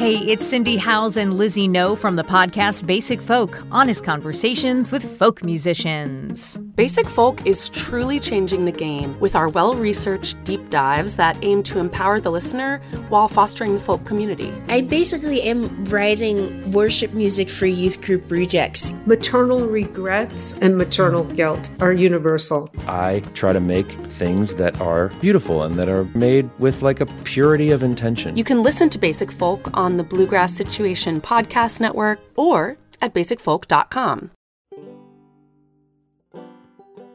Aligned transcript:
Hey, 0.00 0.16
it's 0.16 0.46
Cindy 0.46 0.78
Howes 0.78 1.18
and 1.18 1.34
Lizzie 1.34 1.68
No 1.68 1.94
from 1.94 2.16
the 2.16 2.24
podcast 2.24 2.86
Basic 2.86 3.20
Folk, 3.20 3.62
honest 3.70 4.02
conversations 4.02 4.90
with 4.90 5.04
folk 5.18 5.44
musicians. 5.44 6.56
Basic 6.74 7.06
Folk 7.06 7.46
is 7.46 7.68
truly 7.68 8.18
changing 8.18 8.64
the 8.64 8.72
game 8.72 9.20
with 9.20 9.36
our 9.36 9.50
well 9.50 9.74
researched 9.74 10.42
deep 10.42 10.70
dives 10.70 11.16
that 11.16 11.36
aim 11.42 11.62
to 11.64 11.78
empower 11.78 12.18
the 12.18 12.30
listener 12.30 12.78
while 13.10 13.28
fostering 13.28 13.74
the 13.74 13.80
folk 13.80 14.02
community. 14.06 14.50
I 14.70 14.80
basically 14.80 15.42
am 15.42 15.84
writing 15.84 16.70
worship 16.70 17.12
music 17.12 17.50
for 17.50 17.66
youth 17.66 18.00
group 18.00 18.30
rejects. 18.30 18.94
Maternal 19.04 19.66
regrets 19.66 20.54
and 20.62 20.78
maternal 20.78 21.24
guilt 21.24 21.70
are 21.80 21.92
universal. 21.92 22.70
I 22.86 23.20
try 23.34 23.52
to 23.52 23.60
make 23.60 23.86
things 24.08 24.54
that 24.54 24.80
are 24.80 25.08
beautiful 25.20 25.62
and 25.62 25.78
that 25.78 25.90
are 25.90 26.04
made 26.14 26.48
with 26.58 26.80
like 26.80 27.02
a 27.02 27.06
purity 27.24 27.70
of 27.70 27.82
intention. 27.82 28.38
You 28.38 28.44
can 28.44 28.62
listen 28.62 28.88
to 28.88 28.98
Basic 28.98 29.30
Folk 29.30 29.68
on 29.74 29.89
the 29.96 30.04
Bluegrass 30.04 30.54
Situation 30.54 31.20
Podcast 31.20 31.80
Network 31.80 32.20
or 32.36 32.76
at 33.00 33.14
basicfolk.com. 33.14 34.30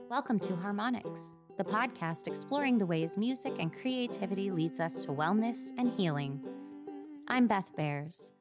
Welcome 0.09 0.39
to 0.39 0.55
Harmonics, 0.55 1.33
the 1.57 1.63
podcast 1.63 2.27
exploring 2.27 2.77
the 2.77 2.85
ways 2.85 3.17
music 3.17 3.53
and 3.59 3.73
creativity 3.73 4.49
leads 4.49 4.79
us 4.79 4.99
to 4.99 5.09
wellness 5.09 5.71
and 5.77 5.91
healing. 5.91 6.39
I'm 7.27 7.47
Beth 7.47 7.69
Behrs. 7.77 8.31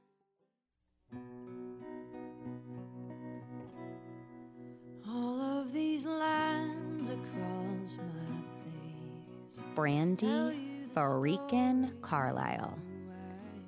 All 5.08 5.40
of 5.40 5.72
these 5.72 6.04
lines 6.04 7.08
across 7.08 7.98
my 7.98 8.36
face. 8.62 9.64
Brandi 9.74 10.74
freaking 10.94 12.00
Carlile. 12.02 12.78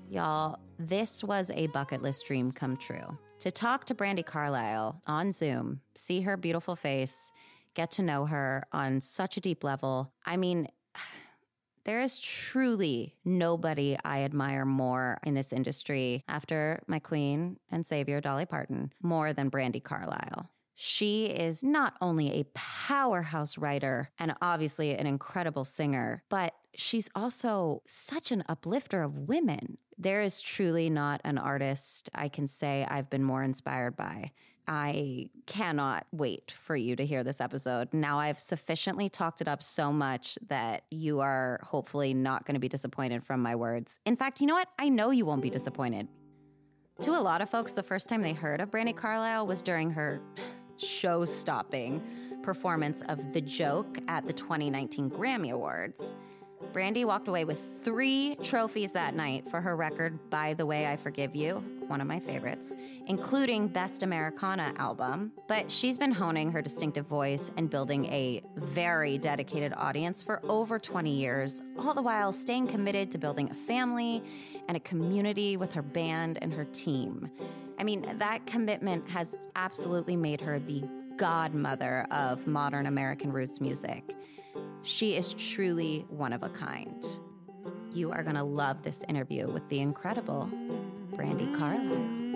Y'all, 0.09 0.59
this 0.79 1.25
was 1.25 1.51
a 1.51 1.67
bucket 1.69 2.03
list 2.03 2.27
dream 2.27 2.53
come 2.53 2.77
true. 2.77 3.19
To 3.41 3.51
talk 3.51 3.87
to 3.87 3.95
Brandi 3.95 4.25
Carlile 4.25 5.03
on 5.07 5.33
Zoom, 5.33 5.81
see 5.95 6.21
her 6.23 6.37
beautiful 6.37 6.77
face, 6.77 7.33
get 7.75 7.91
to 7.93 8.03
know 8.03 8.25
her 8.27 8.63
on 8.73 9.01
such 9.01 9.37
a 9.37 9.41
deep 9.41 9.65
level. 9.65 10.13
I 10.25 10.37
mean, 10.37 10.69
there 11.85 12.01
is 12.03 12.19
truly 12.19 13.17
nobody 13.25 13.97
I 14.05 14.23
admire 14.23 14.65
more 14.65 15.19
in 15.25 15.35
this 15.35 15.53
industry 15.53 16.25
after 16.29 16.83
my 16.87 16.99
queen 16.99 17.59
and 17.71 17.85
savior, 17.85 18.21
Dolly 18.21 18.47
Parton, 18.47 18.93
more 19.03 19.33
than 19.33 19.51
Brandi 19.51 19.83
Carlile. 19.83 20.51
She 20.77 21.27
is 21.27 21.65
not 21.65 21.95
only 22.01 22.33
a 22.33 22.47
powerhouse 22.55 23.57
writer 23.57 24.11
and 24.19 24.35
obviously 24.43 24.95
an 24.95 25.07
incredible 25.07 25.65
singer, 25.65 26.23
but 26.29 26.55
she's 26.75 27.09
also 27.15 27.83
such 27.87 28.31
an 28.31 28.45
uplifter 28.49 29.03
of 29.03 29.21
women. 29.29 29.79
There 29.99 30.23
is 30.23 30.41
truly 30.41 30.91
not 30.91 31.21
an 31.25 31.39
artist 31.39 32.11
I 32.15 32.29
can 32.29 32.47
say 32.47 32.87
I've 32.89 33.09
been 33.09 33.25
more 33.25 33.43
inspired 33.43 33.97
by. 33.97 34.33
I 34.69 35.31
cannot 35.47 36.07
wait 36.13 36.55
for 36.61 36.75
you 36.75 36.97
to 36.97 37.07
hear 37.07 37.23
this 37.23 37.41
episode. 37.41 37.95
Now 37.95 38.19
I've 38.19 38.41
sufficiently 38.41 39.09
talked 39.09 39.41
it 39.41 39.49
up 39.49 39.63
so 39.63 39.93
much 39.93 40.39
that 40.49 40.83
you 40.91 41.21
are 41.21 41.61
hopefully 41.63 42.15
not 42.15 42.45
going 42.45 42.55
to 42.55 42.61
be 42.61 42.69
disappointed 42.69 43.25
from 43.25 43.41
my 43.41 43.55
words. 43.55 44.01
In 44.05 44.17
fact, 44.17 44.41
you 44.41 44.47
know 44.47 44.55
what? 44.55 44.69
I 44.79 44.89
know 44.89 45.11
you 45.11 45.25
won't 45.25 45.43
be 45.43 45.51
disappointed. 45.51 46.09
To 47.03 47.13
a 47.13 47.21
lot 47.21 47.43
of 47.43 47.49
folks, 47.49 47.73
the 47.73 47.83
first 47.83 48.09
time 48.09 48.23
they 48.23 48.33
heard 48.33 48.61
of 48.61 48.71
Brandi 48.71 48.97
Carlile 48.97 49.47
was 49.47 49.63
during 49.63 49.91
her 49.91 50.21
show 50.79 51.25
stopping 51.25 52.03
performance 52.43 53.03
of 53.09 53.33
The 53.33 53.41
Joke 53.41 53.99
at 54.09 54.27
the 54.27 54.33
2019 54.33 55.11
Grammy 55.11 55.53
Awards. 55.53 56.15
Brandi 56.73 57.05
walked 57.05 57.29
away 57.29 57.45
with 57.45 57.61
three 57.85 58.37
trophies 58.43 58.93
that 58.93 59.15
night 59.15 59.49
for 59.49 59.61
her 59.61 59.77
record, 59.77 60.19
By 60.31 60.55
the 60.55 60.67
Way 60.67 60.87
I 60.87 60.97
Forgive 60.97 61.35
You, 61.35 61.63
one 61.87 62.01
of 62.01 62.07
my 62.07 62.19
favorites, 62.19 62.75
including 63.07 63.69
Best 63.69 64.03
Americana 64.03 64.75
album. 64.77 65.33
But 65.49 65.71
she's 65.71 65.99
been 65.99 66.13
honing 66.13 66.51
her 66.53 66.63
distinctive 66.63 67.07
voice 67.07 67.51
and 67.57 67.71
building 67.71 68.07
a 68.07 68.43
very 68.57 69.19
dedicated 69.19 69.73
audience 69.77 70.23
for 70.23 70.41
over 70.45 70.79
20 70.79 71.11
years, 71.11 71.63
all 71.79 71.95
the 71.95 72.03
while 72.03 72.33
staying 72.33 72.69
committed 72.69 73.11
to 73.13 73.19
building 73.19 73.51
a 73.51 73.55
family 73.55 74.23
and 74.69 74.77
a 74.77 74.81
community 74.81 75.57
with 75.57 75.73
her 75.73 75.83
band 75.83 76.39
and 76.43 76.53
her 76.53 76.65
team. 76.67 77.31
I 77.79 77.85
mean, 77.85 78.07
that 78.19 78.47
commitment 78.47 79.09
has 79.11 79.37
absolutely 79.55 80.17
made 80.17 80.41
her 80.41 80.59
the 80.59 80.85
godmother 81.17 82.07
of 82.11 82.47
modern 82.47 82.87
American 82.87 83.33
roots 83.33 83.61
music. 83.61 84.15
She 84.83 85.17
is 85.17 85.35
truly 85.35 86.07
one 86.09 86.33
of 86.33 86.43
a 86.43 86.49
kind. 86.49 87.05
You 87.93 88.13
are 88.13 88.23
going 88.23 88.37
to 88.37 88.45
love 88.45 88.83
this 88.83 89.03
interview 89.09 89.51
with 89.51 89.69
the 89.69 89.81
incredible 89.81 90.49
Brandi 91.13 91.57
Carlile. 91.57 92.27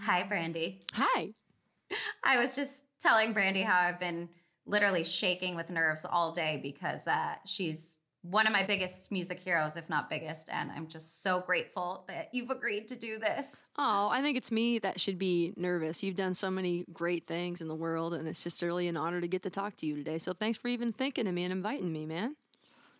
Hi, 0.00 0.22
Brandi. 0.22 0.80
Hi. 0.92 1.32
I 2.24 2.38
was 2.38 2.54
just 2.54 2.84
telling 3.00 3.34
Brandi 3.34 3.64
how 3.64 3.80
I've 3.80 4.00
been 4.00 4.28
literally 4.66 5.04
shaking 5.04 5.54
with 5.54 5.70
nerves 5.70 6.04
all 6.04 6.32
day 6.32 6.60
because 6.62 7.06
uh, 7.06 7.36
she's 7.46 7.95
one 8.30 8.46
of 8.46 8.52
my 8.52 8.64
biggest 8.64 9.10
music 9.12 9.40
heroes, 9.40 9.76
if 9.76 9.88
not 9.88 10.10
biggest. 10.10 10.48
And 10.50 10.70
I'm 10.72 10.86
just 10.86 11.22
so 11.22 11.40
grateful 11.40 12.04
that 12.08 12.30
you've 12.32 12.50
agreed 12.50 12.88
to 12.88 12.96
do 12.96 13.18
this. 13.18 13.54
Oh, 13.78 14.08
I 14.10 14.22
think 14.22 14.36
it's 14.36 14.50
me 14.50 14.78
that 14.80 15.00
should 15.00 15.18
be 15.18 15.52
nervous. 15.56 16.02
You've 16.02 16.16
done 16.16 16.34
so 16.34 16.50
many 16.50 16.84
great 16.92 17.26
things 17.26 17.60
in 17.60 17.68
the 17.68 17.74
world, 17.74 18.14
and 18.14 18.26
it's 18.26 18.42
just 18.42 18.62
really 18.62 18.88
an 18.88 18.96
honor 18.96 19.20
to 19.20 19.28
get 19.28 19.42
to 19.42 19.50
talk 19.50 19.76
to 19.76 19.86
you 19.86 19.96
today. 19.96 20.18
So 20.18 20.32
thanks 20.32 20.58
for 20.58 20.68
even 20.68 20.92
thinking 20.92 21.26
of 21.26 21.34
me 21.34 21.44
and 21.44 21.52
inviting 21.52 21.92
me, 21.92 22.06
man. 22.06 22.36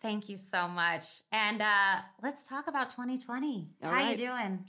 Thank 0.01 0.29
you 0.29 0.37
so 0.37 0.67
much. 0.67 1.03
And 1.31 1.61
uh, 1.61 1.97
let's 2.21 2.47
talk 2.47 2.67
about 2.67 2.91
2020. 2.91 3.67
All 3.83 3.89
How 3.89 3.95
right. 3.95 4.17
you 4.17 4.27
doing? 4.27 4.63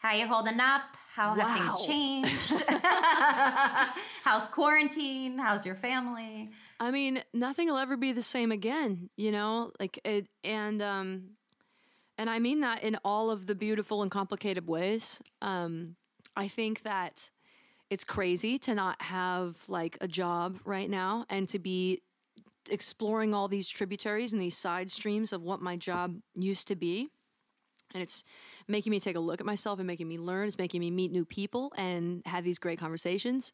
How 0.00 0.14
you 0.14 0.26
holding 0.26 0.58
up? 0.60 0.82
How 1.14 1.34
have 1.34 1.58
things 1.58 1.86
changed? 1.86 2.64
How's 4.24 4.46
quarantine? 4.46 5.38
How's 5.38 5.66
your 5.66 5.74
family? 5.74 6.50
I 6.80 6.90
mean, 6.90 7.22
nothing 7.34 7.68
will 7.68 7.76
ever 7.76 7.98
be 7.98 8.12
the 8.12 8.22
same 8.22 8.50
again, 8.50 9.10
you 9.18 9.30
know? 9.30 9.72
Like 9.78 10.00
it 10.04 10.26
and 10.42 10.80
um 10.80 11.22
and 12.16 12.30
I 12.30 12.38
mean 12.38 12.60
that 12.60 12.82
in 12.82 12.96
all 13.04 13.30
of 13.30 13.46
the 13.46 13.54
beautiful 13.54 14.00
and 14.00 14.10
complicated 14.10 14.66
ways. 14.66 15.20
Um 15.42 15.96
I 16.34 16.48
think 16.48 16.82
that 16.84 17.30
it's 17.90 18.04
crazy 18.04 18.58
to 18.60 18.74
not 18.74 19.02
have 19.02 19.56
like 19.68 19.98
a 20.00 20.08
job 20.08 20.60
right 20.64 20.88
now 20.88 21.26
and 21.28 21.46
to 21.50 21.58
be 21.58 22.00
exploring 22.70 23.34
all 23.34 23.48
these 23.48 23.68
tributaries 23.68 24.32
and 24.32 24.40
these 24.40 24.56
side 24.56 24.90
streams 24.90 25.34
of 25.34 25.42
what 25.42 25.60
my 25.60 25.76
job 25.76 26.16
used 26.34 26.68
to 26.68 26.76
be. 26.76 27.10
And 27.92 28.02
it's 28.02 28.24
making 28.68 28.90
me 28.90 29.00
take 29.00 29.16
a 29.16 29.20
look 29.20 29.40
at 29.40 29.46
myself 29.46 29.78
and 29.78 29.86
making 29.86 30.08
me 30.08 30.18
learn. 30.18 30.48
It's 30.48 30.58
making 30.58 30.80
me 30.80 30.90
meet 30.90 31.10
new 31.10 31.24
people 31.24 31.72
and 31.76 32.22
have 32.26 32.44
these 32.44 32.58
great 32.58 32.78
conversations. 32.78 33.52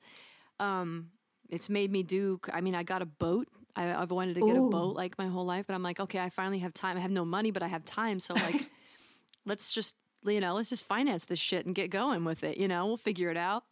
Um, 0.60 1.10
it's 1.48 1.68
made 1.68 1.90
me 1.90 2.02
do. 2.02 2.40
I 2.52 2.60
mean, 2.60 2.74
I 2.74 2.82
got 2.82 3.02
a 3.02 3.06
boat. 3.06 3.48
I, 3.74 3.94
I've 3.94 4.10
wanted 4.10 4.34
to 4.34 4.40
get 4.40 4.56
a 4.56 4.60
boat 4.60 4.96
like 4.96 5.16
my 5.18 5.28
whole 5.28 5.44
life, 5.44 5.66
but 5.66 5.74
I'm 5.74 5.82
like, 5.82 6.00
okay, 6.00 6.18
I 6.18 6.28
finally 6.28 6.58
have 6.60 6.74
time. 6.74 6.96
I 6.96 7.00
have 7.00 7.10
no 7.10 7.24
money, 7.24 7.50
but 7.50 7.62
I 7.62 7.68
have 7.68 7.84
time. 7.84 8.20
So 8.20 8.34
like, 8.34 8.70
let's 9.46 9.72
just 9.72 9.96
you 10.24 10.40
know, 10.40 10.54
let's 10.54 10.70
just 10.70 10.84
finance 10.84 11.24
this 11.24 11.38
shit 11.38 11.66
and 11.66 11.74
get 11.74 11.90
going 11.90 12.24
with 12.24 12.42
it. 12.42 12.58
You 12.58 12.68
know, 12.68 12.86
we'll 12.86 12.96
figure 12.96 13.30
it 13.30 13.36
out. 13.36 13.64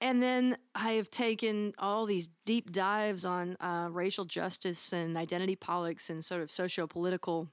And 0.00 0.22
then 0.22 0.58
I 0.74 0.92
have 0.92 1.10
taken 1.10 1.72
all 1.78 2.04
these 2.04 2.28
deep 2.44 2.70
dives 2.70 3.24
on 3.24 3.56
uh, 3.60 3.88
racial 3.90 4.26
justice 4.26 4.92
and 4.92 5.16
identity 5.16 5.56
politics 5.56 6.10
and 6.10 6.24
sort 6.24 6.42
of 6.42 6.50
socio 6.50 6.86
political 6.86 7.48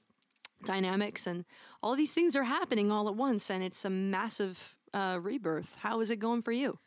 dynamics. 0.64 1.26
And 1.26 1.44
all 1.82 1.94
these 1.96 2.12
things 2.12 2.34
are 2.36 2.44
happening 2.44 2.90
all 2.90 3.08
at 3.08 3.16
once. 3.16 3.50
And 3.50 3.62
it's 3.62 3.84
a 3.84 3.90
massive 3.90 4.76
uh, 4.92 5.18
rebirth. 5.22 5.76
How 5.80 6.00
is 6.00 6.10
it 6.10 6.16
going 6.16 6.42
for 6.42 6.52
you? 6.52 6.78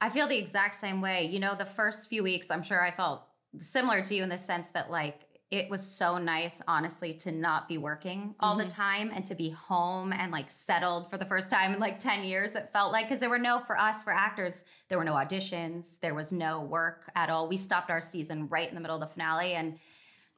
I 0.00 0.10
feel 0.10 0.28
the 0.28 0.38
exact 0.38 0.80
same 0.80 1.00
way. 1.00 1.24
You 1.26 1.40
know, 1.40 1.54
the 1.56 1.64
first 1.64 2.08
few 2.08 2.22
weeks, 2.22 2.50
I'm 2.50 2.62
sure 2.62 2.82
I 2.84 2.90
felt 2.92 3.22
similar 3.56 4.02
to 4.04 4.14
you 4.14 4.22
in 4.22 4.28
the 4.28 4.38
sense 4.38 4.68
that, 4.70 4.90
like, 4.90 5.22
it 5.50 5.70
was 5.70 5.80
so 5.84 6.18
nice, 6.18 6.60
honestly, 6.68 7.14
to 7.14 7.32
not 7.32 7.68
be 7.68 7.78
working 7.78 8.34
all 8.38 8.54
the 8.54 8.64
Mhm. 8.64 8.74
time 8.74 9.10
and 9.14 9.24
to 9.24 9.34
be 9.34 9.48
home 9.48 10.12
and 10.12 10.30
like 10.30 10.50
settled 10.50 11.08
for 11.10 11.16
the 11.16 11.24
first 11.24 11.50
time 11.50 11.72
in 11.72 11.80
like 11.80 11.98
10 11.98 12.22
years. 12.22 12.54
It 12.54 12.68
felt 12.70 12.92
like, 12.92 13.06
because 13.06 13.18
there 13.18 13.30
were 13.30 13.38
no, 13.38 13.58
for 13.60 13.78
us, 13.78 14.02
for 14.02 14.12
actors, 14.12 14.62
there 14.88 14.98
were 14.98 15.04
no 15.04 15.14
auditions, 15.14 15.98
there 16.00 16.14
was 16.14 16.32
no 16.34 16.60
work 16.60 17.10
at 17.14 17.30
all. 17.30 17.48
We 17.48 17.56
stopped 17.56 17.90
our 17.90 18.02
season 18.02 18.46
right 18.48 18.68
in 18.68 18.74
the 18.74 18.80
middle 18.82 18.96
of 18.96 19.00
the 19.00 19.06
finale. 19.06 19.54
And 19.54 19.78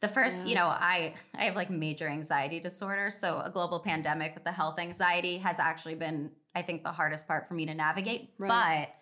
the 0.00 0.08
first, 0.08 0.38
Yeah. 0.38 0.44
you 0.46 0.54
know, 0.54 0.66
I 0.66 1.14
I 1.34 1.44
have 1.44 1.56
like 1.56 1.70
major 1.70 2.08
anxiety 2.08 2.60
disorder, 2.60 3.10
so 3.10 3.40
a 3.40 3.50
global 3.50 3.80
pandemic 3.80 4.34
with 4.34 4.44
the 4.44 4.52
health 4.52 4.78
anxiety 4.78 5.38
has 5.38 5.58
actually 5.58 5.94
been, 5.94 6.30
I 6.54 6.62
think, 6.62 6.82
the 6.82 6.92
hardest 6.92 7.26
part 7.26 7.46
for 7.48 7.54
me 7.54 7.66
to 7.66 7.74
navigate. 7.74 8.32
Right. 8.38 8.48
But 8.48 8.94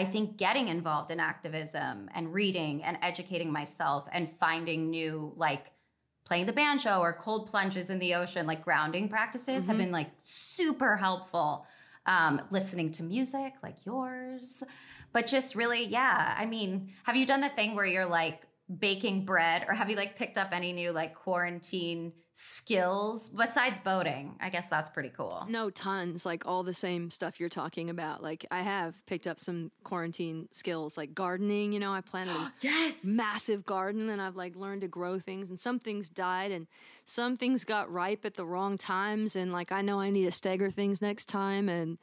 I 0.00 0.04
think 0.04 0.36
getting 0.36 0.68
involved 0.68 1.10
in 1.10 1.20
activism 1.20 2.10
and 2.14 2.32
reading 2.34 2.82
and 2.82 2.98
educating 3.02 3.50
myself 3.52 4.06
and 4.12 4.30
finding 4.38 4.90
new 4.90 5.32
like 5.36 5.72
playing 6.24 6.46
the 6.46 6.52
banjo 6.52 6.98
or 6.98 7.12
cold 7.14 7.48
plunges 7.48 7.88
in 7.88 7.98
the 8.00 8.14
ocean, 8.14 8.46
like 8.46 8.62
grounding 8.64 9.08
practices, 9.08 9.66
have 9.66 9.76
Mhm. 9.76 9.78
been 9.78 9.92
like 9.92 10.10
super 10.20 10.96
helpful. 10.96 11.66
Um, 12.04 12.40
listening 12.52 12.92
to 12.92 13.02
music 13.02 13.54
like 13.64 13.84
yours, 13.84 14.62
but 15.12 15.26
just 15.26 15.56
really, 15.56 15.82
yeah. 15.86 16.36
I 16.38 16.46
mean, 16.46 16.92
have 17.02 17.16
you 17.16 17.26
done 17.26 17.40
the 17.40 17.48
thing 17.48 17.74
where 17.74 17.84
you're 17.84 18.06
like 18.06 18.45
baking 18.78 19.24
bread, 19.24 19.64
or 19.68 19.74
have 19.74 19.90
you 19.90 19.96
like 19.96 20.16
picked 20.16 20.38
up 20.38 20.48
any 20.52 20.72
new 20.72 20.90
like 20.90 21.14
quarantine 21.14 22.12
skills 22.32 23.28
besides 23.30 23.78
boating? 23.80 24.36
I 24.40 24.50
guess 24.50 24.68
that's 24.68 24.90
pretty 24.90 25.10
cool. 25.10 25.46
No, 25.48 25.70
tons. 25.70 26.26
Like 26.26 26.46
all 26.46 26.62
the 26.62 26.74
same 26.74 27.08
stuff 27.10 27.38
you're 27.40 27.48
talking 27.48 27.90
about. 27.90 28.22
Like 28.22 28.44
I 28.50 28.60
have 28.60 28.94
picked 29.06 29.26
up 29.26 29.40
some 29.40 29.70
quarantine 29.84 30.48
skills, 30.52 30.96
like 30.96 31.14
gardening. 31.14 31.72
You 31.72 31.80
know, 31.80 31.92
I 31.92 32.00
planted 32.00 32.34
a 32.34 32.52
yes. 32.60 33.04
massive 33.04 33.64
garden, 33.64 34.10
and 34.10 34.20
I've 34.20 34.36
like 34.36 34.56
learned 34.56 34.82
to 34.82 34.88
grow 34.88 35.18
things. 35.18 35.48
And 35.48 35.58
some 35.58 35.78
things 35.78 36.08
died, 36.08 36.50
and 36.50 36.66
some 37.04 37.36
things 37.36 37.64
got 37.64 37.90
ripe 37.90 38.24
at 38.24 38.34
the 38.34 38.46
wrong 38.46 38.76
times. 38.78 39.36
And 39.36 39.52
like 39.52 39.72
I 39.72 39.80
know 39.82 40.00
I 40.00 40.10
need 40.10 40.24
to 40.24 40.32
stagger 40.32 40.70
things 40.70 41.00
next 41.00 41.26
time. 41.26 41.68
And 41.68 41.98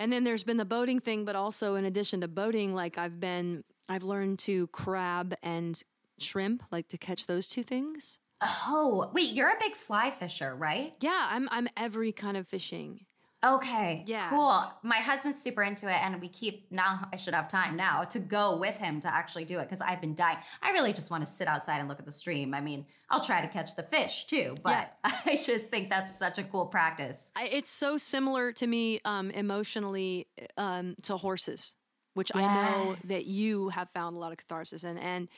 and 0.00 0.10
then 0.10 0.24
there's 0.24 0.42
been 0.42 0.56
the 0.56 0.64
boating 0.64 0.98
thing, 0.98 1.26
but 1.26 1.36
also 1.36 1.74
in 1.74 1.84
addition 1.84 2.22
to 2.22 2.28
boating, 2.28 2.74
like 2.74 2.96
I've 2.96 3.20
been, 3.20 3.62
I've 3.88 4.02
learned 4.02 4.38
to 4.40 4.66
crab 4.68 5.34
and 5.42 5.80
shrimp, 6.18 6.62
like 6.72 6.88
to 6.88 6.98
catch 6.98 7.26
those 7.26 7.48
two 7.48 7.62
things. 7.62 8.18
Oh, 8.42 9.10
wait, 9.12 9.32
you're 9.32 9.50
a 9.50 9.58
big 9.60 9.76
fly 9.76 10.10
fisher, 10.10 10.56
right? 10.56 10.94
Yeah, 11.00 11.28
I'm 11.30 11.46
I'm 11.52 11.68
every 11.76 12.12
kind 12.12 12.38
of 12.38 12.48
fishing. 12.48 13.04
Okay. 13.42 14.04
Yeah. 14.06 14.28
Cool. 14.28 14.70
My 14.82 14.96
husband's 14.96 15.40
super 15.40 15.62
into 15.62 15.88
it, 15.88 15.98
and 16.02 16.20
we 16.20 16.28
keep 16.28 16.70
now. 16.70 17.08
I 17.10 17.16
should 17.16 17.32
have 17.32 17.48
time 17.48 17.74
now 17.74 18.04
to 18.04 18.18
go 18.18 18.58
with 18.58 18.76
him 18.76 19.00
to 19.00 19.12
actually 19.12 19.46
do 19.46 19.58
it 19.58 19.62
because 19.62 19.80
I've 19.80 20.00
been 20.00 20.14
dying. 20.14 20.38
I 20.62 20.72
really 20.72 20.92
just 20.92 21.10
want 21.10 21.26
to 21.26 21.32
sit 21.32 21.48
outside 21.48 21.78
and 21.78 21.88
look 21.88 21.98
at 21.98 22.04
the 22.04 22.12
stream. 22.12 22.52
I 22.52 22.60
mean, 22.60 22.84
I'll 23.08 23.24
try 23.24 23.40
to 23.40 23.48
catch 23.48 23.76
the 23.76 23.82
fish 23.82 24.26
too, 24.26 24.56
but 24.62 24.94
I 25.04 25.40
just 25.42 25.66
think 25.66 25.88
that's 25.88 26.18
such 26.18 26.38
a 26.38 26.44
cool 26.44 26.66
practice. 26.66 27.30
I, 27.34 27.46
it's 27.46 27.70
so 27.70 27.96
similar 27.96 28.52
to 28.52 28.66
me 28.66 29.00
um, 29.06 29.30
emotionally 29.30 30.26
um, 30.58 30.96
to 31.04 31.16
horses, 31.16 31.76
which 32.12 32.30
I 32.34 32.42
know 32.42 32.96
that 33.04 33.24
you 33.24 33.70
have 33.70 33.88
found 33.90 34.16
a 34.16 34.18
lot 34.18 34.32
of 34.32 34.38
catharsis 34.38 34.84
in, 34.84 34.98
and 34.98 35.28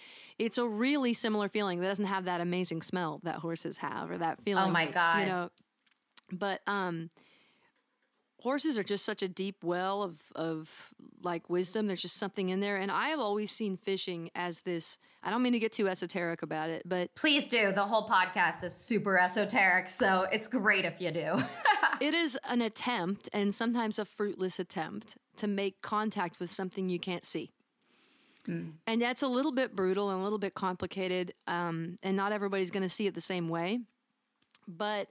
it's 0.40 0.58
a 0.58 0.66
really 0.66 1.12
similar 1.12 1.48
feeling 1.48 1.80
that 1.80 1.86
doesn't 1.86 2.06
have 2.06 2.24
that 2.24 2.40
amazing 2.40 2.82
smell 2.82 3.20
that 3.22 3.36
horses 3.36 3.76
have, 3.78 4.10
or 4.10 4.18
that 4.18 4.42
feeling. 4.42 4.64
Oh 4.64 4.70
my 4.72 4.90
God. 4.90 5.20
You 5.20 5.26
know, 5.26 5.50
but 6.32 6.62
um, 6.66 7.10
horses 8.42 8.76
are 8.76 8.82
just 8.82 9.04
such 9.04 9.22
a 9.22 9.28
deep 9.28 9.62
well 9.62 10.02
of 10.02 10.20
of 10.34 10.94
like 11.22 11.48
wisdom. 11.48 11.86
There's 11.86 12.02
just 12.02 12.16
something 12.16 12.48
in 12.48 12.60
there, 12.60 12.76
and 12.76 12.90
I 12.90 13.08
have 13.08 13.20
always 13.20 13.50
seen 13.50 13.76
fishing 13.76 14.30
as 14.34 14.60
this. 14.60 14.98
I 15.22 15.30
don't 15.30 15.42
mean 15.42 15.52
to 15.52 15.58
get 15.58 15.72
too 15.72 15.88
esoteric 15.88 16.42
about 16.42 16.68
it, 16.68 16.82
but 16.84 17.14
Please 17.14 17.48
do. 17.48 17.72
The 17.72 17.84
whole 17.84 18.08
podcast 18.08 18.64
is 18.64 18.74
super 18.74 19.18
esoteric, 19.18 19.88
so 19.88 20.26
it's 20.32 20.48
great 20.48 20.84
if 20.84 21.00
you 21.00 21.12
do. 21.12 21.42
it 22.00 22.14
is 22.14 22.38
an 22.48 22.60
attempt 22.60 23.28
and 23.32 23.54
sometimes 23.54 23.98
a 23.98 24.04
fruitless 24.04 24.58
attempt 24.58 25.16
to 25.36 25.46
make 25.46 25.80
contact 25.80 26.40
with 26.40 26.50
something 26.50 26.88
you 26.88 26.98
can't 26.98 27.24
see. 27.24 27.52
And 28.88 29.00
that's 29.00 29.22
a 29.22 29.28
little 29.28 29.52
bit 29.52 29.76
brutal 29.76 30.10
and 30.10 30.20
a 30.20 30.22
little 30.24 30.38
bit 30.38 30.54
complicated. 30.54 31.32
Um, 31.46 31.98
and 32.02 32.16
not 32.16 32.32
everybody's 32.32 32.72
going 32.72 32.82
to 32.82 32.88
see 32.88 33.06
it 33.06 33.14
the 33.14 33.20
same 33.20 33.48
way. 33.48 33.78
But 34.66 35.08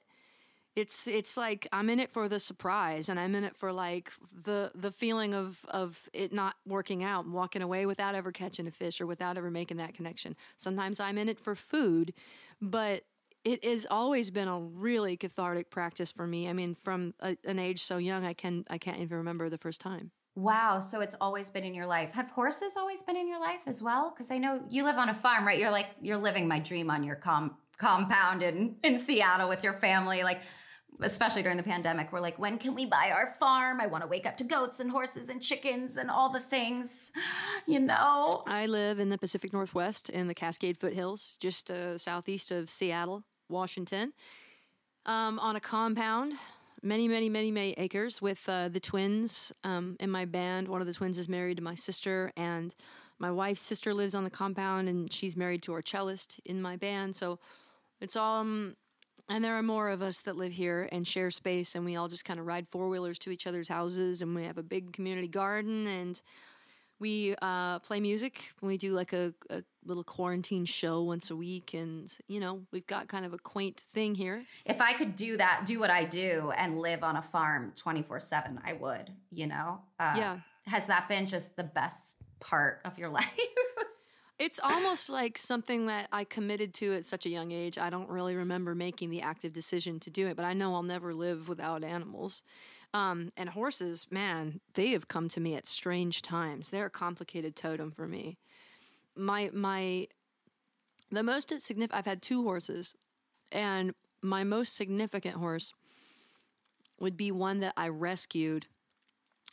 it's 0.75 1.07
it's 1.07 1.35
like 1.35 1.67
I'm 1.71 1.89
in 1.89 1.99
it 1.99 2.11
for 2.11 2.29
the 2.29 2.39
surprise, 2.39 3.09
and 3.09 3.19
I'm 3.19 3.35
in 3.35 3.43
it 3.43 3.55
for 3.55 3.73
like 3.73 4.11
the 4.45 4.71
the 4.73 4.91
feeling 4.91 5.33
of 5.33 5.65
of 5.69 6.09
it 6.13 6.31
not 6.31 6.55
working 6.65 7.03
out, 7.03 7.25
and 7.25 7.33
walking 7.33 7.61
away 7.61 7.85
without 7.85 8.15
ever 8.15 8.31
catching 8.31 8.67
a 8.67 8.71
fish 8.71 9.01
or 9.01 9.05
without 9.05 9.37
ever 9.37 9.51
making 9.51 9.77
that 9.77 9.93
connection. 9.93 10.35
Sometimes 10.57 10.99
I'm 10.99 11.17
in 11.17 11.27
it 11.27 11.39
for 11.39 11.55
food, 11.55 12.13
but 12.61 13.03
it 13.43 13.65
has 13.65 13.87
always 13.89 14.29
been 14.29 14.47
a 14.47 14.59
really 14.59 15.17
cathartic 15.17 15.69
practice 15.69 16.11
for 16.11 16.27
me. 16.27 16.47
I 16.47 16.53
mean, 16.53 16.75
from 16.75 17.15
a, 17.19 17.35
an 17.43 17.59
age 17.59 17.81
so 17.81 17.97
young, 17.97 18.23
I 18.23 18.33
can 18.33 18.65
I 18.69 18.77
can't 18.77 18.99
even 18.99 19.17
remember 19.17 19.49
the 19.49 19.57
first 19.57 19.81
time. 19.81 20.11
Wow, 20.35 20.79
so 20.79 21.01
it's 21.01 21.15
always 21.19 21.49
been 21.49 21.65
in 21.65 21.73
your 21.73 21.85
life. 21.85 22.11
Have 22.11 22.29
horses 22.29 22.77
always 22.77 23.03
been 23.03 23.17
in 23.17 23.27
your 23.27 23.39
life 23.39 23.59
as 23.67 23.83
well? 23.83 24.13
Because 24.15 24.31
I 24.31 24.37
know 24.37 24.63
you 24.69 24.85
live 24.85 24.95
on 24.95 25.09
a 25.09 25.15
farm, 25.15 25.45
right? 25.45 25.59
You're 25.59 25.71
like 25.71 25.87
you're 26.01 26.17
living 26.17 26.47
my 26.47 26.59
dream 26.59 26.89
on 26.89 27.03
your 27.03 27.17
com- 27.17 27.57
compound 27.81 28.43
in 28.43 28.75
in 28.83 28.97
Seattle 28.97 29.49
with 29.49 29.63
your 29.63 29.73
family, 29.73 30.23
like 30.23 30.41
especially 31.01 31.41
during 31.41 31.57
the 31.57 31.63
pandemic. 31.63 32.11
We're 32.11 32.19
like, 32.19 32.37
when 32.37 32.57
can 32.57 32.75
we 32.75 32.85
buy 32.85 33.11
our 33.11 33.35
farm? 33.39 33.81
I 33.81 33.87
want 33.87 34.03
to 34.03 34.07
wake 34.07 34.25
up 34.25 34.37
to 34.37 34.43
goats 34.43 34.79
and 34.79 34.91
horses 34.91 35.29
and 35.29 35.41
chickens 35.41 35.97
and 35.97 36.11
all 36.11 36.31
the 36.31 36.39
things, 36.39 37.11
you 37.65 37.79
know. 37.79 38.43
I 38.45 38.67
live 38.67 38.99
in 38.99 39.09
the 39.09 39.17
Pacific 39.17 39.51
Northwest 39.51 40.09
in 40.09 40.27
the 40.27 40.35
Cascade 40.35 40.77
Foothills, 40.77 41.37
just 41.39 41.71
uh, 41.71 41.97
southeast 41.97 42.51
of 42.51 42.69
Seattle, 42.69 43.23
Washington, 43.49 44.13
um, 45.05 45.39
on 45.39 45.55
a 45.55 45.59
compound, 45.59 46.33
many, 46.83 47.07
many, 47.07 47.29
many, 47.29 47.51
many 47.51 47.73
acres 47.77 48.21
with 48.21 48.47
uh, 48.47 48.69
the 48.69 48.79
twins 48.79 49.51
um, 49.63 49.97
in 49.99 50.11
my 50.11 50.25
band. 50.25 50.67
One 50.67 50.81
of 50.81 50.87
the 50.87 50.93
twins 50.93 51.17
is 51.17 51.27
married 51.27 51.57
to 51.57 51.63
my 51.63 51.75
sister, 51.75 52.31
and 52.37 52.75
my 53.17 53.31
wife's 53.31 53.61
sister 53.61 53.93
lives 53.93 54.13
on 54.13 54.23
the 54.23 54.29
compound, 54.29 54.87
and 54.87 55.11
she's 55.11 55.35
married 55.35 55.63
to 55.63 55.73
our 55.73 55.81
cellist 55.81 56.39
in 56.45 56.61
my 56.61 56.75
band. 56.75 57.15
So 57.15 57.39
it's 58.01 58.15
all. 58.15 58.41
Um, 58.41 58.75
and 59.29 59.45
there 59.45 59.55
are 59.57 59.63
more 59.63 59.89
of 59.89 60.01
us 60.01 60.19
that 60.21 60.35
live 60.35 60.51
here 60.51 60.89
and 60.91 61.07
share 61.07 61.31
space, 61.31 61.73
and 61.75 61.85
we 61.85 61.95
all 61.95 62.09
just 62.09 62.25
kind 62.25 62.37
of 62.39 62.45
ride 62.45 62.67
four 62.67 62.89
wheelers 62.89 63.17
to 63.19 63.29
each 63.31 63.47
other's 63.47 63.69
houses, 63.69 64.21
and 64.21 64.35
we 64.35 64.43
have 64.43 64.57
a 64.57 64.63
big 64.63 64.91
community 64.91 65.29
garden, 65.29 65.87
and 65.87 66.21
we 66.99 67.35
uh, 67.41 67.79
play 67.79 67.99
music. 68.01 68.51
We 68.61 68.77
do 68.77 68.93
like 68.93 69.13
a, 69.13 69.33
a 69.49 69.63
little 69.85 70.03
quarantine 70.03 70.65
show 70.65 71.01
once 71.03 71.31
a 71.31 71.35
week, 71.35 71.73
and 71.73 72.11
you 72.27 72.39
know 72.41 72.61
we've 72.71 72.85
got 72.87 73.07
kind 73.07 73.25
of 73.25 73.31
a 73.33 73.37
quaint 73.37 73.83
thing 73.93 74.15
here. 74.15 74.43
If 74.65 74.81
I 74.81 74.93
could 74.93 75.15
do 75.15 75.37
that, 75.37 75.63
do 75.65 75.79
what 75.79 75.89
I 75.89 76.03
do, 76.03 76.51
and 76.57 76.79
live 76.79 77.01
on 77.01 77.15
a 77.15 77.21
farm 77.21 77.71
24 77.77 78.19
7, 78.19 78.59
I 78.65 78.73
would, 78.73 79.11
you 79.29 79.47
know? 79.47 79.79
Uh, 79.99 80.13
Yeah. 80.17 80.39
Has 80.65 80.87
that 80.87 81.07
been 81.07 81.25
just 81.25 81.55
the 81.55 81.63
best 81.63 82.17
part 82.39 82.81
of 82.85 82.97
your 82.99 83.09
life? 83.19 83.31
It's 84.41 84.59
almost 84.59 85.07
like 85.07 85.37
something 85.37 85.85
that 85.85 86.07
I 86.11 86.23
committed 86.23 86.73
to 86.75 86.95
at 86.95 87.05
such 87.05 87.27
a 87.27 87.29
young 87.29 87.51
age. 87.51 87.77
I 87.77 87.91
don't 87.91 88.09
really 88.09 88.35
remember 88.35 88.73
making 88.73 89.11
the 89.11 89.21
active 89.21 89.53
decision 89.53 89.99
to 89.99 90.09
do 90.09 90.25
it, 90.25 90.35
but 90.35 90.45
I 90.45 90.53
know 90.53 90.73
I'll 90.73 90.81
never 90.81 91.13
live 91.13 91.47
without 91.47 91.83
animals. 91.83 92.41
Um, 92.91 93.29
and 93.37 93.49
horses, 93.49 94.07
man, 94.09 94.59
they 94.73 94.87
have 94.93 95.07
come 95.07 95.29
to 95.29 95.39
me 95.39 95.53
at 95.53 95.67
strange 95.67 96.23
times. 96.23 96.71
They're 96.71 96.87
a 96.87 96.89
complicated 96.89 97.55
totem 97.55 97.91
for 97.91 98.07
me. 98.07 98.39
My 99.15 99.51
my 99.53 100.07
the 101.11 101.21
most 101.21 101.49
significant 101.49 101.93
I've 101.93 102.07
had 102.07 102.23
two 102.23 102.41
horses, 102.41 102.95
and 103.51 103.93
my 104.23 104.43
most 104.43 104.75
significant 104.75 105.35
horse 105.35 105.71
would 106.99 107.15
be 107.15 107.31
one 107.31 107.59
that 107.59 107.73
I 107.77 107.89
rescued 107.89 108.65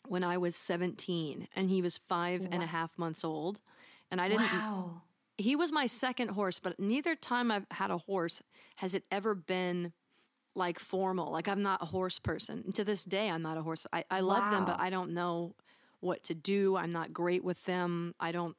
when 0.07 0.25
I 0.25 0.39
was 0.39 0.57
17, 0.57 1.47
and 1.55 1.69
he 1.69 1.83
was 1.83 1.99
five 1.99 2.49
and 2.51 2.63
a 2.63 2.67
half 2.67 2.97
months 2.97 3.23
old. 3.23 3.61
And 4.11 4.21
I 4.21 4.29
didn't 4.29 4.43
Wow. 4.47 5.03
he 5.37 5.55
was 5.55 5.71
my 5.73 5.87
second 5.87 6.31
horse, 6.31 6.59
but 6.61 6.79
neither 6.81 7.15
time 7.15 7.51
I've 7.51 7.67
had 7.71 7.91
a 7.91 7.99
horse 7.99 8.43
has 8.77 8.95
it 8.95 9.05
ever 9.11 9.35
been 9.35 9.93
like 10.55 10.79
formal. 10.79 11.31
Like 11.31 11.49
I'm 11.49 11.63
not 11.63 11.83
a 11.83 11.87
horse 11.87 12.19
person. 12.19 12.63
And 12.65 12.75
to 12.75 12.85
this 12.85 13.05
day, 13.05 13.31
I'm 13.31 13.43
not 13.43 13.57
a 13.57 13.63
horse. 13.63 13.87
I, 13.93 14.05
I 14.11 14.21
love 14.21 14.51
them, 14.51 14.65
but 14.65 14.81
I 14.81 14.91
don't 14.91 15.13
know 15.13 15.55
what 16.01 16.25
to 16.25 16.35
do. 16.35 16.77
I'm 16.77 16.91
not 16.91 17.13
great 17.13 17.45
with 17.45 17.65
them. 17.65 18.15
I 18.19 18.33
don't. 18.33 18.57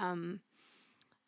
Um, 0.00 0.40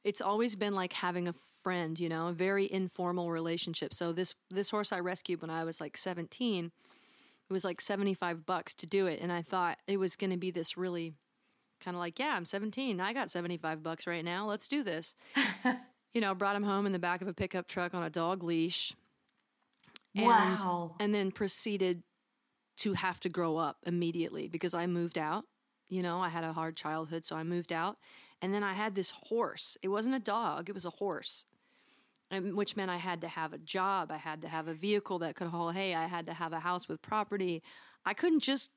it's 0.05 0.21
always 0.21 0.55
been 0.55 0.75
like 0.75 0.93
having 0.93 1.29
a 1.29 1.35
friend, 1.63 1.99
you 1.99 2.09
know, 2.09 2.29
a 2.29 2.33
very 2.33 2.71
informal 2.71 3.31
relationship. 3.31 3.95
So 3.95 4.13
this 4.13 4.35
this 4.51 4.71
horse 4.71 4.93
I 4.93 5.01
rescued 5.01 5.41
when 5.41 5.51
I 5.51 5.65
was 5.65 5.81
like 5.81 5.97
17, 5.97 6.67
it 6.67 7.53
was 7.53 7.65
like 7.65 7.81
75 7.81 8.47
bucks 8.47 8.75
to 8.77 8.87
do 8.87 9.07
it, 9.07 9.21
and 9.21 9.33
I 9.33 9.43
thought 9.43 9.79
it 9.87 9.99
was 9.99 10.15
going 10.17 10.31
to 10.31 10.37
be 10.37 10.51
this 10.51 10.77
really 10.77 11.15
kind 11.81 11.97
of 11.97 12.01
like, 12.01 12.19
yeah, 12.19 12.35
I'm 12.37 12.45
17. 12.45 13.01
I 13.01 13.13
got 13.13 13.31
75 13.31 13.83
bucks 13.83 14.07
right 14.07 14.25
now. 14.25 14.47
Let's 14.47 14.69
do 14.69 14.83
this. 14.83 15.15
you 16.15 16.21
know, 16.21 16.35
brought 16.35 16.57
him 16.57 16.63
home 16.63 16.87
in 16.87 16.93
the 16.93 16.99
back 16.99 17.23
of 17.23 17.29
a 17.29 17.35
pickup 17.35 17.67
truck 17.67 17.95
on 17.95 18.03
a 18.03 18.11
dog 18.11 18.43
leash. 18.43 18.95
And, 20.15 20.27
Wow. 20.27 20.95
And 21.01 21.15
then 21.15 21.33
proceeded 21.33 22.03
to 22.77 22.95
have 22.95 23.21
to 23.21 23.29
grow 23.29 23.57
up 23.57 23.79
immediately 23.87 24.49
because 24.49 24.75
I 24.75 24.87
moved 24.87 25.19
out. 25.19 25.45
You 25.89 26.03
know, 26.03 26.21
I 26.21 26.29
had 26.29 26.45
a 26.45 26.53
hard 26.53 26.77
childhood, 26.77 27.25
so 27.25 27.37
I 27.37 27.43
moved 27.43 27.73
out. 27.73 27.99
And 28.41 28.53
then 28.53 28.63
I 28.63 28.75
had 28.75 28.95
this 28.95 29.11
horse. 29.11 29.77
It 29.83 29.89
wasn't 29.89 30.15
a 30.15 30.21
dog, 30.21 30.69
it 30.69 30.75
was 30.75 30.85
a 30.85 30.91
horse. 30.91 31.47
and 32.31 32.55
which 32.57 32.77
meant 32.77 32.91
I 32.91 32.97
had 32.97 33.21
to 33.21 33.29
have 33.29 33.53
a 33.53 33.59
job, 33.59 34.11
I 34.11 34.17
had 34.17 34.43
to 34.43 34.49
have 34.49 34.67
a 34.67 34.75
vehicle 34.75 35.19
that 35.21 35.37
could 35.37 35.49
haul 35.49 35.71
hay, 35.71 35.95
I 35.95 36.07
had 36.07 36.27
to 36.27 36.35
have 36.35 36.53
a 36.53 36.61
house 36.61 36.89
with 36.89 37.03
property. 37.03 37.63
I 38.05 38.15
couldn't 38.15 38.41
just 38.41 38.71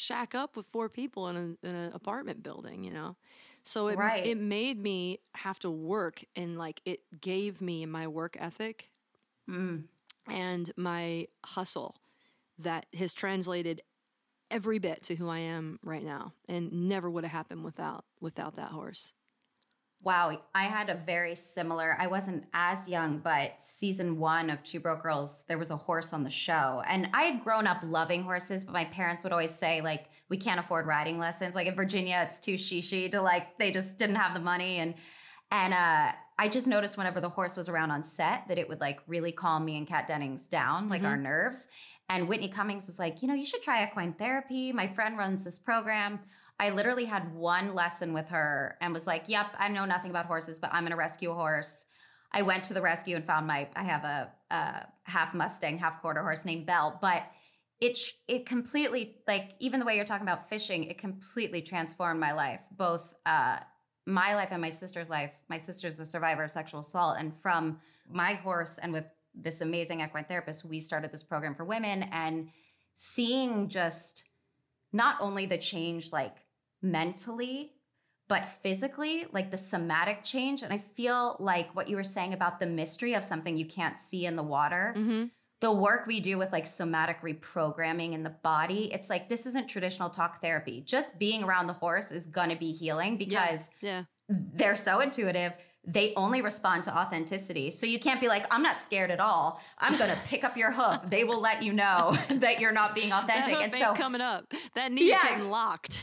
shack 0.00 0.34
up 0.34 0.56
with 0.56 0.66
four 0.66 0.88
people 0.88 1.28
in, 1.28 1.36
a, 1.36 1.66
in 1.66 1.74
an 1.74 1.92
apartment 1.92 2.42
building, 2.42 2.84
you 2.84 2.92
know. 2.92 3.16
So 3.62 3.88
it 3.88 3.98
Right. 3.98 4.26
it 4.26 4.38
made 4.38 4.78
me 4.78 5.20
have 5.34 5.58
to 5.60 5.70
work, 5.70 6.24
and 6.34 6.58
like 6.58 6.80
it 6.84 7.00
gave 7.20 7.60
me 7.60 7.86
my 7.86 8.06
work 8.08 8.36
ethic 8.40 8.90
mm. 9.48 9.84
and 10.26 10.72
my 10.76 11.28
hustle 11.44 11.96
that 12.58 12.86
has 12.94 13.14
translated 13.14 13.82
every 14.50 14.78
bit 14.78 15.02
to 15.04 15.14
who 15.16 15.28
I 15.28 15.38
am 15.40 15.78
right 15.84 16.04
now, 16.04 16.32
and 16.48 16.72
never 16.88 17.10
would 17.10 17.24
have 17.24 17.32
happened 17.32 17.64
without 17.64 18.04
without 18.20 18.56
that 18.56 18.70
horse. 18.70 19.14
Wow, 20.02 20.40
I 20.54 20.64
had 20.64 20.88
a 20.88 20.94
very 20.94 21.34
similar. 21.34 21.94
I 21.98 22.06
wasn't 22.06 22.44
as 22.54 22.88
young, 22.88 23.18
but 23.18 23.60
season 23.60 24.18
one 24.18 24.48
of 24.48 24.62
Two 24.62 24.80
Broke 24.80 25.02
Girls, 25.02 25.44
there 25.46 25.58
was 25.58 25.70
a 25.70 25.76
horse 25.76 26.14
on 26.14 26.24
the 26.24 26.30
show, 26.30 26.82
and 26.88 27.08
I 27.12 27.24
had 27.24 27.44
grown 27.44 27.66
up 27.66 27.78
loving 27.82 28.22
horses, 28.22 28.64
but 28.64 28.72
my 28.72 28.86
parents 28.86 29.24
would 29.24 29.32
always 29.32 29.50
say 29.50 29.82
like, 29.82 30.06
"We 30.30 30.38
can't 30.38 30.58
afford 30.58 30.86
riding 30.86 31.18
lessons." 31.18 31.54
Like 31.54 31.66
in 31.66 31.74
Virginia, 31.74 32.26
it's 32.26 32.40
too 32.40 32.54
shishi 32.54 33.10
to 33.10 33.20
like. 33.20 33.58
They 33.58 33.70
just 33.70 33.98
didn't 33.98 34.16
have 34.16 34.32
the 34.32 34.40
money, 34.40 34.78
and 34.78 34.94
and 35.50 35.74
uh, 35.74 36.12
I 36.38 36.48
just 36.48 36.66
noticed 36.66 36.96
whenever 36.96 37.20
the 37.20 37.28
horse 37.28 37.54
was 37.54 37.68
around 37.68 37.90
on 37.90 38.02
set 38.02 38.48
that 38.48 38.58
it 38.58 38.66
would 38.70 38.80
like 38.80 39.00
really 39.06 39.32
calm 39.32 39.66
me 39.66 39.76
and 39.76 39.86
Kat 39.86 40.06
Dennings 40.06 40.48
down, 40.48 40.88
like 40.88 41.02
our 41.04 41.16
nerves. 41.18 41.68
And 42.08 42.26
Whitney 42.26 42.48
Cummings 42.48 42.86
was 42.86 42.98
like, 42.98 43.20
you 43.20 43.28
know, 43.28 43.34
you 43.34 43.44
should 43.44 43.62
try 43.62 43.84
equine 43.84 44.14
therapy. 44.14 44.72
My 44.72 44.86
friend 44.86 45.18
runs 45.18 45.44
this 45.44 45.58
program. 45.58 46.18
I 46.60 46.68
literally 46.68 47.06
had 47.06 47.34
one 47.34 47.74
lesson 47.74 48.12
with 48.12 48.28
her 48.28 48.76
and 48.82 48.92
was 48.92 49.06
like, 49.06 49.24
yep, 49.28 49.46
I 49.58 49.68
know 49.68 49.86
nothing 49.86 50.10
about 50.10 50.26
horses, 50.26 50.58
but 50.58 50.68
I'm 50.74 50.82
going 50.82 50.90
to 50.90 50.96
rescue 50.96 51.30
a 51.30 51.34
horse. 51.34 51.86
I 52.32 52.42
went 52.42 52.64
to 52.64 52.74
the 52.74 52.82
rescue 52.82 53.16
and 53.16 53.24
found 53.24 53.46
my, 53.46 53.66
I 53.74 53.82
have 53.82 54.04
a, 54.04 54.30
a 54.50 54.86
half 55.04 55.32
Mustang, 55.32 55.78
half 55.78 56.02
quarter 56.02 56.20
horse 56.20 56.44
named 56.44 56.66
Belle, 56.66 56.98
but 57.00 57.22
it, 57.80 57.98
it 58.28 58.44
completely, 58.44 59.16
like, 59.26 59.54
even 59.58 59.80
the 59.80 59.86
way 59.86 59.96
you're 59.96 60.04
talking 60.04 60.26
about 60.26 60.50
fishing, 60.50 60.84
it 60.84 60.98
completely 60.98 61.62
transformed 61.62 62.20
my 62.20 62.32
life, 62.32 62.60
both 62.76 63.14
uh, 63.24 63.60
my 64.04 64.34
life 64.34 64.48
and 64.50 64.60
my 64.60 64.68
sister's 64.68 65.08
life. 65.08 65.32
My 65.48 65.56
sister's 65.56 65.98
a 65.98 66.04
survivor 66.04 66.44
of 66.44 66.50
sexual 66.50 66.80
assault. 66.80 67.16
And 67.18 67.34
from 67.34 67.80
my 68.06 68.34
horse 68.34 68.78
and 68.82 68.92
with 68.92 69.06
this 69.34 69.62
amazing 69.62 70.02
equine 70.02 70.24
therapist, 70.24 70.66
we 70.66 70.78
started 70.80 71.10
this 71.10 71.22
program 71.22 71.54
for 71.54 71.64
women 71.64 72.02
and 72.12 72.50
seeing 72.92 73.70
just 73.70 74.24
not 74.92 75.16
only 75.20 75.46
the 75.46 75.56
change 75.56 76.12
like 76.12 76.36
mentally, 76.82 77.72
but 78.28 78.48
physically, 78.62 79.26
like 79.32 79.50
the 79.50 79.58
somatic 79.58 80.22
change. 80.22 80.62
And 80.62 80.72
I 80.72 80.78
feel 80.78 81.36
like 81.40 81.74
what 81.74 81.88
you 81.88 81.96
were 81.96 82.04
saying 82.04 82.32
about 82.32 82.60
the 82.60 82.66
mystery 82.66 83.14
of 83.14 83.24
something 83.24 83.56
you 83.56 83.66
can't 83.66 83.98
see 83.98 84.26
in 84.26 84.36
the 84.36 84.42
water. 84.42 84.94
Mm-hmm. 84.96 85.24
The 85.60 85.72
work 85.72 86.06
we 86.06 86.20
do 86.20 86.38
with 86.38 86.52
like 86.52 86.66
somatic 86.66 87.20
reprogramming 87.22 88.12
in 88.14 88.22
the 88.22 88.30
body, 88.30 88.90
it's 88.94 89.10
like 89.10 89.28
this 89.28 89.44
isn't 89.46 89.66
traditional 89.68 90.08
talk 90.08 90.40
therapy. 90.40 90.80
Just 90.86 91.18
being 91.18 91.44
around 91.44 91.66
the 91.66 91.74
horse 91.74 92.10
is 92.12 92.26
gonna 92.26 92.56
be 92.56 92.72
healing 92.72 93.18
because 93.18 93.68
Yeah. 93.82 94.04
they're 94.28 94.76
so 94.76 95.00
intuitive. 95.00 95.52
They 95.86 96.12
only 96.14 96.42
respond 96.42 96.84
to 96.84 96.96
authenticity. 96.96 97.70
So 97.70 97.86
you 97.86 97.98
can't 97.98 98.20
be 98.20 98.28
like, 98.28 98.44
I'm 98.50 98.62
not 98.62 98.80
scared 98.80 99.10
at 99.10 99.18
all. 99.20 99.60
I'm 99.78 99.96
going 99.96 100.10
to 100.14 100.18
pick 100.26 100.44
up 100.44 100.56
your 100.56 100.70
hoof. 100.70 101.00
They 101.08 101.24
will 101.24 101.40
let 101.40 101.62
you 101.62 101.72
know 101.72 102.16
that 102.30 102.60
you're 102.60 102.72
not 102.72 102.94
being 102.94 103.12
authentic. 103.12 103.54
And 103.56 103.72
so, 103.72 103.94
coming 103.94 104.20
up. 104.20 104.52
That 104.74 104.92
knee's 104.92 105.08
Yeah. 105.10 105.22
getting 105.22 105.48
locked. 105.50 106.02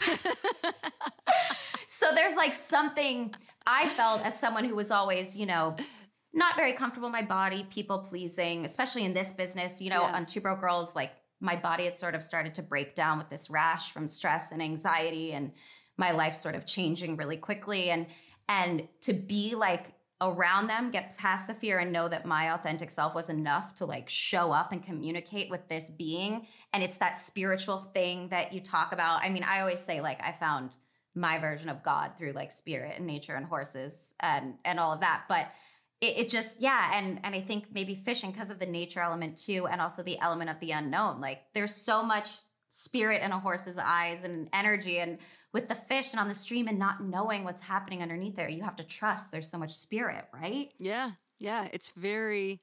so 1.88 2.08
there's 2.14 2.36
like 2.36 2.54
something 2.54 3.34
I 3.66 3.88
felt 3.90 4.22
as 4.22 4.38
someone 4.40 4.66
who 4.66 4.76
was 4.76 4.92
always, 4.92 5.36
you 5.36 5.46
know, 5.46 5.76
not 6.34 6.56
very 6.56 6.74
comfortable 6.74 7.08
in 7.08 7.12
my 7.12 7.22
body, 7.24 7.66
people 7.70 8.00
pleasing, 8.00 8.66
especially 8.66 9.06
in 9.06 9.14
this 9.14 9.32
business, 9.34 9.82
you 9.82 9.90
know, 9.90 10.02
Yeah. 10.04 10.16
on 10.16 10.26
Two 10.26 10.42
Broke 10.42 10.62
Girls, 10.62 10.96
like 10.96 11.12
my 11.40 11.56
body 11.56 11.86
had 11.86 11.96
sort 11.96 12.16
of 12.16 12.24
started 12.24 12.56
to 12.56 12.62
break 12.64 12.96
down 12.96 13.18
with 13.18 13.30
this 13.30 13.50
rash 13.50 13.92
from 13.92 14.08
stress 14.08 14.52
and 14.52 14.62
anxiety 14.62 15.34
and 15.34 15.52
my 15.98 16.12
life 16.12 16.36
sort 16.36 16.56
of 16.56 16.66
changing 16.66 17.16
really 17.18 17.38
quickly. 17.38 17.90
And 17.90 18.08
and 18.48 18.88
to 19.02 19.14
be 19.14 19.56
like 19.56 19.94
around 20.22 20.68
them, 20.68 20.90
get 20.90 21.18
past 21.18 21.48
the 21.48 21.54
fear 21.54 21.80
and 21.80 21.92
know 21.92 22.10
that 22.10 22.26
my 22.26 22.54
authentic 22.54 22.90
self 22.90 23.14
was 23.14 23.30
enough 23.30 23.76
to 23.76 23.86
like 23.86 24.10
show 24.10 24.52
up 24.52 24.72
and 24.72 24.84
communicate 24.84 25.50
with 25.50 25.68
this 25.70 25.92
being. 25.92 26.48
And 26.74 26.82
it's 26.82 26.98
that 26.98 27.18
spiritual 27.18 27.90
thing 27.94 28.30
that 28.30 28.52
you 28.54 28.60
talk 28.60 28.94
about. 28.94 29.22
I 29.22 29.30
mean, 29.30 29.44
I 29.44 29.60
always 29.60 29.80
say 29.80 30.02
like 30.02 30.20
I 30.22 30.36
found 30.40 30.76
my 31.14 31.40
version 31.40 31.70
of 31.70 31.84
God 31.84 32.12
through 32.18 32.32
like 32.32 32.52
spirit 32.52 32.96
and 32.98 33.06
nature 33.06 33.36
and 33.36 33.46
horses 33.46 34.14
and 34.20 34.56
and 34.66 34.80
all 34.80 34.94
of 34.94 35.02
that. 35.02 35.24
But 35.28 35.48
it, 36.02 36.18
it 36.18 36.30
just 36.30 36.62
yeah, 36.62 36.98
and 36.98 37.20
and 37.24 37.36
I 37.36 37.42
think 37.42 37.68
maybe 37.72 37.96
fishing 37.96 38.32
because 38.32 38.50
of 38.50 38.60
the 38.60 38.66
nature 38.66 39.02
element 39.02 39.38
too, 39.38 39.68
and 39.68 39.82
also 39.82 40.04
the 40.04 40.20
element 40.20 40.50
of 40.50 40.60
the 40.60 40.72
unknown. 40.72 41.22
Like 41.22 41.42
there's 41.54 41.76
so 41.76 42.04
much 42.04 42.30
spirit 42.70 43.22
in 43.24 43.32
a 43.32 43.40
horse's 43.40 43.78
eyes 43.78 44.24
and 44.24 44.50
energy 44.54 45.00
and 45.00 45.18
with 45.54 45.68
the 45.70 45.76
fish 45.76 46.12
and 46.12 46.20
on 46.20 46.28
the 46.28 46.36
stream 46.36 46.68
and 46.68 46.78
not 46.78 47.04
knowing 47.04 47.44
what's 47.44 47.62
happening 47.64 48.02
underneath 48.02 48.36
there 48.36 48.50
you 48.50 48.64
have 48.64 48.76
to 48.76 48.84
trust 48.84 49.32
there's 49.32 49.50
so 49.50 49.58
much 49.58 49.74
spirit 49.74 50.26
right 50.34 50.72
yeah. 50.78 51.12
Yeah. 51.40 51.68
It's 51.72 51.92
very, 51.92 52.60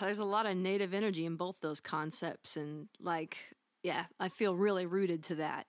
there's 0.00 0.18
a 0.18 0.24
lot 0.24 0.46
of 0.46 0.56
native 0.56 0.92
energy 0.92 1.24
in 1.24 1.36
both 1.36 1.60
those 1.60 1.80
concepts. 1.80 2.56
And 2.56 2.88
like, 3.00 3.36
yeah, 3.84 4.06
I 4.18 4.28
feel 4.28 4.56
really 4.56 4.84
rooted 4.86 5.22
to 5.24 5.36
that. 5.36 5.66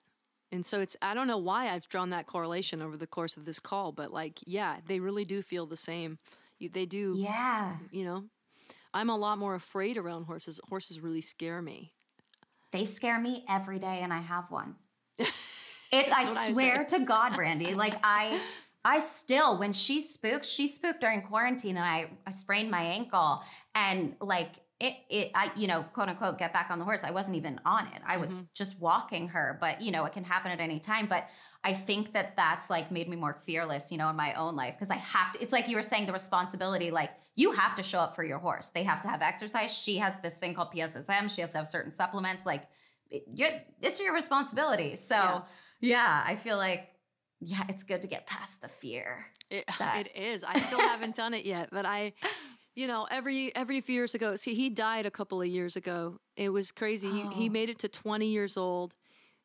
And 0.50 0.66
so 0.66 0.80
it's, 0.80 0.96
I 1.00 1.14
don't 1.14 1.28
know 1.28 1.38
why 1.38 1.68
I've 1.68 1.88
drawn 1.88 2.10
that 2.10 2.26
correlation 2.26 2.82
over 2.82 2.96
the 2.96 3.06
course 3.06 3.36
of 3.36 3.44
this 3.44 3.60
call, 3.60 3.92
but 3.92 4.10
like, 4.12 4.40
yeah, 4.46 4.78
they 4.86 4.98
really 4.98 5.24
do 5.24 5.40
feel 5.42 5.66
the 5.66 5.76
same. 5.76 6.18
You, 6.58 6.68
they 6.68 6.86
do, 6.86 7.14
yeah 7.16 7.76
you 7.92 8.04
know, 8.04 8.24
I'm 8.92 9.10
a 9.10 9.16
lot 9.16 9.38
more 9.38 9.54
afraid 9.54 9.96
around 9.96 10.24
horses. 10.24 10.58
Horses 10.68 10.98
really 11.00 11.20
scare 11.20 11.62
me. 11.62 11.92
they 12.72 12.84
scare 12.84 13.20
me 13.20 13.44
every 13.48 13.78
day 13.78 14.00
and 14.02 14.12
i 14.12 14.18
have 14.20 14.50
one 14.50 14.74
it 15.92 16.12
i 16.12 16.52
swear 16.52 16.84
to 16.84 16.98
god 17.00 17.32
brandi 17.32 17.74
like 17.84 17.94
i 18.02 18.40
i 18.84 18.98
still 18.98 19.58
when 19.58 19.72
she 19.72 20.00
spooked 20.00 20.44
she 20.44 20.68
spooked 20.68 21.00
during 21.00 21.22
quarantine 21.22 21.76
and 21.76 21.84
i 21.84 22.08
i 22.26 22.30
sprained 22.30 22.70
my 22.70 22.82
ankle 22.82 23.42
and 23.74 24.14
like 24.20 24.52
it, 24.80 24.94
it 25.10 25.30
i 25.34 25.50
you 25.56 25.66
know 25.66 25.84
quote 25.92 26.08
unquote 26.08 26.38
get 26.38 26.52
back 26.52 26.70
on 26.70 26.78
the 26.78 26.84
horse 26.84 27.04
i 27.04 27.10
wasn't 27.10 27.36
even 27.36 27.60
on 27.64 27.86
it. 27.88 28.00
I 28.06 28.16
was 28.18 28.42
just 28.54 28.78
walking 28.80 29.28
her 29.28 29.58
but 29.60 29.82
you 29.82 29.90
know 29.90 30.04
it 30.04 30.12
can 30.12 30.24
happen 30.24 30.50
at 30.50 30.60
any 30.60 30.78
time 30.78 31.06
but 31.08 31.26
i 31.64 31.72
think 31.72 32.12
that 32.12 32.36
that's 32.36 32.70
like 32.70 32.92
made 32.92 33.08
me 33.08 33.16
more 33.16 33.36
fearless 33.44 33.90
you 33.90 33.98
know 33.98 34.08
in 34.08 34.16
my 34.16 34.34
own 34.34 34.54
life 34.54 34.74
because 34.74 34.90
i 34.90 34.96
have 34.96 35.32
to 35.32 35.42
it's 35.42 35.52
like 35.52 35.68
you 35.68 35.74
were 35.74 35.82
saying 35.82 36.06
the 36.06 36.12
responsibility 36.12 36.90
like 36.90 37.10
you 37.34 37.52
have 37.52 37.76
to 37.76 37.84
show 37.84 38.00
up 38.00 38.16
for 38.16 38.24
your 38.24 38.38
horse. 38.38 38.70
They 38.70 38.82
have 38.82 39.00
to 39.02 39.08
have 39.08 39.22
exercise. 39.22 39.72
She 39.72 39.98
has 39.98 40.18
this 40.18 40.34
thing 40.34 40.54
called 40.54 40.72
pssm 40.72 41.30
she 41.30 41.40
has 41.40 41.52
to 41.52 41.58
have 41.58 41.68
certain 41.68 41.92
supplements 41.92 42.44
like 42.44 42.64
it, 43.10 43.66
it's 43.80 44.00
your 44.00 44.14
responsibility. 44.14 44.96
So 44.96 45.14
Yeah. 45.14 45.40
Yeah 45.80 46.22
i 46.26 46.36
feel 46.36 46.56
like 46.56 46.88
yeah 47.40 47.64
it's 47.68 47.82
good 47.82 48.02
to 48.02 48.08
get 48.08 48.26
past 48.26 48.60
the 48.60 48.68
fear 48.68 49.26
It, 49.50 49.64
it 49.80 50.16
is. 50.16 50.44
I 50.44 50.58
still 50.58 50.82
haven't 50.82 51.14
done 51.14 51.34
it 51.34 51.44
yet, 51.44 51.68
but 51.72 51.86
I, 51.86 52.12
you 52.76 52.86
know, 52.86 53.06
every 53.10 53.54
every 53.56 53.80
few 53.80 53.94
years 53.94 54.14
ago. 54.14 54.36
See, 54.36 54.54
he 54.54 54.68
died 54.70 55.06
a 55.06 55.10
couple 55.10 55.40
of 55.40 55.48
years 55.48 55.76
ago. 55.76 56.18
It 56.36 56.50
was 56.50 56.70
crazy. 56.72 57.10
He 57.10 57.28
he 57.34 57.48
Oh. 57.48 57.52
made 57.52 57.68
it 57.70 57.78
to 57.80 57.88
twenty 57.88 58.28
years 58.28 58.56
old 58.56 58.94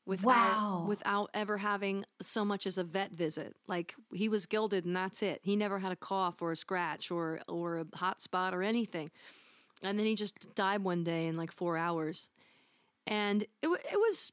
without 0.05 0.25
Wow. 0.25 0.87
without 0.87 1.29
ever 1.33 1.57
having 1.57 2.05
so 2.21 2.43
much 2.45 2.65
as 2.67 2.77
a 2.77 2.83
vet 2.83 3.11
visit. 3.13 3.55
Like 3.67 3.95
he 4.13 4.27
was 4.29 4.45
gelded, 4.45 4.85
and 4.85 4.95
that's 4.95 5.21
it. 5.23 5.39
He 5.43 5.55
never 5.55 5.79
had 5.79 5.91
a 5.91 5.95
cough 5.97 6.41
or 6.41 6.51
a 6.51 6.55
scratch 6.57 7.11
or 7.11 7.39
or 7.47 7.79
a 7.79 7.85
hot 7.97 8.21
spot 8.21 8.53
or 8.53 8.63
anything. 8.63 9.11
And 9.83 9.97
then 9.99 10.05
he 10.05 10.15
just 10.15 10.53
died 10.55 10.83
one 10.83 11.03
day 11.03 11.27
in 11.27 11.37
like 11.37 11.51
four 11.51 11.77
hours, 11.77 12.29
and 13.07 13.43
it 13.61 13.67
it 13.91 13.97
was 13.99 14.31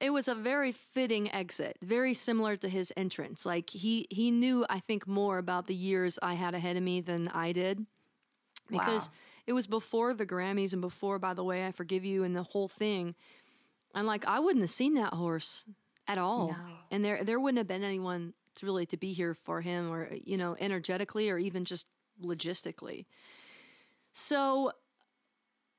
it 0.00 0.10
was 0.10 0.28
a 0.28 0.34
very 0.34 0.72
fitting 0.72 1.30
exit, 1.32 1.76
very 1.82 2.14
similar 2.14 2.56
to 2.56 2.68
his 2.68 2.92
entrance. 2.96 3.44
Like 3.46 3.70
he 3.70 4.06
he 4.10 4.30
knew, 4.30 4.64
I 4.68 4.80
think, 4.80 5.06
more 5.06 5.38
about 5.38 5.66
the 5.66 5.74
years 5.74 6.18
I 6.22 6.34
had 6.34 6.54
ahead 6.54 6.76
of 6.76 6.82
me 6.82 7.00
than 7.00 7.28
I 7.28 7.52
did, 7.52 7.86
because 8.70 9.08
Wow. 9.08 9.14
it 9.48 9.52
was 9.52 9.66
before 9.66 10.14
the 10.14 10.26
Grammys 10.26 10.72
and 10.72 10.80
before, 10.82 11.18
by 11.18 11.34
the 11.34 11.44
way, 11.44 11.66
I 11.66 11.72
forgive 11.72 12.04
you 12.04 12.24
and 12.24 12.34
the 12.36 12.42
whole 12.44 12.68
thing. 12.68 13.14
And 13.94 14.06
like 14.06 14.26
I 14.26 14.38
wouldn't 14.40 14.62
have 14.62 14.70
seen 14.70 14.94
that 14.94 15.14
horse 15.14 15.66
at 16.06 16.18
all, 16.18 16.48
No. 16.48 16.56
and 16.90 17.04
there 17.04 17.22
there 17.24 17.38
wouldn't 17.40 17.58
have 17.58 17.66
been 17.68 17.84
anyone 17.84 18.34
to 18.56 18.66
really 18.66 18.86
to 18.86 18.96
be 18.96 19.12
here 19.12 19.34
for 19.34 19.60
him, 19.60 19.90
or 19.92 20.10
you 20.24 20.36
know, 20.36 20.56
energetically, 20.58 21.30
or 21.30 21.38
even 21.38 21.64
just 21.64 21.86
logistically. 22.22 23.06
So 24.12 24.72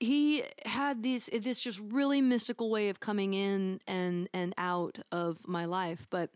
he 0.02 0.44
had 0.66 1.04
these 1.04 1.30
eh, 1.32 1.40
this 1.40 1.60
just 1.60 1.80
really 1.80 2.22
mystical 2.22 2.70
way 2.70 2.90
of 2.90 3.00
coming 3.00 3.34
in 3.34 3.80
and 3.88 4.28
and 4.34 4.54
out 4.58 4.98
of 5.12 5.48
my 5.48 5.66
life 5.66 6.08
but 6.10 6.32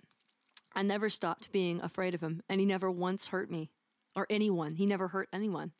i 0.75 0.81
never 0.81 1.09
stopped 1.09 1.51
being 1.51 1.81
afraid 1.81 2.13
of 2.13 2.21
him 2.21 2.41
and 2.47 2.59
he 2.59 2.65
never 2.65 2.91
once 2.91 3.29
hurt 3.29 3.49
me 3.49 3.71
or 4.15 4.25
anyone. 4.29 4.75
He 4.75 4.85
never 4.85 5.09
hurt 5.09 5.29
anyone 5.33 5.73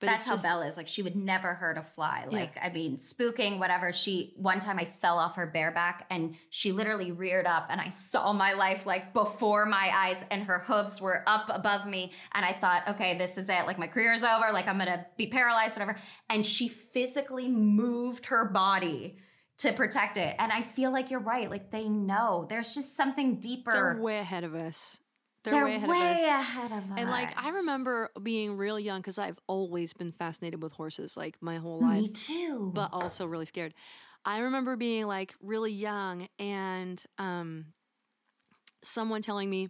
But 0.00 0.06
That's 0.06 0.26
how 0.26 0.32
just- 0.32 0.44
Belle 0.44 0.62
is. 0.62 0.76
Like 0.76 0.88
she 0.88 1.02
would 1.02 1.16
never 1.16 1.54
hurt 1.54 1.78
a 1.78 1.82
fly. 1.82 2.26
Yeah. 2.28 2.38
Like 2.38 2.58
I 2.60 2.68
mean, 2.70 2.96
spooking, 2.96 3.58
whatever. 3.58 3.92
She 3.92 4.34
one 4.36 4.60
time 4.60 4.78
I 4.78 4.84
fell 4.84 5.18
off 5.18 5.36
her 5.36 5.46
bareback 5.46 6.06
and 6.10 6.36
she 6.50 6.72
literally 6.72 7.12
reared 7.12 7.46
up 7.46 7.68
and 7.70 7.80
I 7.80 7.88
saw 7.88 8.32
my 8.32 8.52
life 8.52 8.86
like 8.86 9.12
before 9.12 9.66
my 9.66 9.90
eyes 9.94 10.22
and 10.30 10.42
her 10.42 10.58
hooves 10.58 11.00
were 11.00 11.22
up 11.26 11.46
above 11.48 11.86
me 11.86 12.12
and 12.32 12.44
I 12.44 12.52
thought, 12.52 12.88
okay, 12.88 13.16
this 13.16 13.38
is 13.38 13.48
it. 13.48 13.66
Like 13.66 13.78
my 13.78 13.86
career 13.86 14.12
is 14.12 14.24
over. 14.24 14.52
Like 14.52 14.66
I'm 14.66 14.78
gonna 14.78 15.06
be 15.16 15.28
paralyzed, 15.28 15.74
whatever. 15.76 15.96
And 16.28 16.44
she 16.44 16.68
physically 16.68 17.48
moved 17.48 18.26
her 18.26 18.44
body 18.46 19.18
to 19.58 19.72
protect 19.72 20.16
it. 20.16 20.34
And 20.38 20.52
I 20.52 20.62
feel 20.62 20.90
like 20.92 21.10
you're 21.10 21.20
right. 21.20 21.48
Like 21.48 21.70
they 21.70 21.88
know. 21.88 22.46
There's 22.48 22.74
just 22.74 22.96
something 22.96 23.38
deeper. 23.38 23.72
They're 23.72 24.02
way 24.02 24.18
ahead 24.18 24.44
of 24.44 24.54
us. 24.54 25.00
They're, 25.44 25.54
They're 25.54 25.64
way 25.64 25.74
ahead 25.76 25.88
way 25.90 26.12
of 26.12 26.16
us. 26.16 26.22
ahead 26.22 26.72
of 26.72 26.84
And 26.96 27.10
like 27.10 27.38
I 27.38 27.50
remember 27.50 28.10
being 28.22 28.56
real 28.56 28.80
young 28.80 29.00
because 29.00 29.18
I've 29.18 29.38
always 29.46 29.92
been 29.92 30.10
fascinated 30.10 30.62
with 30.62 30.72
horses, 30.72 31.16
like 31.16 31.36
my 31.40 31.58
whole 31.58 31.80
life. 31.80 32.00
Me 32.00 32.08
too. 32.08 32.72
But 32.74 32.90
also 32.92 33.26
really 33.26 33.44
scared. 33.44 33.74
I 34.24 34.38
remember 34.38 34.76
being 34.76 35.06
like 35.06 35.34
really 35.42 35.72
young 35.72 36.28
and 36.38 37.02
um, 37.18 37.66
someone 38.82 39.20
telling 39.20 39.50
me, 39.50 39.68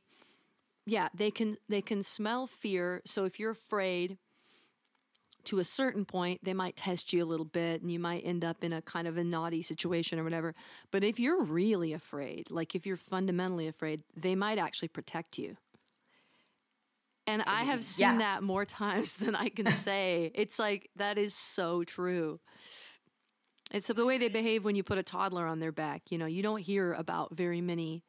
yeah, 0.87 1.09
they 1.13 1.33
can 1.33 1.57
they 1.69 1.83
can 1.83 2.05
smell 2.05 2.47
fear. 2.47 3.03
So 3.05 3.25
if 3.25 3.41
you're 3.41 3.51
afraid 3.51 4.19
to 5.45 5.59
a 5.59 5.65
certain 5.65 6.05
point, 6.05 6.41
they 6.43 6.55
might 6.55 6.77
test 6.77 7.13
you 7.13 7.23
a 7.23 7.27
little 7.27 7.45
bit 7.45 7.83
and 7.83 7.91
you 7.91 7.99
might 7.99 8.25
end 8.25 8.45
up 8.45 8.65
in 8.65 8.73
a 8.73 8.81
kind 8.81 9.07
of 9.07 9.19
a 9.19 9.25
naughty 9.25 9.61
situation 9.61 10.19
or 10.19 10.25
whatever. 10.25 10.55
But 10.91 11.05
if 11.05 11.19
you're 11.19 11.43
really 11.43 11.93
afraid, 11.93 12.51
like 12.51 12.75
if 12.75 12.87
you're 12.87 12.97
fundamentally 12.97 13.67
afraid, 13.67 14.03
they 14.17 14.35
might 14.35 14.59
actually 14.59 14.89
protect 14.89 15.39
you. 15.39 15.57
And 17.27 17.43
I 17.47 17.65
have 17.65 17.83
seen 17.83 18.07
Yeah. 18.07 18.19
that 18.19 18.43
more 18.43 18.65
times 18.83 19.17
than 19.17 19.35
I 19.35 19.49
can 19.49 19.71
say. 19.73 20.31
it's 20.35 20.59
like 20.59 20.91
that 20.97 21.19
is 21.19 21.35
so 21.35 21.85
true. 21.85 22.41
It's 23.71 23.89
the 23.89 24.05
way 24.05 24.19
they 24.19 24.29
behave 24.29 24.65
when 24.65 24.77
you 24.77 24.83
put 24.85 24.99
a 24.99 25.03
toddler 25.03 25.47
on 25.47 25.59
their 25.59 25.73
back. 25.73 26.03
You 26.11 26.19
know, 26.19 26.27
you 26.27 26.43
don't 26.43 26.61
hear 26.61 26.93
about 26.93 27.35
very 27.35 27.61
many 27.61 28.05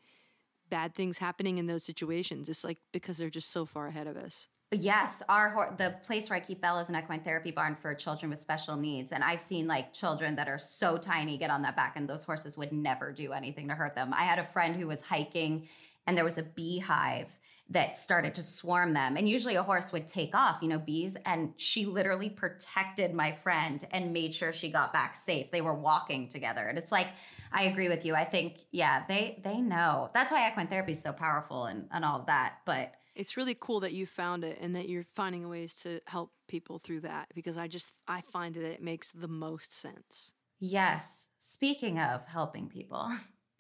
bad 0.69 0.93
things 0.93 1.17
happening 1.17 1.57
in 1.57 1.67
those 1.67 1.83
situations. 1.83 2.49
It's 2.49 2.63
like 2.63 2.77
because 2.91 3.17
they're 3.17 3.29
just 3.29 3.51
so 3.51 3.65
far 3.65 3.87
ahead 3.87 4.07
of 4.07 4.17
us. 4.17 4.47
Yes, 4.71 5.21
our 5.29 5.49
hor- 5.51 5.75
the 5.77 5.95
place 6.03 6.29
where 6.29 6.37
I 6.37 6.39
keep 6.39 6.59
Bella 6.59 6.81
is 6.81 6.89
an 6.89 6.95
equine 6.95 7.21
therapy 7.21 7.51
barn 7.51 7.75
for 7.75 7.93
children 7.95 8.29
with 8.31 8.39
special 8.39 8.75
needs, 8.75 9.11
and 9.11 9.23
I've 9.23 9.39
seen 9.39 9.67
like 9.67 9.93
children 9.93 10.35
that 10.35 10.47
are 10.49 10.57
so 10.57 10.97
tiny 10.97 11.37
get 11.37 11.49
on 11.51 11.61
that 11.61 11.75
back, 11.75 11.93
and 11.95 12.09
those 12.09 12.23
horses 12.23 12.57
would 12.57 12.73
never 12.73 13.13
do 13.13 13.31
anything 13.31 13.67
to 13.69 13.75
hurt 13.75 13.95
them. 13.95 14.11
I 14.13 14.23
had 14.23 14.39
a 14.39 14.43
friend 14.43 14.75
who 14.75 14.87
was 14.87 15.01
hiking, 15.03 15.69
and 16.07 16.17
there 16.17 16.25
was 16.25 16.39
a 16.39 16.43
beehive 16.43 17.29
that 17.69 17.95
started 17.95 18.35
to 18.35 18.43
swarm 18.43 18.93
them, 18.93 19.17
and 19.17 19.27
usually 19.27 19.55
a 19.55 19.63
horse 19.63 19.91
would 19.91 20.07
take 20.07 20.35
off, 20.35 20.61
you 20.61 20.67
know, 20.67 20.77
bees, 20.77 21.17
and 21.25 21.53
she 21.57 21.85
literally 21.85 22.29
protected 22.29 23.13
my 23.13 23.31
friend 23.31 23.87
and 23.91 24.13
made 24.13 24.33
sure 24.33 24.53
she 24.53 24.71
got 24.71 24.93
back 24.93 25.15
safe. 25.15 25.49
They 25.51 25.61
were 25.61 25.73
walking 25.73 26.29
together, 26.29 26.61
and 26.67 26.77
it's 26.77 26.91
like 26.91 27.07
I 27.51 27.63
agree 27.63 27.89
with 27.89 28.05
you. 28.05 28.13
I 28.13 28.25
think 28.25 28.59
yeah, 28.71 29.03
they 29.07 29.41
they 29.43 29.61
know 29.61 30.11
that's 30.13 30.31
why 30.31 30.47
equine 30.49 30.67
therapy 30.67 30.91
is 30.91 31.01
so 31.01 31.11
powerful 31.11 31.65
and 31.65 31.87
and 31.91 32.05
all 32.05 32.19
of 32.19 32.27
that, 32.27 32.57
but. 32.65 32.93
It's 33.15 33.37
really 33.37 33.55
cool 33.57 33.79
that 33.79 33.93
you 33.93 34.05
found 34.05 34.43
it 34.43 34.57
and 34.59 34.75
that 34.75 34.89
you're 34.89 35.05
finding 35.05 35.47
ways 35.47 35.73
to 35.83 36.01
help 36.05 36.33
people 36.49 36.79
through 36.79 36.99
that 36.99 37.29
because 37.33 37.57
I 37.57 37.69
just 37.69 37.93
I 38.09 38.19
find 38.19 38.53
that 38.55 38.65
it 38.65 38.83
makes 38.83 39.09
the 39.11 39.29
most 39.29 39.71
sense. 39.71 40.33
Yes. 40.59 41.29
Speaking 41.39 41.97
of 41.97 42.25
helping 42.25 42.67
people, 42.67 43.09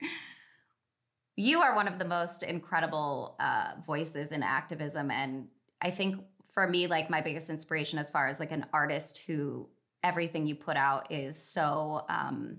you 1.35 1.61
are 1.61 1.75
one 1.75 1.87
of 1.87 1.99
the 1.99 2.05
most 2.05 2.43
incredible 2.43 3.35
uh, 3.39 3.73
voices 3.85 4.31
in 4.31 4.41
activism. 4.43 5.11
And 5.11 5.47
I 5.81 5.91
think 5.91 6.23
for 6.53 6.67
me, 6.67 6.87
like 6.87 7.09
my 7.09 7.21
biggest 7.21 7.49
inspiration 7.49 7.99
as 7.99 8.09
far 8.09 8.27
as 8.27 8.39
like 8.39 8.51
an 8.51 8.65
artist 8.71 9.23
who 9.27 9.67
everything 10.03 10.47
you 10.47 10.55
put 10.55 10.77
out 10.77 11.11
is 11.11 11.41
so 11.41 12.05
um, 12.09 12.57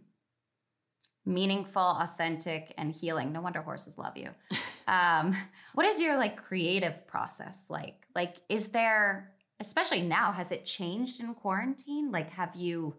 meaningful, 1.24 1.82
authentic, 1.82 2.74
and 2.76 2.92
healing. 2.92 3.32
No 3.32 3.40
wonder 3.40 3.62
horses 3.62 3.96
love 3.96 4.16
you. 4.16 4.28
um, 4.86 5.34
what 5.74 5.86
is 5.86 6.00
your 6.00 6.18
like 6.18 6.36
creative 6.36 7.06
process 7.06 7.64
like? 7.68 8.06
Like, 8.14 8.36
is 8.48 8.68
there, 8.68 9.32
especially 9.60 10.02
now, 10.02 10.32
has 10.32 10.52
it 10.52 10.66
changed 10.66 11.20
in 11.20 11.34
quarantine? 11.34 12.10
Like, 12.10 12.30
have 12.30 12.54
you 12.54 12.96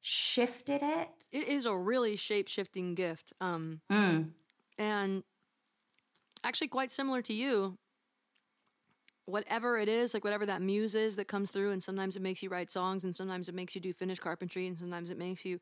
shifted 0.00 0.82
it? 0.82 1.08
It 1.30 1.48
is 1.48 1.64
a 1.64 1.76
really 1.76 2.16
shape 2.16 2.48
shifting 2.48 2.94
gift. 2.94 3.32
Um, 3.40 3.80
Mm. 3.90 4.30
And 4.78 5.22
actually 6.44 6.68
quite 6.68 6.90
similar 6.90 7.22
to 7.22 7.32
you 7.32 7.78
whatever 9.26 9.78
it 9.78 9.88
is 9.88 10.14
like 10.14 10.24
whatever 10.24 10.44
that 10.44 10.60
muse 10.60 10.94
is 10.94 11.16
that 11.16 11.28
comes 11.28 11.50
through 11.50 11.70
and 11.70 11.82
sometimes 11.82 12.16
it 12.16 12.22
makes 12.22 12.42
you 12.42 12.48
write 12.48 12.70
songs 12.70 13.04
and 13.04 13.14
sometimes 13.14 13.48
it 13.48 13.54
makes 13.54 13.74
you 13.74 13.80
do 13.80 13.92
finished 13.92 14.20
carpentry 14.20 14.66
and 14.66 14.78
sometimes 14.78 15.10
it 15.10 15.18
makes 15.18 15.44
you 15.44 15.58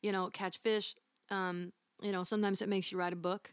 you 0.00 0.10
know 0.10 0.28
catch 0.30 0.58
fish 0.58 0.94
um, 1.30 1.72
you 2.02 2.12
know 2.12 2.22
sometimes 2.22 2.62
it 2.62 2.68
makes 2.68 2.90
you 2.92 2.98
write 2.98 3.12
a 3.12 3.16
book. 3.16 3.52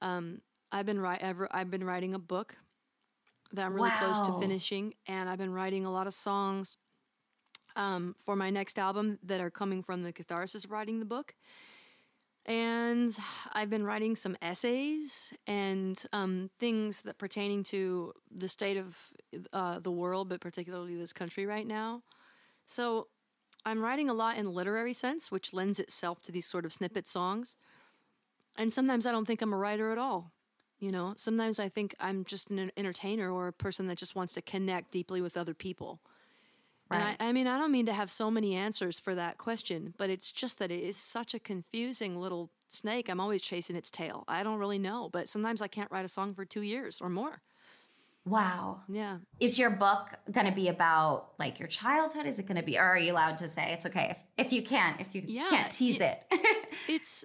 Um, 0.00 0.40
i've 0.70 0.86
been 0.86 1.00
write 1.00 1.22
ever 1.22 1.48
i've 1.52 1.70
been 1.70 1.84
writing 1.84 2.14
a 2.14 2.18
book 2.18 2.56
that 3.52 3.66
i'm 3.66 3.74
really 3.74 3.90
close 3.90 4.20
to 4.22 4.32
finishing 4.40 4.94
and 5.06 5.28
i've 5.28 5.38
been 5.38 5.52
writing 5.52 5.86
a 5.86 5.92
lot 5.92 6.06
of 6.06 6.14
songs 6.14 6.76
um, 7.76 8.14
for 8.18 8.36
my 8.36 8.50
next 8.50 8.78
album 8.78 9.18
that 9.22 9.40
are 9.40 9.50
coming 9.50 9.82
from 9.82 10.02
the 10.02 10.12
catharsis 10.12 10.64
of 10.64 10.70
writing 10.70 10.98
the 10.98 11.04
book 11.04 11.34
and 12.44 13.16
I've 13.52 13.70
been 13.70 13.84
writing 13.84 14.16
some 14.16 14.36
essays 14.42 15.32
and 15.46 16.02
um, 16.12 16.50
things 16.58 17.02
that 17.02 17.18
pertaining 17.18 17.62
to 17.64 18.12
the 18.30 18.48
state 18.48 18.76
of 18.76 18.96
uh, 19.52 19.78
the 19.78 19.92
world, 19.92 20.28
but 20.28 20.40
particularly 20.40 20.96
this 20.96 21.12
country 21.12 21.46
right 21.46 21.66
now. 21.66 22.02
So 22.66 23.08
I'm 23.64 23.80
writing 23.80 24.10
a 24.10 24.14
lot 24.14 24.38
in 24.38 24.52
literary 24.52 24.92
sense, 24.92 25.30
which 25.30 25.52
lends 25.52 25.78
itself 25.78 26.20
to 26.22 26.32
these 26.32 26.46
sort 26.46 26.64
of 26.64 26.72
snippet 26.72 27.06
songs. 27.06 27.56
And 28.56 28.72
sometimes 28.72 29.06
I 29.06 29.12
don't 29.12 29.24
think 29.24 29.40
I'm 29.40 29.52
a 29.52 29.56
writer 29.56 29.92
at 29.92 29.98
all. 29.98 30.32
You 30.80 30.90
know, 30.90 31.14
sometimes 31.16 31.60
I 31.60 31.68
think 31.68 31.94
I'm 32.00 32.24
just 32.24 32.50
an 32.50 32.72
entertainer 32.76 33.30
or 33.30 33.46
a 33.46 33.52
person 33.52 33.86
that 33.86 33.98
just 33.98 34.16
wants 34.16 34.32
to 34.32 34.42
connect 34.42 34.90
deeply 34.90 35.20
with 35.20 35.36
other 35.36 35.54
people. 35.54 36.00
And 36.92 37.02
I, 37.02 37.16
I 37.28 37.32
mean, 37.32 37.46
I 37.46 37.58
don't 37.58 37.72
mean 37.72 37.86
to 37.86 37.92
have 37.92 38.10
so 38.10 38.30
many 38.30 38.54
answers 38.54 39.00
for 39.00 39.14
that 39.14 39.38
question, 39.38 39.94
but 39.96 40.10
it's 40.10 40.32
just 40.32 40.58
that 40.58 40.70
it 40.70 40.82
is 40.82 40.96
such 40.96 41.34
a 41.34 41.38
confusing 41.40 42.16
little 42.16 42.50
snake. 42.68 43.08
I'm 43.08 43.20
always 43.20 43.42
chasing 43.42 43.76
its 43.76 43.90
tail. 43.90 44.24
I 44.28 44.42
don't 44.42 44.58
really 44.58 44.78
know, 44.78 45.08
but 45.10 45.28
sometimes 45.28 45.62
I 45.62 45.68
can't 45.68 45.90
write 45.90 46.04
a 46.04 46.08
song 46.08 46.34
for 46.34 46.44
two 46.44 46.62
years 46.62 47.00
or 47.00 47.08
more. 47.08 47.42
Wow. 48.24 48.82
Yeah. 48.88 49.18
Is 49.40 49.58
your 49.58 49.70
book 49.70 50.08
going 50.30 50.46
to 50.46 50.52
be 50.52 50.68
about 50.68 51.32
like 51.38 51.58
your 51.58 51.66
childhood? 51.68 52.26
Is 52.26 52.38
it 52.38 52.46
going 52.46 52.56
to 52.56 52.62
be, 52.62 52.78
or 52.78 52.82
are 52.82 52.98
you 52.98 53.12
allowed 53.12 53.38
to 53.38 53.48
say 53.48 53.72
it's 53.72 53.84
okay 53.86 54.16
if, 54.36 54.46
if 54.46 54.52
you 54.52 54.62
can't, 54.62 55.00
if 55.00 55.14
you 55.14 55.22
Yeah, 55.26 55.48
can't 55.48 55.72
tease 55.72 55.98
y- 55.98 56.16
it? 56.30 56.68
It's, 56.88 57.24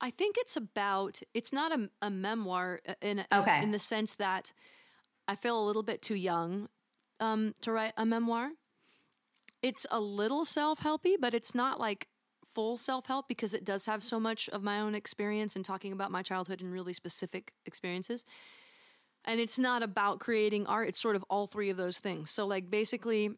I 0.00 0.10
think 0.10 0.36
it's 0.38 0.56
about, 0.56 1.20
it's 1.34 1.52
not 1.52 1.72
a, 1.72 1.90
a 2.00 2.10
memoir 2.10 2.80
in, 3.02 3.24
Okay. 3.32 3.62
in 3.62 3.70
the 3.72 3.78
sense 3.78 4.14
that 4.14 4.52
I 5.26 5.34
feel 5.36 5.60
a 5.62 5.64
little 5.66 5.82
bit 5.82 6.02
too 6.02 6.14
young 6.14 6.68
um, 7.20 7.54
to 7.62 7.72
write 7.72 7.92
a 7.96 8.06
memoir. 8.06 8.50
It's 9.62 9.86
a 9.90 10.00
little 10.00 10.44
self 10.44 10.80
helpy, 10.80 11.14
but 11.18 11.34
it's 11.34 11.54
not 11.54 11.80
like 11.80 12.08
full 12.44 12.76
self 12.76 13.06
help 13.06 13.28
because 13.28 13.54
it 13.54 13.64
does 13.64 13.86
have 13.86 14.02
so 14.02 14.16
mm-hmm. 14.16 14.24
much 14.24 14.48
of 14.50 14.62
my 14.62 14.80
own 14.80 14.94
experience 14.94 15.56
and 15.56 15.64
talking 15.64 15.92
about 15.92 16.10
my 16.10 16.22
childhood 16.22 16.60
and 16.60 16.72
really 16.72 16.92
specific 16.92 17.52
experiences. 17.66 18.24
And 19.24 19.40
it's 19.40 19.58
not 19.58 19.82
about 19.82 20.20
creating 20.20 20.66
art, 20.66 20.88
it's 20.88 21.00
sort 21.00 21.16
of 21.16 21.24
all 21.28 21.46
three 21.46 21.70
of 21.70 21.76
those 21.76 21.98
things. 21.98 22.30
So, 22.30 22.46
like, 22.46 22.70
basically, 22.70 23.30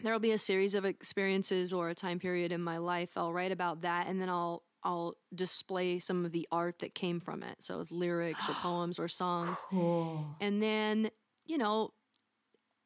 there'll 0.00 0.18
be 0.18 0.32
a 0.32 0.38
series 0.38 0.74
of 0.74 0.84
experiences 0.84 1.72
or 1.72 1.88
a 1.88 1.94
time 1.94 2.18
period 2.18 2.52
in 2.52 2.62
my 2.62 2.78
life. 2.78 3.10
I'll 3.16 3.32
write 3.32 3.52
about 3.52 3.82
that 3.82 4.08
and 4.08 4.20
then 4.20 4.28
I'll 4.28 4.62
I'll 4.82 5.16
display 5.34 5.98
some 5.98 6.24
of 6.24 6.30
the 6.30 6.46
art 6.52 6.78
that 6.78 6.94
came 6.94 7.18
from 7.18 7.42
it. 7.42 7.56
So 7.60 7.80
it's 7.80 7.90
lyrics 7.90 8.48
or 8.48 8.52
poems 8.62 8.98
or 8.98 9.08
songs. 9.08 9.64
Cool. 9.68 10.36
And 10.40 10.62
then, 10.62 11.10
you 11.44 11.58
know, 11.58 11.92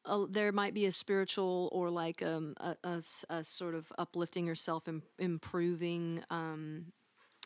uh, 0.05 0.25
there 0.29 0.51
might 0.51 0.73
be 0.73 0.85
a 0.85 0.91
spiritual 0.91 1.69
or 1.71 1.89
like 1.89 2.23
um, 2.23 2.55
a, 2.57 2.75
a 2.83 3.01
a 3.29 3.43
sort 3.43 3.75
of 3.75 3.91
uplifting 3.97 4.49
or 4.49 4.55
self 4.55 4.87
improving 5.19 6.23
um, 6.29 6.85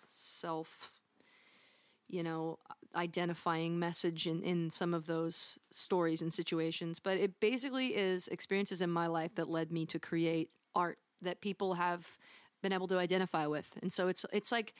self, 0.07 1.01
you 2.07 2.23
know, 2.23 2.59
identifying 2.95 3.77
message 3.77 4.27
in, 4.27 4.41
in 4.43 4.69
some 4.69 4.93
of 4.93 5.07
those 5.07 5.59
stories 5.71 6.21
and 6.21 6.33
situations. 6.33 6.99
But 6.99 7.17
it 7.17 7.39
basically 7.39 7.95
is 7.95 8.27
experiences 8.29 8.81
in 8.81 8.89
my 8.89 9.07
life 9.07 9.35
that 9.35 9.49
led 9.49 9.71
me 9.71 9.85
to 9.87 9.99
create 9.99 10.49
art 10.73 10.97
that 11.21 11.41
people 11.41 11.73
have 11.75 12.07
been 12.61 12.73
able 12.73 12.87
to 12.87 12.97
identify 12.97 13.47
with. 13.47 13.67
And 13.81 13.91
so 13.91 14.07
it's 14.07 14.25
it's 14.31 14.51
like 14.51 14.73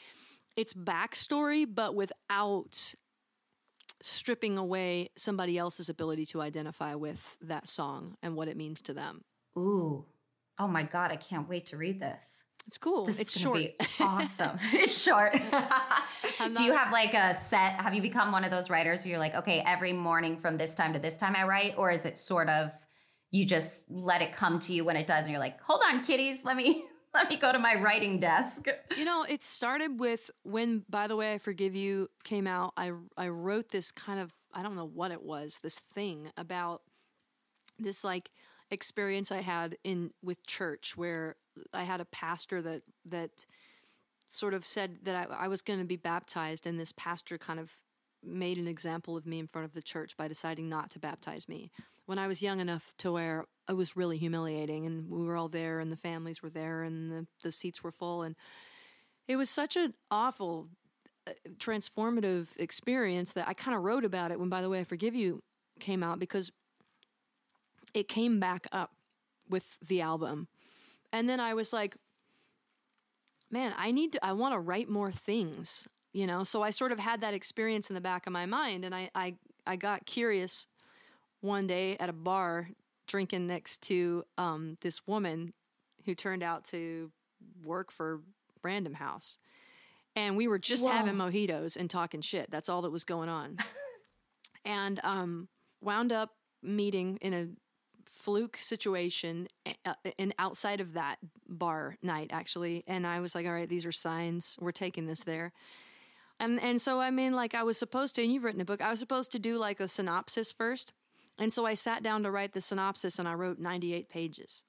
it's 0.56 0.74
backstory, 0.74 1.66
but 1.70 1.96
without 1.96 2.96
stripping 4.02 4.58
away 4.58 5.10
somebody 5.16 5.58
else's 5.58 5.90
ability 5.90 6.26
to 6.28 6.42
identify 6.42 6.96
with 6.96 7.38
that 7.42 7.68
song 7.68 8.16
and 8.22 8.36
what 8.36 8.48
it 8.48 8.58
means 8.58 8.82
to 8.84 8.94
them. 8.94 9.24
Ooh. 9.58 10.06
Oh 10.60 10.68
my 10.68 10.84
God. 10.84 11.12
I 11.12 11.16
can't 11.16 11.48
wait 11.50 11.68
to 11.68 11.78
read 11.78 12.00
this. 12.00 12.44
It's 12.68 12.78
cool. 12.78 13.06
This 13.06 13.20
it's 13.20 13.38
short. 13.38 13.62
awesome. 14.00 14.58
it's 14.74 15.00
short. 15.00 15.34
Do 16.56 16.64
you 16.64 16.74
have 16.74 16.92
like 16.92 17.14
a 17.14 17.36
set? 17.36 17.74
Have 17.74 17.94
you 17.94 18.02
become 18.02 18.32
one 18.32 18.44
of 18.44 18.52
those 18.52 18.70
writers 18.70 19.04
where 19.04 19.12
you're 19.12 19.20
like, 19.20 19.36
okay, 19.36 19.62
every 19.66 19.94
morning 19.94 20.40
from 20.40 20.58
this 20.58 20.74
time 20.74 20.94
to 20.94 21.00
this 21.00 21.18
time 21.18 21.36
I 21.36 21.46
write, 21.46 21.76
or 21.78 21.92
is 21.92 22.06
it 22.06 22.18
sort 22.18 22.50
of 22.50 22.72
you 23.32 23.46
just 23.46 23.90
let 23.92 24.22
it 24.22 24.34
come 24.34 24.60
to 24.62 24.74
you 24.74 24.84
when 24.84 24.96
it 24.96 25.08
does 25.08 25.26
and 25.26 25.32
you're 25.32 25.40
like, 25.40 25.60
"Hold 25.62 25.82
on, 25.86 26.04
kitties, 26.04 26.40
let 26.44 26.56
me 26.56 26.86
let 27.20 27.30
me 27.30 27.38
go 27.38 27.52
to 27.52 27.60
my 27.60 27.76
writing 27.76 28.20
desk." 28.20 28.68
You 28.98 29.06
know, 29.06 29.24
it 29.24 29.44
started 29.44 30.00
with 30.00 30.30
when 30.44 30.84
By 30.90 31.08
the 31.08 31.16
way, 31.16 31.34
I 31.34 31.38
Forgive 31.38 31.76
You 31.76 32.10
came 32.24 32.48
out. 32.48 32.74
I 32.78 32.92
I 33.18 33.30
wrote 33.30 33.70
this 33.70 33.92
kind 33.92 34.20
of 34.20 34.32
I 34.54 34.62
don't 34.62 34.76
know 34.76 34.88
what 34.88 35.12
it 35.12 35.24
was, 35.24 35.60
this 35.62 35.80
thing 35.80 36.32
about 36.38 36.82
this 37.78 38.04
like 38.04 38.32
experience 38.72 39.32
I 39.32 39.42
had 39.42 39.78
in 39.84 40.12
with 40.24 40.46
church 40.46 40.98
where 40.98 41.36
I 41.74 41.84
had 41.84 42.02
a 42.02 42.06
pastor 42.06 42.62
that 42.62 42.82
that 43.06 43.46
sort 44.28 44.54
of 44.54 44.66
said 44.66 45.00
that 45.04 45.30
I, 45.30 45.46
I 45.46 45.48
was 45.48 45.62
going 45.62 45.80
to 45.80 45.86
be 45.86 45.98
baptized, 45.98 46.66
and 46.66 46.80
this 46.80 46.92
pastor 46.92 47.38
kind 47.38 47.60
of 47.60 47.72
made 48.26 48.58
an 48.58 48.68
example 48.68 49.16
of 49.16 49.26
me 49.26 49.40
in 49.40 49.48
front 49.48 49.66
of 49.66 49.74
the 49.74 49.82
church 49.82 50.18
by 50.18 50.28
deciding 50.28 50.68
not 50.70 50.90
to 50.92 51.00
baptize 51.00 51.48
me 51.48 51.72
when 52.06 52.20
I 52.20 52.28
was 52.28 52.42
young 52.42 52.60
enough 52.60 52.94
to 53.00 53.12
where 53.12 53.46
it 53.68 53.74
was 53.74 53.96
really 53.96 54.18
humiliating, 54.18 54.86
and 54.86 55.10
we 55.10 55.26
were 55.26 55.36
all 55.36 55.50
there, 55.50 55.80
and 55.80 55.92
the 55.92 55.98
families 55.98 56.44
were 56.44 56.50
there, 56.50 56.84
and 56.84 57.12
the, 57.12 57.28
the 57.42 57.52
seats 57.52 57.84
were 57.84 57.92
full, 57.92 58.22
and 58.22 58.36
it 59.28 59.38
was 59.38 59.50
such 59.50 59.76
an 59.76 59.96
awful, 60.12 60.68
uh, 61.28 61.32
transformative 61.58 62.50
experience 62.58 63.34
that 63.34 63.48
I 63.48 63.54
kind 63.54 63.76
of 63.76 63.84
wrote 63.84 64.06
about 64.06 64.32
it 64.32 64.40
when, 64.40 64.50
by 64.50 64.62
the 64.62 64.70
way, 64.70 64.80
I 64.80 64.84
forgive 64.84 65.16
you 65.16 65.42
came 65.80 66.04
out 66.04 66.20
because 66.20 66.52
it 67.94 68.08
came 68.08 68.40
back 68.40 68.68
up 68.72 68.92
with 69.50 69.78
the 69.86 70.02
album. 70.02 70.48
And 71.12 71.28
then 71.28 71.40
I 71.40 71.54
was 71.54 71.74
like, 71.74 71.96
man, 73.50 73.74
I 73.78 73.92
need 73.92 74.12
to, 74.14 74.26
I 74.26 74.34
want 74.34 74.54
to 74.54 74.60
write 74.60 74.90
more 74.90 75.12
things, 75.12 75.88
you 76.16 76.26
know? 76.26 76.44
So 76.44 76.64
I 76.64 76.70
sort 76.70 76.94
of 76.94 77.00
had 77.00 77.22
that 77.22 77.34
experience 77.34 77.90
in 77.90 77.94
the 77.94 78.02
back 78.02 78.26
of 78.26 78.32
my 78.32 78.46
mind. 78.46 78.86
And 78.86 78.96
I, 78.96 79.10
I, 79.14 79.36
I 79.68 79.76
got 79.76 80.06
curious 80.06 80.68
one 81.42 81.68
day 81.68 81.98
at 81.98 82.10
a 82.10 82.14
bar 82.14 82.70
drinking 83.06 83.48
next 83.48 83.84
to 83.84 84.24
um, 84.38 84.78
this 84.80 85.06
woman 85.06 85.54
who 86.06 86.16
turned 86.16 86.42
out 86.42 86.64
to 86.66 87.12
work 87.64 87.92
for 87.92 88.22
Random 88.64 88.94
House. 88.94 89.38
And 90.16 90.38
we 90.38 90.48
were 90.48 90.58
just 90.58 90.86
Whoa. 90.86 90.92
having 90.92 91.16
mojitos 91.16 91.76
and 91.76 91.90
talking 91.90 92.22
shit. 92.22 92.50
That's 92.50 92.70
all 92.70 92.82
that 92.84 92.92
was 92.92 93.04
going 93.04 93.28
on. 93.28 93.58
and 94.66 95.02
um, 95.04 95.50
wound 95.82 96.14
up 96.14 96.32
meeting 96.64 97.18
in 97.22 97.34
a 97.34 97.48
fluke 98.10 98.56
situation 98.56 99.48
and 100.18 100.34
outside 100.40 100.80
of 100.80 100.94
that 100.94 101.18
bar 101.48 101.98
night 102.02 102.30
actually 102.32 102.84
and 102.88 103.06
i 103.06 103.20
was 103.20 103.36
like 103.36 103.46
all 103.46 103.54
right 103.54 103.70
these 103.70 103.86
are 103.86 103.92
signs 103.92 104.58
we're 104.60 104.72
taking 104.72 105.06
this 105.06 105.24
there 105.24 105.52
and 106.40 106.62
and 106.62 106.82
so 106.82 107.00
i 107.00 107.10
mean 107.12 107.34
like 107.34 107.54
i 107.56 107.64
was 107.64 107.78
supposed 107.78 108.16
to 108.16 108.24
and 108.24 108.32
you've 108.32 108.44
written 108.44 108.62
a 108.62 108.66
book 108.66 108.82
i 108.82 108.90
was 108.90 109.00
supposed 109.00 109.32
to 109.32 109.40
do 109.40 109.58
like 109.58 109.80
a 109.80 109.88
synopsis 109.88 110.52
first 110.52 110.94
and 111.38 111.52
so 111.54 111.66
i 111.66 111.74
sat 111.74 112.04
down 112.04 112.24
to 112.24 112.32
write 112.32 112.54
the 112.54 112.62
synopsis 112.62 113.20
and 113.20 113.28
i 113.28 113.34
wrote 113.34 113.60
98 113.60 114.10
pages 114.10 114.66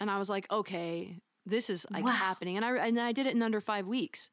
and 0.00 0.10
i 0.10 0.18
was 0.18 0.28
like 0.28 0.50
okay 0.50 1.18
this 1.44 1.68
is 1.70 1.86
like 1.90 2.04
Wow. 2.04 2.10
happening 2.12 2.56
and 2.56 2.64
i 2.64 2.74
and 2.76 2.98
i 3.00 3.12
did 3.12 3.26
it 3.26 3.34
in 3.34 3.42
under 3.42 3.60
5 3.60 3.86
weeks 3.86 4.30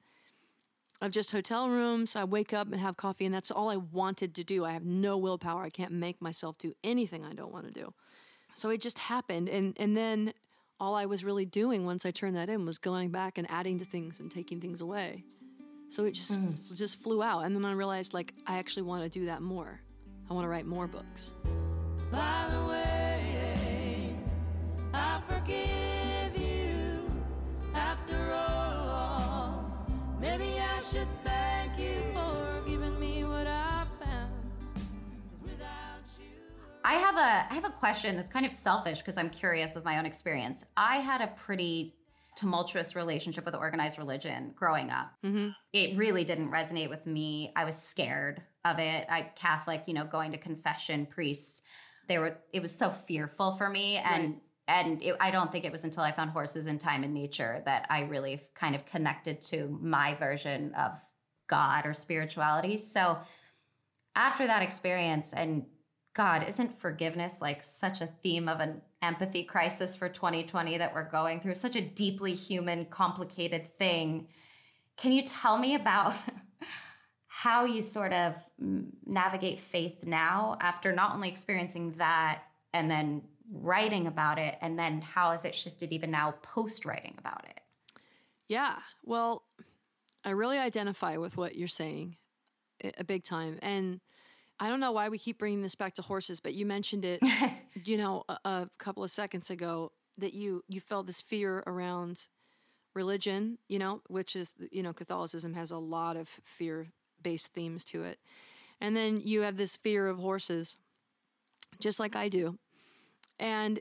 of 1.02 1.12
just 1.12 1.32
hotel 1.34 1.68
rooms. 1.68 2.16
I 2.16 2.24
wake 2.24 2.54
up 2.54 2.72
and 2.72 2.80
have 2.80 2.96
coffee, 2.96 3.26
and 3.26 3.36
that's 3.36 3.52
all 3.52 3.70
I 3.70 3.76
wanted 3.76 4.34
to 4.36 4.44
do. 4.44 4.64
I 4.64 4.72
have 4.72 4.86
no 4.86 5.18
willpower. 5.18 5.64
I 5.64 5.70
can't 5.70 5.92
make 5.92 6.22
myself 6.22 6.58
do 6.58 6.74
anything 6.82 7.26
I 7.26 7.34
don't 7.34 7.52
want 7.52 7.66
to 7.66 7.74
do. 7.74 7.94
So 8.54 8.70
it 8.70 8.80
just 8.80 9.00
happened, 9.00 9.50
and 9.50 9.76
and 9.78 9.98
then 9.98 10.34
all 10.80 10.96
I 10.96 11.06
was 11.06 11.26
really 11.26 11.46
doing 11.46 11.86
once 11.86 12.06
I 12.06 12.12
turned 12.12 12.38
that 12.38 12.48
in 12.48 12.66
was 12.66 12.78
going 12.78 13.10
back 13.10 13.38
and 13.38 13.50
adding 13.52 13.80
to 13.80 13.86
things 13.86 14.22
and 14.22 14.32
taking 14.32 14.62
things 14.62 14.80
away. 14.80 15.26
So 15.94 16.06
it 16.06 16.16
just 16.16 16.32
mm. 16.32 16.76
just 16.76 17.04
flew 17.04 17.22
out, 17.22 17.42
and 17.46 17.56
then 17.56 17.64
I 17.66 17.74
realized 17.74 18.16
like 18.16 18.34
I 18.48 18.58
actually 18.58 18.82
want 18.82 19.04
to 19.04 19.10
do 19.10 19.28
that 19.28 19.44
more. 19.44 19.80
I 20.28 20.34
want 20.34 20.44
to 20.44 20.48
write 20.50 20.66
more 20.66 20.88
books. 20.88 21.36
By 22.12 22.48
the 22.52 22.68
way, 22.68 24.16
I 24.92 25.22
forgive 25.28 26.42
you 26.42 27.06
after 27.76 28.34
all. 28.34 29.88
Maybe 30.20 30.58
I 30.58 30.82
should 30.82 31.08
thank 31.24 31.80
you 31.80 32.02
for 32.12 32.68
giving 32.68 33.00
me 33.00 33.24
what 33.24 33.46
I 33.46 33.86
found. 34.04 34.34
'Cause 34.74 35.42
without 35.44 36.02
you, 36.18 36.26
uh, 36.84 36.88
I 36.88 36.96
have 36.96 37.18
a 37.18 37.52
I 37.52 37.54
have 37.54 37.66
a 37.66 37.70
question 37.70 38.16
that's 38.16 38.32
kind 38.32 38.48
of 38.48 38.52
selfish 38.52 38.98
because 38.98 39.18
I'm 39.18 39.30
curious 39.30 39.76
of 39.76 39.86
my 39.86 40.00
own 40.00 40.08
experience. 40.08 40.66
I 40.76 40.98
had 41.02 41.22
a 41.22 41.28
pretty 41.28 41.94
tumultuous 42.36 42.96
relationship 42.96 43.46
with 43.46 43.56
organized 43.56 43.98
religion 43.98 44.54
growing 44.56 44.90
up. 44.90 45.12
Mm-hmm. 45.24 45.50
It 45.74 45.98
really 45.98 46.24
didn't 46.24 46.52
resonate 46.52 46.90
with 46.90 47.06
me. 47.06 47.52
I 47.56 47.66
was 47.66 47.76
scared 47.76 48.42
of 48.66 48.80
it. 48.80 49.06
I 49.10 49.32
Catholic, 49.36 49.84
you 49.88 49.94
know, 49.94 50.06
going 50.06 50.32
to 50.32 50.38
confession, 50.38 51.06
priests. 51.06 51.62
They 52.08 52.18
were. 52.18 52.38
It 52.52 52.62
was 52.62 52.76
so 52.76 52.90
fearful 52.90 53.56
for 53.56 53.70
me, 53.70 53.98
and 53.98 54.40
and 54.68 55.02
it, 55.04 55.16
I 55.20 55.32
don't 55.32 55.52
think 55.52 55.66
it 55.66 55.72
was 55.72 55.84
until 55.84 56.04
I 56.04 56.12
found 56.12 56.32
horses 56.32 56.68
in 56.68 56.78
time 56.78 57.04
and 57.04 57.14
nature 57.14 57.62
that 57.66 57.86
I 57.90 58.02
really 58.02 58.42
kind 58.56 58.76
of 58.76 58.86
connected 58.86 59.42
to 59.42 59.78
my 59.82 60.16
version 60.16 60.74
of 60.76 61.00
God 61.48 61.86
or 61.86 61.94
spirituality. 61.94 62.78
So 62.78 63.18
after 64.16 64.48
that 64.48 64.62
experience 64.62 65.34
and 65.34 65.66
God, 66.14 66.46
isn't 66.48 66.80
forgiveness 66.80 67.38
like 67.42 67.64
such 67.64 68.02
a 68.02 68.10
theme 68.22 68.48
of 68.48 68.60
an 68.60 68.82
empathy 69.02 69.44
crisis 69.44 69.96
for 69.96 70.08
2020 70.08 70.78
that 70.78 70.94
we're 70.94 71.10
going 71.10 71.40
through? 71.40 71.56
Such 71.56 71.76
a 71.76 71.82
deeply 71.82 72.36
human, 72.36 72.86
complicated 72.86 73.68
thing. 73.80 74.28
Can 74.96 75.12
you 75.12 75.24
tell 75.24 75.58
me 75.58 75.74
about 75.74 76.14
how 77.28 77.66
you 77.66 77.82
sort 77.82 78.14
of 78.14 78.36
navigate 79.06 79.60
faith 79.60 80.04
now 80.04 80.56
after 80.62 80.92
not 80.92 81.16
only 81.16 81.30
experiencing 81.30 81.94
that 81.98 82.44
and 82.74 82.90
then 82.90 83.24
writing 83.52 84.08
about 84.08 84.38
it, 84.38 84.56
and 84.62 84.78
then 84.78 85.02
how 85.02 85.32
has 85.32 85.46
it 85.46 85.54
shifted 85.54 85.92
even 85.92 86.12
now 86.12 86.36
post 86.44 86.86
writing 86.86 87.16
about 87.18 87.44
it? 87.46 87.60
Yeah. 88.48 88.76
Well, 89.04 89.44
I 90.24 90.30
really 90.30 90.60
identify 90.60 91.18
with 91.18 91.38
what 91.38 91.56
you're 91.56 91.68
saying 91.68 92.18
a 92.84 92.92
a 93.00 93.04
big 93.04 93.24
time. 93.24 93.58
And 93.62 94.00
I 94.60 94.70
don't 94.70 94.80
know 94.80 94.92
why 94.92 95.10
we 95.10 95.18
keep 95.18 95.38
bringing 95.38 95.62
this 95.62 95.76
back 95.76 95.96
to 95.96 96.02
horses, 96.02 96.40
but 96.40 96.54
you 96.54 96.66
mentioned 96.66 97.06
it, 97.06 97.22
you 97.84 97.98
know, 97.98 98.24
a, 98.30 98.38
a 98.46 98.70
couple 98.78 99.04
of 99.04 99.12
seconds 99.12 99.50
ago 99.50 99.92
that 100.18 100.34
you 100.34 100.64
you 100.68 100.80
felt 100.80 101.08
this 101.08 101.22
fear 101.22 101.64
around 101.66 102.28
religion, 102.94 103.58
you 103.68 103.80
know, 103.80 104.02
which 104.08 104.36
is 104.36 104.54
you 104.72 104.84
know 104.84 104.94
Catholicism 104.94 105.54
has 105.54 105.72
a 105.72 105.78
lot 105.78 106.16
of 106.16 106.28
fear-based 106.28 107.54
themes 107.54 107.84
to 107.86 108.04
it. 108.04 108.20
And 108.80 108.96
then 108.96 109.22
you 109.24 109.42
have 109.42 109.58
this 109.58 109.78
fear 109.78 110.08
of 110.08 110.20
horses 110.20 110.78
just 111.80 112.00
like 112.00 112.16
I 112.16 112.30
do. 112.30 112.58
And 113.40 113.80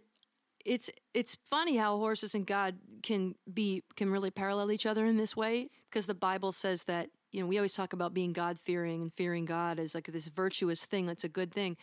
it's 0.65 0.91
it's 1.13 1.37
funny 1.45 1.77
how 1.77 1.97
horses 1.97 2.35
and 2.35 2.47
God 2.47 2.77
can 3.03 3.35
be 3.53 3.83
can 3.97 4.11
really 4.11 4.31
parallel 4.31 4.71
each 4.71 4.87
other 4.87 5.07
in 5.07 5.17
this 5.17 5.37
way 5.37 5.71
because 5.91 6.07
the 6.07 6.15
Bible 6.15 6.53
says 6.53 6.85
that 6.85 7.11
you 7.33 7.41
know 7.41 7.47
we 7.47 7.59
always 7.59 7.75
talk 7.75 7.93
about 7.93 8.15
being 8.15 8.33
God 8.33 8.59
fearing 8.59 9.03
and 9.03 9.13
fearing 9.13 9.45
God 9.45 9.79
as 9.79 9.95
like 9.95 10.07
this 10.07 10.29
virtuous 10.29 10.85
thing 10.85 11.07
that's 11.07 11.25
a 11.25 11.29
good 11.29 11.53
thing, 11.53 11.77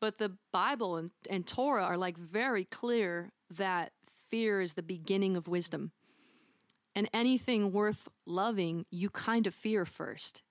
but 0.00 0.18
the 0.18 0.32
Bible 0.52 0.96
and, 0.96 1.10
and 1.30 1.46
Torah 1.46 1.84
are 1.84 1.96
like 1.96 2.16
very 2.16 2.64
clear 2.64 3.32
that 3.50 3.92
fear 4.30 4.60
is 4.60 4.72
the 4.72 4.82
beginning 4.82 5.36
of 5.36 5.46
wisdom, 5.46 5.92
and 6.94 7.08
anything 7.12 7.70
worth 7.70 8.08
loving 8.26 8.86
you 8.90 9.10
kind 9.10 9.46
of 9.46 9.54
fear 9.54 9.84
first, 9.84 10.42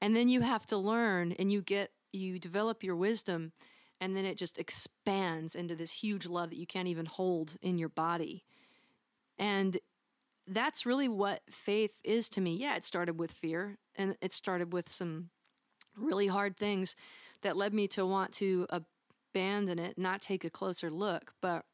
and 0.00 0.14
then 0.14 0.28
you 0.28 0.42
have 0.42 0.66
to 0.66 0.76
learn 0.76 1.32
and 1.32 1.50
you 1.50 1.62
get 1.62 1.90
you 2.12 2.38
develop 2.38 2.82
your 2.84 2.96
wisdom 2.96 3.52
and 4.00 4.16
then 4.16 4.24
it 4.24 4.36
just 4.36 4.58
expands 4.58 5.54
into 5.54 5.74
this 5.74 5.92
huge 5.92 6.26
love 6.26 6.50
that 6.50 6.58
you 6.58 6.66
can't 6.66 6.88
even 6.88 7.06
hold 7.06 7.56
in 7.62 7.78
your 7.78 7.88
body. 7.88 8.44
And 9.38 9.78
that's 10.46 10.84
really 10.84 11.08
what 11.08 11.40
faith 11.50 12.00
is 12.04 12.28
to 12.30 12.40
me. 12.40 12.54
Yeah, 12.54 12.76
it 12.76 12.84
started 12.84 13.18
with 13.18 13.32
fear 13.32 13.78
and 13.96 14.16
it 14.20 14.32
started 14.32 14.72
with 14.72 14.88
some 14.88 15.30
really 15.96 16.26
hard 16.26 16.56
things 16.56 16.96
that 17.42 17.56
led 17.56 17.74
me 17.74 17.86
to 17.88 18.06
want 18.06 18.32
to 18.32 18.66
abandon 18.70 19.78
it, 19.78 19.98
not 19.98 20.20
take 20.20 20.44
a 20.44 20.50
closer 20.50 20.90
look. 20.90 21.32
But 21.40 21.64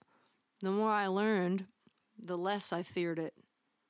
the 0.61 0.71
more 0.71 0.91
I 0.91 1.07
learned, 1.07 1.67
the 2.19 2.37
less 2.37 2.73
I 2.73 2.83
feared 2.83 3.19
it. 3.19 3.35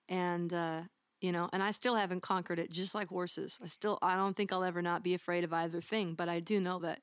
And, 0.08 0.52
uh, 0.52 0.82
you 1.20 1.32
know, 1.32 1.48
and 1.52 1.62
I 1.62 1.70
still 1.70 1.96
haven't 1.96 2.22
conquered 2.22 2.58
it, 2.58 2.70
just 2.70 2.94
like 2.94 3.08
horses. 3.08 3.58
I 3.62 3.66
still, 3.66 3.98
I 4.02 4.16
don't 4.16 4.36
think 4.36 4.52
I'll 4.52 4.64
ever 4.64 4.82
not 4.82 5.02
be 5.02 5.14
afraid 5.14 5.44
of 5.44 5.52
either 5.52 5.80
thing, 5.80 6.14
but 6.14 6.28
I 6.28 6.40
do 6.40 6.60
know 6.60 6.78
that 6.80 7.00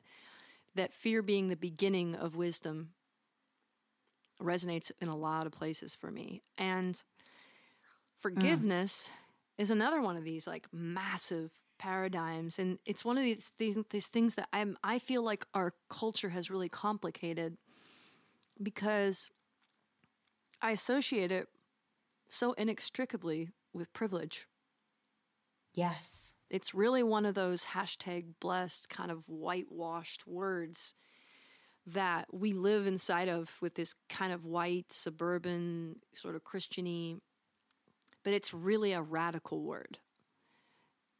that 0.75 0.93
fear 0.93 1.21
being 1.21 1.47
the 1.47 1.55
beginning 1.55 2.15
of 2.15 2.35
wisdom 2.35 2.89
resonates 4.41 4.91
in 5.01 5.07
a 5.07 5.15
lot 5.15 5.45
of 5.45 5.51
places 5.51 5.95
for 5.95 6.11
me. 6.11 6.43
And 6.57 7.03
forgiveness 8.19 9.09
is 9.57 9.71
another 9.71 10.01
one 10.01 10.17
of 10.17 10.23
these 10.23 10.47
like 10.47 10.67
massive 10.71 11.53
paradigms 11.79 12.57
and 12.57 12.79
it's 12.85 13.05
one 13.05 13.17
of 13.17 13.23
these 13.23 13.51
these, 13.57 13.77
these 13.91 14.07
things 14.07 14.35
that 14.35 14.47
I'm 14.51 14.77
I 14.83 14.99
feel 14.99 15.23
like 15.23 15.45
our 15.53 15.73
culture 15.89 16.29
has 16.29 16.49
really 16.49 16.69
complicated 16.69 17.57
because 18.61 19.29
I 20.61 20.71
associate 20.71 21.31
it 21.31 21.47
so 22.27 22.53
inextricably 22.53 23.49
with 23.73 23.93
privilege. 23.93 24.47
Yes. 25.73 26.33
It's 26.49 26.73
really 26.73 27.03
one 27.03 27.25
of 27.25 27.35
those 27.35 27.65
hashtag 27.65 28.33
blessed 28.39 28.89
kind 28.89 29.11
of 29.11 29.27
whitewashed 29.27 30.25
words 30.25 30.95
that 31.85 32.33
we 32.33 32.53
live 32.53 32.87
inside 32.87 33.29
of 33.29 33.55
with 33.61 33.75
this 33.75 33.93
kind 34.09 34.33
of 34.33 34.45
white 34.45 34.91
suburban 34.91 35.97
sort 36.15 36.35
of 36.35 36.43
Christiany, 36.43 37.19
but 38.27 38.33
it's 38.33 38.53
really 38.53 38.91
a 38.91 39.01
radical 39.01 39.63
word. 39.63 39.99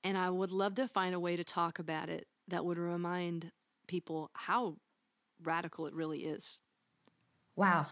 And 0.03 0.17
I 0.17 0.29
would 0.29 0.51
love 0.51 0.75
to 0.75 0.89
find 0.89 1.15
a 1.15 1.19
way 1.21 1.37
to 1.37 1.43
talk 1.45 1.79
about 1.79 2.09
it 2.09 2.27
that 2.49 2.65
would 2.65 2.77
remind 2.77 3.53
people 3.87 4.29
how 4.33 4.75
radical 5.41 5.87
it 5.87 5.93
really 5.93 6.25
is. 6.25 6.61
Wow. 7.55 7.85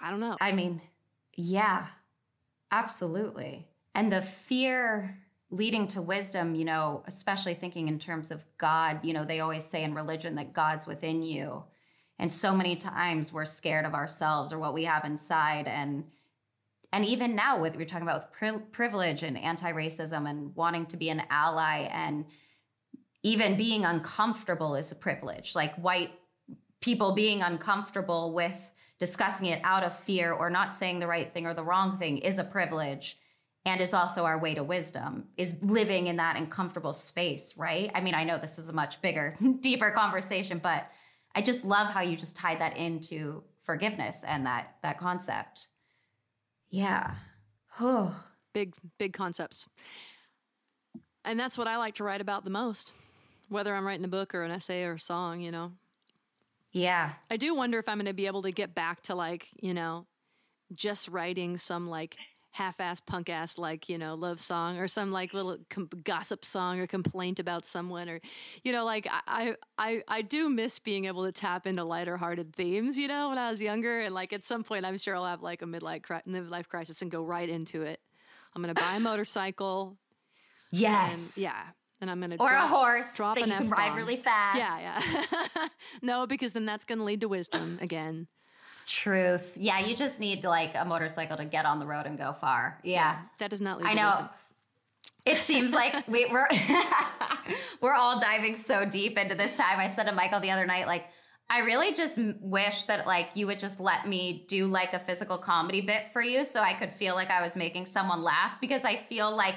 I 0.00 0.10
don't 0.10 0.18
know. 0.18 0.36
I 0.40 0.50
mean, 0.50 0.80
yeah, 1.36 1.86
absolutely. 2.72 3.68
And 3.94 4.12
the 4.12 4.20
fear 4.20 5.16
leading 5.50 5.86
to 5.86 6.02
wisdom, 6.02 6.56
you 6.56 6.64
know, 6.64 7.04
especially 7.06 7.54
thinking 7.54 7.86
in 7.86 8.00
terms 8.00 8.32
of 8.32 8.42
God, 8.58 8.98
you 9.04 9.12
know, 9.12 9.24
they 9.24 9.38
always 9.38 9.64
say 9.64 9.84
in 9.84 9.94
religion 9.94 10.34
that 10.34 10.54
God's 10.54 10.88
within 10.88 11.22
you. 11.22 11.62
And 12.18 12.32
so 12.32 12.52
many 12.52 12.74
times 12.74 13.32
we're 13.32 13.44
scared 13.44 13.84
of 13.84 13.94
ourselves 13.94 14.52
or 14.52 14.58
what 14.58 14.74
we 14.74 14.86
have 14.86 15.04
inside 15.04 15.68
and 15.68 16.02
and 16.96 17.04
even 17.04 17.36
now 17.36 17.60
with 17.60 17.76
we're 17.76 17.84
talking 17.84 18.08
about 18.08 18.22
with 18.22 18.32
pri- 18.32 18.66
privilege 18.72 19.22
and 19.22 19.36
anti-racism 19.36 20.26
and 20.26 20.56
wanting 20.56 20.86
to 20.86 20.96
be 20.96 21.10
an 21.10 21.22
ally 21.28 21.80
and 21.92 22.24
even 23.22 23.54
being 23.58 23.84
uncomfortable 23.84 24.74
is 24.76 24.92
a 24.92 24.94
privilege. 24.94 25.54
Like 25.54 25.74
white 25.74 26.12
people 26.80 27.12
being 27.12 27.42
uncomfortable 27.42 28.32
with 28.32 28.70
discussing 28.98 29.44
it 29.48 29.60
out 29.62 29.82
of 29.82 29.94
fear 29.94 30.32
or 30.32 30.48
not 30.48 30.72
saying 30.72 31.00
the 31.00 31.06
right 31.06 31.34
thing 31.34 31.44
or 31.46 31.52
the 31.52 31.62
wrong 31.62 31.98
thing 31.98 32.16
is 32.16 32.38
a 32.38 32.44
privilege 32.44 33.18
and 33.66 33.82
is 33.82 33.92
also 33.92 34.24
our 34.24 34.40
way 34.40 34.54
to 34.54 34.64
wisdom 34.64 35.24
is 35.36 35.54
living 35.60 36.06
in 36.06 36.16
that 36.16 36.36
uncomfortable 36.36 36.94
space 36.94 37.54
right 37.58 37.90
i 37.94 38.00
mean 38.00 38.14
i 38.14 38.24
know 38.24 38.38
this 38.38 38.58
is 38.58 38.70
a 38.70 38.72
much 38.72 39.02
bigger 39.02 39.36
deeper 39.60 39.90
conversation 39.90 40.58
but 40.62 40.86
i 41.34 41.42
just 41.42 41.64
love 41.64 41.92
how 41.92 42.00
you 42.00 42.16
just 42.16 42.36
tied 42.36 42.60
that 42.60 42.76
into 42.76 43.42
forgiveness 43.60 44.24
and 44.26 44.46
that 44.46 44.76
that 44.82 44.98
concept 44.98 45.66
yeah. 46.76 47.14
Oh 47.80 48.14
big 48.52 48.74
big 48.98 49.12
concepts. 49.12 49.68
And 51.24 51.38
that's 51.38 51.58
what 51.58 51.66
i 51.66 51.76
like 51.76 51.94
to 51.96 52.04
write 52.04 52.20
about 52.20 52.44
the 52.44 52.50
most 52.50 52.92
whether 53.48 53.74
i'm 53.74 53.86
writing 53.86 54.04
a 54.04 54.08
book 54.08 54.34
or 54.34 54.42
an 54.42 54.50
essay 54.50 54.82
or 54.84 54.94
a 54.94 55.00
song 55.00 55.40
you 55.40 55.50
know? 55.50 55.72
Yeah. 56.72 57.12
I 57.30 57.36
do 57.36 57.54
wonder 57.54 57.78
if 57.78 57.88
i'm 57.88 57.98
going 57.98 58.06
to 58.06 58.14
be 58.14 58.26
able 58.26 58.42
to 58.42 58.52
get 58.52 58.74
back 58.74 59.02
to 59.02 59.14
like 59.14 59.48
you 59.60 59.74
know 59.74 60.06
just 60.74 61.08
writing 61.08 61.56
some 61.56 61.88
like 61.88 62.16
half-ass 62.56 63.00
punk-ass 63.00 63.58
like 63.58 63.86
you 63.88 63.98
know 63.98 64.14
love 64.14 64.40
song 64.40 64.78
or 64.78 64.88
some 64.88 65.12
like 65.12 65.34
little 65.34 65.58
com- 65.68 65.90
gossip 66.04 66.42
song 66.42 66.80
or 66.80 66.86
complaint 66.86 67.38
about 67.38 67.66
someone 67.66 68.08
or 68.08 68.18
you 68.64 68.72
know 68.72 68.82
like 68.84 69.06
I, 69.28 69.54
I 69.76 70.02
i 70.08 70.22
do 70.22 70.48
miss 70.48 70.78
being 70.78 71.04
able 71.04 71.24
to 71.26 71.32
tap 71.32 71.66
into 71.66 71.84
lighter-hearted 71.84 72.54
themes 72.56 72.96
you 72.96 73.08
know 73.08 73.28
when 73.28 73.36
i 73.36 73.50
was 73.50 73.60
younger 73.60 74.00
and 74.00 74.14
like 74.14 74.32
at 74.32 74.42
some 74.42 74.64
point 74.64 74.86
i'm 74.86 74.96
sure 74.96 75.14
i'll 75.14 75.26
have 75.26 75.42
like 75.42 75.60
a 75.60 75.66
midlife 75.66 76.02
cri- 76.02 76.22
midlife 76.26 76.66
crisis 76.68 77.02
and 77.02 77.10
go 77.10 77.22
right 77.22 77.50
into 77.50 77.82
it 77.82 78.00
i'm 78.54 78.62
gonna 78.62 78.72
buy 78.72 78.94
a 78.96 79.00
motorcycle 79.00 79.98
yes 80.72 81.36
and, 81.36 81.42
yeah 81.42 81.62
and 82.00 82.10
I'm 82.10 82.20
gonna 82.20 82.36
or 82.38 82.48
drop, 82.48 82.64
a 82.64 82.68
horse 82.68 83.14
drop 83.14 83.36
that 83.36 83.44
an 83.44 83.50
you 83.50 83.56
can 83.56 83.66
F-bomb. 83.66 83.78
ride 83.78 83.96
really 83.96 84.16
fast 84.18 84.58
Yeah, 84.58 85.00
yeah. 85.00 85.68
no, 86.02 86.26
because 86.26 86.52
then 86.52 86.66
that's 86.66 86.84
gonna 86.84 87.04
lead 87.04 87.22
to 87.22 87.26
wisdom 87.28 87.78
again. 87.80 88.28
Truth 88.86 89.52
yeah 89.56 89.80
you 89.80 89.96
just 89.96 90.20
need 90.20 90.44
like 90.44 90.70
a 90.74 90.84
motorcycle 90.84 91.36
to 91.36 91.44
get 91.44 91.64
on 91.66 91.80
the 91.80 91.86
road 91.86 92.06
and 92.06 92.16
go 92.16 92.32
far 92.32 92.78
yeah, 92.86 93.18
That 93.38 93.50
does 93.50 93.60
not 93.60 93.78
leave. 93.78 93.88
I 93.88 93.94
know. 93.94 94.28
It 95.24 95.38
seems 95.38 95.72
like 95.72 96.06
we, 96.08 96.26
we're 96.30 96.48
we're 97.80 97.94
all 97.94 98.20
diving 98.20 98.56
so 98.56 98.88
deep 98.88 99.18
into 99.18 99.34
this 99.34 99.56
time. 99.56 99.78
I 99.78 99.88
said 99.88 100.04
to 100.04 100.12
Michael 100.12 100.40
the 100.40 100.50
other 100.50 100.66
night, 100.66 100.86
like, 100.86 101.06
I 101.50 101.60
really 101.60 101.92
just 101.92 102.18
wish 102.40 102.84
that 102.84 103.06
like 103.06 103.28
you 103.34 103.46
would 103.46 103.58
just 103.58 103.80
let 103.80 104.06
me 104.08 104.44
do 104.48 104.66
like 104.66 104.92
a 104.94 104.98
physical 104.98 105.38
comedy 105.38 105.80
bit 105.80 106.12
for 106.12 106.22
you, 106.22 106.44
so 106.44 106.60
I 106.60 106.74
could 106.74 106.92
feel 106.92 107.14
like 107.14 107.30
I 107.30 107.42
was 107.42 107.56
making 107.56 107.86
someone 107.86 108.22
laugh 108.22 108.60
because 108.60 108.84
I 108.84 108.96
feel 108.96 109.34
like 109.34 109.54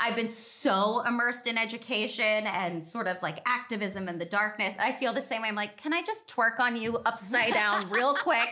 I've 0.00 0.16
been 0.16 0.28
so 0.28 1.02
immersed 1.06 1.46
in 1.46 1.56
education 1.56 2.46
and 2.48 2.84
sort 2.84 3.06
of 3.06 3.22
like 3.22 3.38
activism 3.46 4.08
in 4.08 4.18
the 4.18 4.24
darkness. 4.24 4.74
I 4.78 4.92
feel 4.92 5.12
the 5.12 5.20
same 5.20 5.42
way. 5.42 5.48
I'm 5.48 5.54
like, 5.54 5.76
can 5.76 5.92
I 5.92 6.02
just 6.02 6.26
twerk 6.28 6.58
on 6.58 6.74
you 6.74 6.98
upside 7.06 7.52
down 7.52 7.88
real 7.90 8.14
quick? 8.14 8.48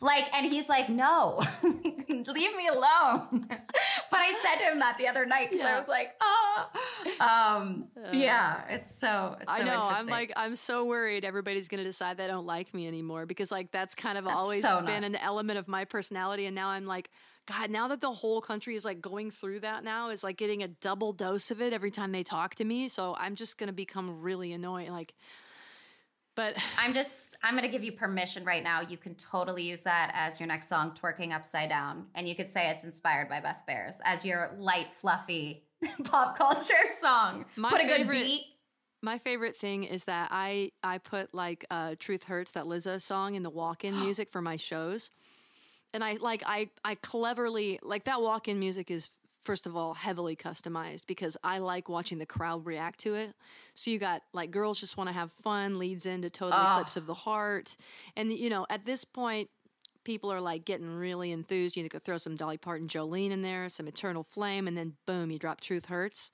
Like, 0.00 0.26
and 0.32 0.46
he's 0.50 0.68
like, 0.68 0.88
no, 0.88 1.42
leave 1.64 2.56
me 2.56 2.68
alone. 2.72 3.46
but 3.48 4.20
I 4.20 4.38
said 4.40 4.64
to 4.64 4.72
him 4.72 4.78
that 4.78 4.96
the 4.96 5.08
other 5.08 5.26
night 5.26 5.50
because 5.50 5.66
I 5.66 5.78
was 5.80 5.88
like, 5.88 6.12
oh, 6.20 6.66
um, 7.20 7.86
yeah, 8.12 8.62
it's 8.68 8.94
so, 8.94 9.36
it's 9.40 9.50
so 9.50 9.58
I 9.58 9.64
know. 9.64 9.82
I'm 9.82 10.06
like, 10.06 10.32
I'm 10.36 10.54
so 10.54 10.84
worried 10.84 11.24
everybody's 11.24 11.66
going 11.66 11.82
to 11.82 11.84
decide 11.84 12.18
they 12.18 12.28
don't 12.28 12.46
like 12.46 12.72
me 12.72 12.86
anymore 12.86 13.26
because, 13.26 13.50
like, 13.50 13.72
that's 13.72 13.96
kind 13.96 14.16
of 14.16 14.24
That's 14.24 14.36
always 14.36 14.62
so 14.62 14.80
been 14.82 15.02
not- 15.02 15.10
an 15.10 15.16
element 15.16 15.58
of 15.58 15.66
my 15.66 15.84
personality. 15.84 16.46
And 16.46 16.54
now 16.54 16.68
I'm 16.68 16.86
like, 16.86 17.10
God, 17.46 17.70
now 17.70 17.88
that 17.88 18.00
the 18.00 18.10
whole 18.12 18.40
country 18.40 18.74
is 18.74 18.84
like 18.84 19.00
going 19.00 19.30
through 19.30 19.60
that 19.60 19.84
now, 19.84 20.08
is 20.10 20.24
like 20.24 20.36
getting 20.36 20.62
a 20.62 20.68
double 20.68 21.12
dose 21.12 21.50
of 21.50 21.60
it 21.60 21.72
every 21.72 21.90
time 21.90 22.12
they 22.12 22.22
talk 22.22 22.54
to 22.56 22.64
me. 22.64 22.88
So 22.88 23.14
I'm 23.18 23.34
just 23.34 23.58
going 23.58 23.66
to 23.68 23.74
become 23.74 24.22
really 24.22 24.52
annoying. 24.52 24.92
Like, 24.92 25.14
but 26.34 26.56
I'm 26.78 26.94
just, 26.94 27.36
I'm 27.42 27.54
going 27.54 27.64
to 27.64 27.70
give 27.70 27.84
you 27.84 27.92
permission 27.92 28.44
right 28.44 28.62
now. 28.64 28.80
You 28.80 28.96
can 28.96 29.14
totally 29.16 29.62
use 29.62 29.82
that 29.82 30.10
as 30.14 30.40
your 30.40 30.46
next 30.46 30.68
song, 30.68 30.92
Twerking 31.00 31.32
Upside 31.34 31.68
Down. 31.68 32.06
And 32.14 32.26
you 32.28 32.34
could 32.34 32.50
say 32.50 32.70
it's 32.70 32.84
inspired 32.84 33.28
by 33.28 33.40
Beth 33.40 33.62
Behrs 33.68 33.96
as 34.04 34.24
your 34.24 34.54
light, 34.58 34.86
fluffy 34.96 35.64
pop 36.04 36.38
culture 36.38 36.74
song. 37.00 37.44
My 37.56 37.68
Put 37.68 37.80
a 37.82 37.84
good 37.84 37.96
favorite- 37.98 38.24
beat. 38.24 38.44
My 39.02 39.18
favorite 39.18 39.54
thing 39.54 39.82
is 39.84 40.04
that 40.04 40.30
I 40.32 40.70
I 40.82 40.96
put 40.96 41.34
like 41.34 41.66
uh, 41.70 41.94
"Truth 41.98 42.24
Hurts" 42.24 42.52
that 42.52 42.64
Lizzo 42.64 42.98
song 42.98 43.34
in 43.34 43.42
the 43.42 43.50
walk-in 43.50 44.00
music 44.00 44.30
for 44.30 44.40
my 44.40 44.56
shows, 44.56 45.10
and 45.94 46.04
I 46.04 46.18
like 46.20 46.42
I 46.44 46.68
I 46.84 46.96
cleverly 46.96 47.78
like 47.82 48.04
that 48.04 48.20
walk-in 48.20 48.58
music 48.58 48.90
is 48.90 49.08
first 49.40 49.66
of 49.66 49.76
all 49.76 49.94
heavily 49.94 50.34
customized 50.34 51.06
because 51.06 51.36
I 51.44 51.58
like 51.58 51.88
watching 51.88 52.18
the 52.18 52.26
crowd 52.26 52.66
react 52.66 53.00
to 53.00 53.14
it. 53.14 53.34
So 53.74 53.90
you 53.90 53.98
got 53.98 54.22
like 54.32 54.50
girls 54.50 54.80
just 54.80 54.96
want 54.96 55.08
to 55.08 55.14
have 55.14 55.30
fun 55.30 55.78
leads 55.78 56.04
into 56.04 56.28
total 56.28 56.58
eclipse 56.58 56.96
ah. 56.96 57.00
of 57.00 57.06
the 57.06 57.14
heart, 57.14 57.76
and 58.16 58.30
you 58.32 58.50
know 58.50 58.66
at 58.68 58.84
this 58.84 59.04
point 59.04 59.48
people 60.02 60.30
are 60.30 60.40
like 60.40 60.64
getting 60.66 60.90
really 60.90 61.30
enthused. 61.30 61.76
You 61.76 61.88
could 61.88 62.04
throw 62.04 62.18
some 62.18 62.34
Dolly 62.34 62.58
Parton, 62.58 62.88
Jolene 62.88 63.30
in 63.30 63.40
there, 63.40 63.68
some 63.68 63.86
Eternal 63.86 64.22
Flame, 64.22 64.68
and 64.68 64.76
then 64.76 64.94
boom, 65.06 65.30
you 65.30 65.38
drop 65.38 65.60
Truth 65.60 65.86
Hurts. 65.86 66.30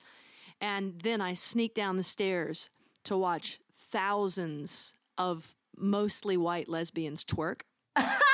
And 0.59 0.99
then 1.01 1.21
I 1.21 1.33
sneak 1.33 1.73
down 1.73 1.97
the 1.97 2.03
stairs 2.03 2.69
to 3.05 3.17
watch 3.17 3.59
thousands 3.73 4.95
of 5.17 5.55
mostly 5.77 6.37
white 6.37 6.67
lesbians 6.67 7.23
twerk. 7.23 7.61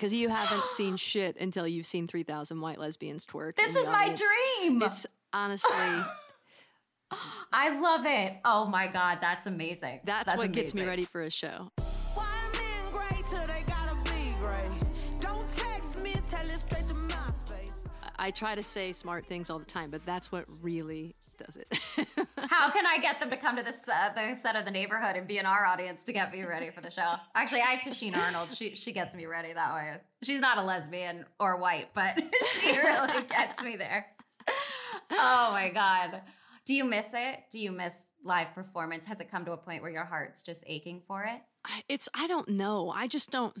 Because 0.00 0.14
you 0.14 0.30
haven't 0.30 0.66
seen 0.68 0.96
shit 0.96 1.36
until 1.38 1.68
you've 1.68 1.84
seen 1.84 2.06
3,000 2.06 2.58
white 2.62 2.78
lesbians 2.80 3.26
twerk. 3.26 3.56
This 3.56 3.76
is 3.76 3.86
my 3.86 4.06
dream. 4.06 4.82
It's 4.82 5.06
honestly, 5.34 5.70
I 7.52 7.78
love 7.78 8.06
it. 8.06 8.38
Oh 8.46 8.64
my 8.64 8.88
God, 8.88 9.18
that's 9.20 9.44
amazing. 9.46 10.00
that's, 10.04 10.34
what 10.34 10.52
gets 10.52 10.72
me 10.72 10.84
ready 10.86 11.04
for 11.04 11.20
a 11.20 11.30
show. 11.30 11.70
Why 12.14 12.24
men 12.54 12.90
gray 12.90 13.22
till 13.28 13.46
they 13.46 13.62
gotta 13.66 13.94
be 14.04 14.34
gray? 14.40 14.70
Don't 15.18 15.46
text 15.54 16.02
me, 16.02 16.14
tell 16.30 16.48
it 16.48 16.60
straight 16.60 16.88
to 16.88 16.94
my 16.94 17.54
face. 17.54 17.70
I 18.18 18.30
try 18.30 18.54
to 18.54 18.62
say 18.62 18.94
smart 18.94 19.26
things 19.26 19.50
all 19.50 19.58
the 19.58 19.66
time, 19.66 19.90
but 19.90 20.06
that's 20.06 20.32
what 20.32 20.46
really 20.62 21.14
does 21.44 21.56
it. 21.56 21.66
How 22.48 22.70
can 22.72 22.86
I 22.86 22.98
get 23.00 23.18
them 23.20 23.30
to 23.30 23.36
come 23.36 23.56
to 23.56 23.62
this 23.62 23.86
uh, 23.88 24.10
the 24.14 24.34
set 24.40 24.56
of 24.56 24.64
the 24.64 24.70
neighborhood 24.70 25.16
and 25.16 25.26
be 25.26 25.38
in 25.38 25.46
our 25.46 25.66
audience 25.66 26.04
to 26.04 26.12
get 26.12 26.32
me 26.32 26.42
ready 26.44 26.70
for 26.70 26.80
the 26.80 26.90
show? 26.90 27.14
Actually, 27.34 27.62
I 27.62 27.72
have 27.74 27.80
Tichina 27.80 28.16
Arnold. 28.18 28.54
She 28.54 28.74
she 28.76 28.92
gets 28.92 29.14
me 29.14 29.26
ready 29.26 29.52
that 29.52 29.74
way. 29.74 29.96
She's 30.22 30.40
not 30.40 30.58
a 30.58 30.62
lesbian 30.62 31.24
or 31.38 31.58
white, 31.60 31.88
but 31.94 32.20
she 32.60 32.70
really 32.76 33.22
gets 33.28 33.62
me 33.62 33.76
there. 33.76 34.06
Oh 35.12 35.48
my 35.52 35.70
god. 35.72 36.22
Do 36.66 36.74
you 36.74 36.84
miss 36.84 37.06
it? 37.12 37.38
Do 37.50 37.58
you 37.58 37.72
miss 37.72 37.94
live 38.24 38.54
performance? 38.54 39.06
Has 39.06 39.20
it 39.20 39.30
come 39.30 39.44
to 39.46 39.52
a 39.52 39.56
point 39.56 39.82
where 39.82 39.90
your 39.90 40.04
heart's 40.04 40.42
just 40.42 40.62
aching 40.66 41.02
for 41.06 41.24
it? 41.24 41.40
I- 41.64 41.82
it's 41.88 42.08
I 42.14 42.26
don't 42.26 42.48
know. 42.48 42.90
I 42.90 43.06
just 43.06 43.30
don't. 43.30 43.54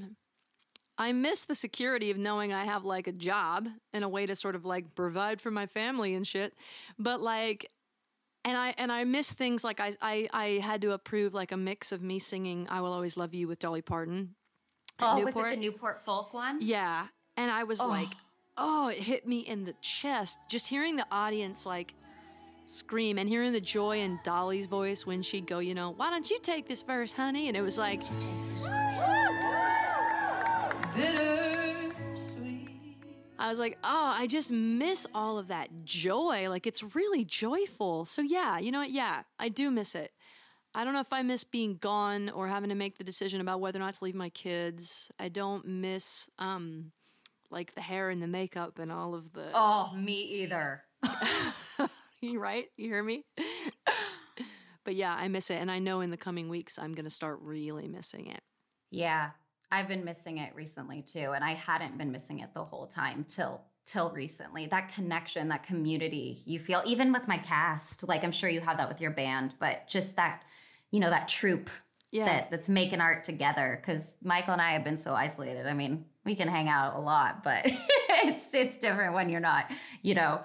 I 1.00 1.12
miss 1.12 1.44
the 1.44 1.54
security 1.54 2.10
of 2.10 2.18
knowing 2.18 2.52
I 2.52 2.64
have 2.64 2.84
like 2.84 3.06
a 3.06 3.12
job 3.12 3.68
and 3.94 4.04
a 4.04 4.08
way 4.08 4.26
to 4.26 4.36
sort 4.36 4.54
of 4.54 4.66
like 4.66 4.94
provide 4.94 5.40
for 5.40 5.50
my 5.50 5.64
family 5.64 6.14
and 6.14 6.26
shit. 6.26 6.52
But 6.98 7.22
like, 7.22 7.70
and 8.44 8.54
I 8.54 8.74
and 8.76 8.92
I 8.92 9.04
miss 9.04 9.32
things 9.32 9.64
like 9.64 9.80
I 9.80 9.96
I, 10.02 10.28
I 10.30 10.46
had 10.62 10.82
to 10.82 10.92
approve 10.92 11.32
like 11.32 11.52
a 11.52 11.56
mix 11.56 11.90
of 11.90 12.02
me 12.02 12.18
singing 12.18 12.66
"I 12.68 12.82
Will 12.82 12.92
Always 12.92 13.16
Love 13.16 13.32
You" 13.32 13.48
with 13.48 13.60
Dolly 13.60 13.80
Parton. 13.80 14.34
Oh, 15.00 15.16
was 15.16 15.22
it 15.22 15.26
Newport. 15.26 15.50
the 15.50 15.56
Newport 15.56 16.04
folk 16.04 16.34
one? 16.34 16.58
Yeah, 16.60 17.06
and 17.38 17.50
I 17.50 17.64
was 17.64 17.80
like, 17.80 18.10
oh, 18.58 18.90
it 18.90 18.98
hit 18.98 19.26
me 19.26 19.40
in 19.40 19.64
the 19.64 19.74
chest 19.80 20.38
just 20.50 20.66
hearing 20.66 20.96
the 20.96 21.06
audience 21.10 21.64
like 21.64 21.94
scream 22.66 23.16
and 23.18 23.26
hearing 23.26 23.52
the 23.52 23.60
joy 23.60 24.00
in 24.00 24.20
Dolly's 24.22 24.66
voice 24.66 25.06
when 25.06 25.22
she'd 25.22 25.46
go, 25.46 25.60
you 25.60 25.74
know, 25.74 25.92
why 25.92 26.10
don't 26.10 26.30
you 26.30 26.38
take 26.40 26.68
this 26.68 26.82
verse, 26.82 27.14
honey? 27.14 27.48
And 27.48 27.56
it 27.56 27.62
was 27.62 27.78
like. 27.78 28.02
I 33.38 33.48
was 33.48 33.58
like, 33.58 33.78
oh, 33.82 34.12
I 34.14 34.26
just 34.26 34.52
miss 34.52 35.06
all 35.14 35.38
of 35.38 35.48
that 35.48 35.84
joy. 35.84 36.50
Like, 36.50 36.66
it's 36.66 36.94
really 36.94 37.24
joyful. 37.24 38.04
So, 38.04 38.22
yeah, 38.22 38.58
you 38.58 38.70
know 38.70 38.80
what? 38.80 38.90
Yeah, 38.90 39.22
I 39.38 39.48
do 39.48 39.70
miss 39.70 39.94
it. 39.94 40.12
I 40.74 40.84
don't 40.84 40.92
know 40.92 41.00
if 41.00 41.12
I 41.12 41.22
miss 41.22 41.42
being 41.42 41.76
gone 41.76 42.28
or 42.28 42.46
having 42.46 42.68
to 42.68 42.76
make 42.76 42.98
the 42.98 43.04
decision 43.04 43.40
about 43.40 43.60
whether 43.60 43.78
or 43.78 43.80
not 43.80 43.94
to 43.94 44.04
leave 44.04 44.14
my 44.14 44.28
kids. 44.28 45.10
I 45.18 45.28
don't 45.28 45.66
miss 45.66 46.30
um 46.38 46.92
like 47.50 47.74
the 47.74 47.80
hair 47.80 48.10
and 48.10 48.22
the 48.22 48.28
makeup 48.28 48.78
and 48.78 48.92
all 48.92 49.14
of 49.14 49.32
the 49.32 49.50
Oh, 49.52 49.92
me 49.96 50.22
either. 50.22 50.82
you 52.20 52.38
right? 52.38 52.66
You 52.76 52.86
hear 52.86 53.02
me? 53.02 53.24
but 54.84 54.94
yeah, 54.94 55.14
I 55.18 55.26
miss 55.26 55.50
it 55.50 55.56
and 55.60 55.70
I 55.70 55.80
know 55.80 56.00
in 56.00 56.10
the 56.10 56.16
coming 56.16 56.48
weeks 56.48 56.78
I'm 56.78 56.94
going 56.94 57.04
to 57.04 57.10
start 57.10 57.40
really 57.42 57.88
missing 57.88 58.26
it. 58.26 58.42
Yeah, 58.92 59.30
I've 59.72 59.88
been 59.88 60.04
missing 60.04 60.38
it 60.38 60.54
recently 60.54 61.02
too, 61.02 61.32
and 61.34 61.44
I 61.44 61.52
hadn't 61.54 61.96
been 61.98 62.10
missing 62.12 62.40
it 62.40 62.52
the 62.54 62.64
whole 62.64 62.86
time 62.86 63.24
till 63.28 63.62
till 63.86 64.10
recently. 64.10 64.66
That 64.66 64.92
connection, 64.94 65.48
that 65.48 65.64
community 65.64 66.42
you 66.44 66.58
feel, 66.60 66.82
even 66.86 67.12
with 67.12 67.26
my 67.26 67.38
cast. 67.38 68.06
Like 68.06 68.22
I'm 68.24 68.32
sure 68.32 68.48
you 68.48 68.60
have 68.60 68.76
that 68.78 68.88
with 68.88 69.00
your 69.00 69.10
band, 69.10 69.54
but 69.58 69.88
just 69.88 70.16
that, 70.16 70.42
you 70.90 71.00
know, 71.00 71.10
that 71.10 71.28
troop 71.28 71.70
Yeah. 72.12 72.26
that 72.26 72.50
that's 72.50 72.68
making 72.68 73.00
art 73.00 73.24
together. 73.24 73.80
Because 73.80 74.16
Michael 74.22 74.52
and 74.52 74.62
I 74.62 74.72
have 74.72 74.84
been 74.84 74.96
so 74.96 75.14
isolated. 75.14 75.66
I 75.66 75.72
mean, 75.74 76.04
we 76.24 76.36
can 76.36 76.48
hang 76.48 76.68
out 76.68 76.94
a 76.96 77.00
lot, 77.00 77.42
but 77.42 77.62
it's 78.24 78.52
it's 78.54 78.76
different 78.76 79.14
when 79.14 79.28
you're 79.28 79.40
not, 79.40 79.70
you 80.02 80.14
know, 80.14 80.40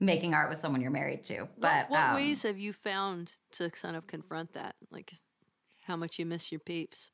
making 0.00 0.34
art 0.34 0.48
with 0.48 0.58
someone 0.58 0.80
you're 0.80 0.90
married 0.90 1.22
to. 1.24 1.48
But 1.58 1.90
what, 1.90 1.90
what 1.90 2.00
um, 2.10 2.14
ways 2.14 2.42
have 2.44 2.58
you 2.58 2.72
found 2.72 3.34
to 3.52 3.70
kind 3.70 3.96
of 3.96 4.06
confront 4.06 4.54
that? 4.54 4.76
Like 4.90 5.12
how 5.84 5.96
much 5.96 6.18
you 6.18 6.26
miss 6.26 6.50
your 6.52 6.60
peeps? 6.60 7.10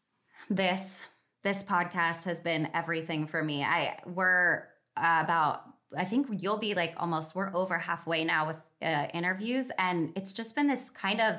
this 0.50 1.00
this 1.44 1.62
podcast 1.62 2.24
has 2.24 2.40
been 2.40 2.68
everything 2.74 3.26
for 3.28 3.44
me. 3.44 3.62
I 3.62 3.98
we're 4.06 4.64
uh, 4.96 5.20
about 5.22 5.62
i 5.96 6.04
think 6.04 6.26
you'll 6.42 6.58
be 6.58 6.74
like 6.74 6.94
almost 6.96 7.36
we're 7.36 7.54
over 7.54 7.78
halfway 7.78 8.24
now 8.24 8.48
with 8.48 8.56
uh, 8.82 9.06
interviews 9.14 9.70
and 9.78 10.12
it's 10.16 10.32
just 10.32 10.56
been 10.56 10.66
this 10.66 10.90
kind 10.90 11.20
of 11.20 11.36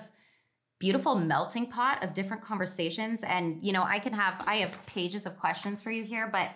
beautiful 0.79 1.15
melting 1.15 1.67
pot 1.67 2.03
of 2.03 2.13
different 2.13 2.43
conversations. 2.43 3.23
And 3.23 3.63
you 3.63 3.73
know 3.73 3.83
i 3.83 3.99
can 3.99 4.13
have 4.13 4.43
i 4.47 4.55
have 4.57 4.85
pages 4.85 5.25
of 5.25 5.37
questions 5.39 5.81
for 5.81 5.91
you 5.91 6.03
here 6.03 6.29
but 6.31 6.49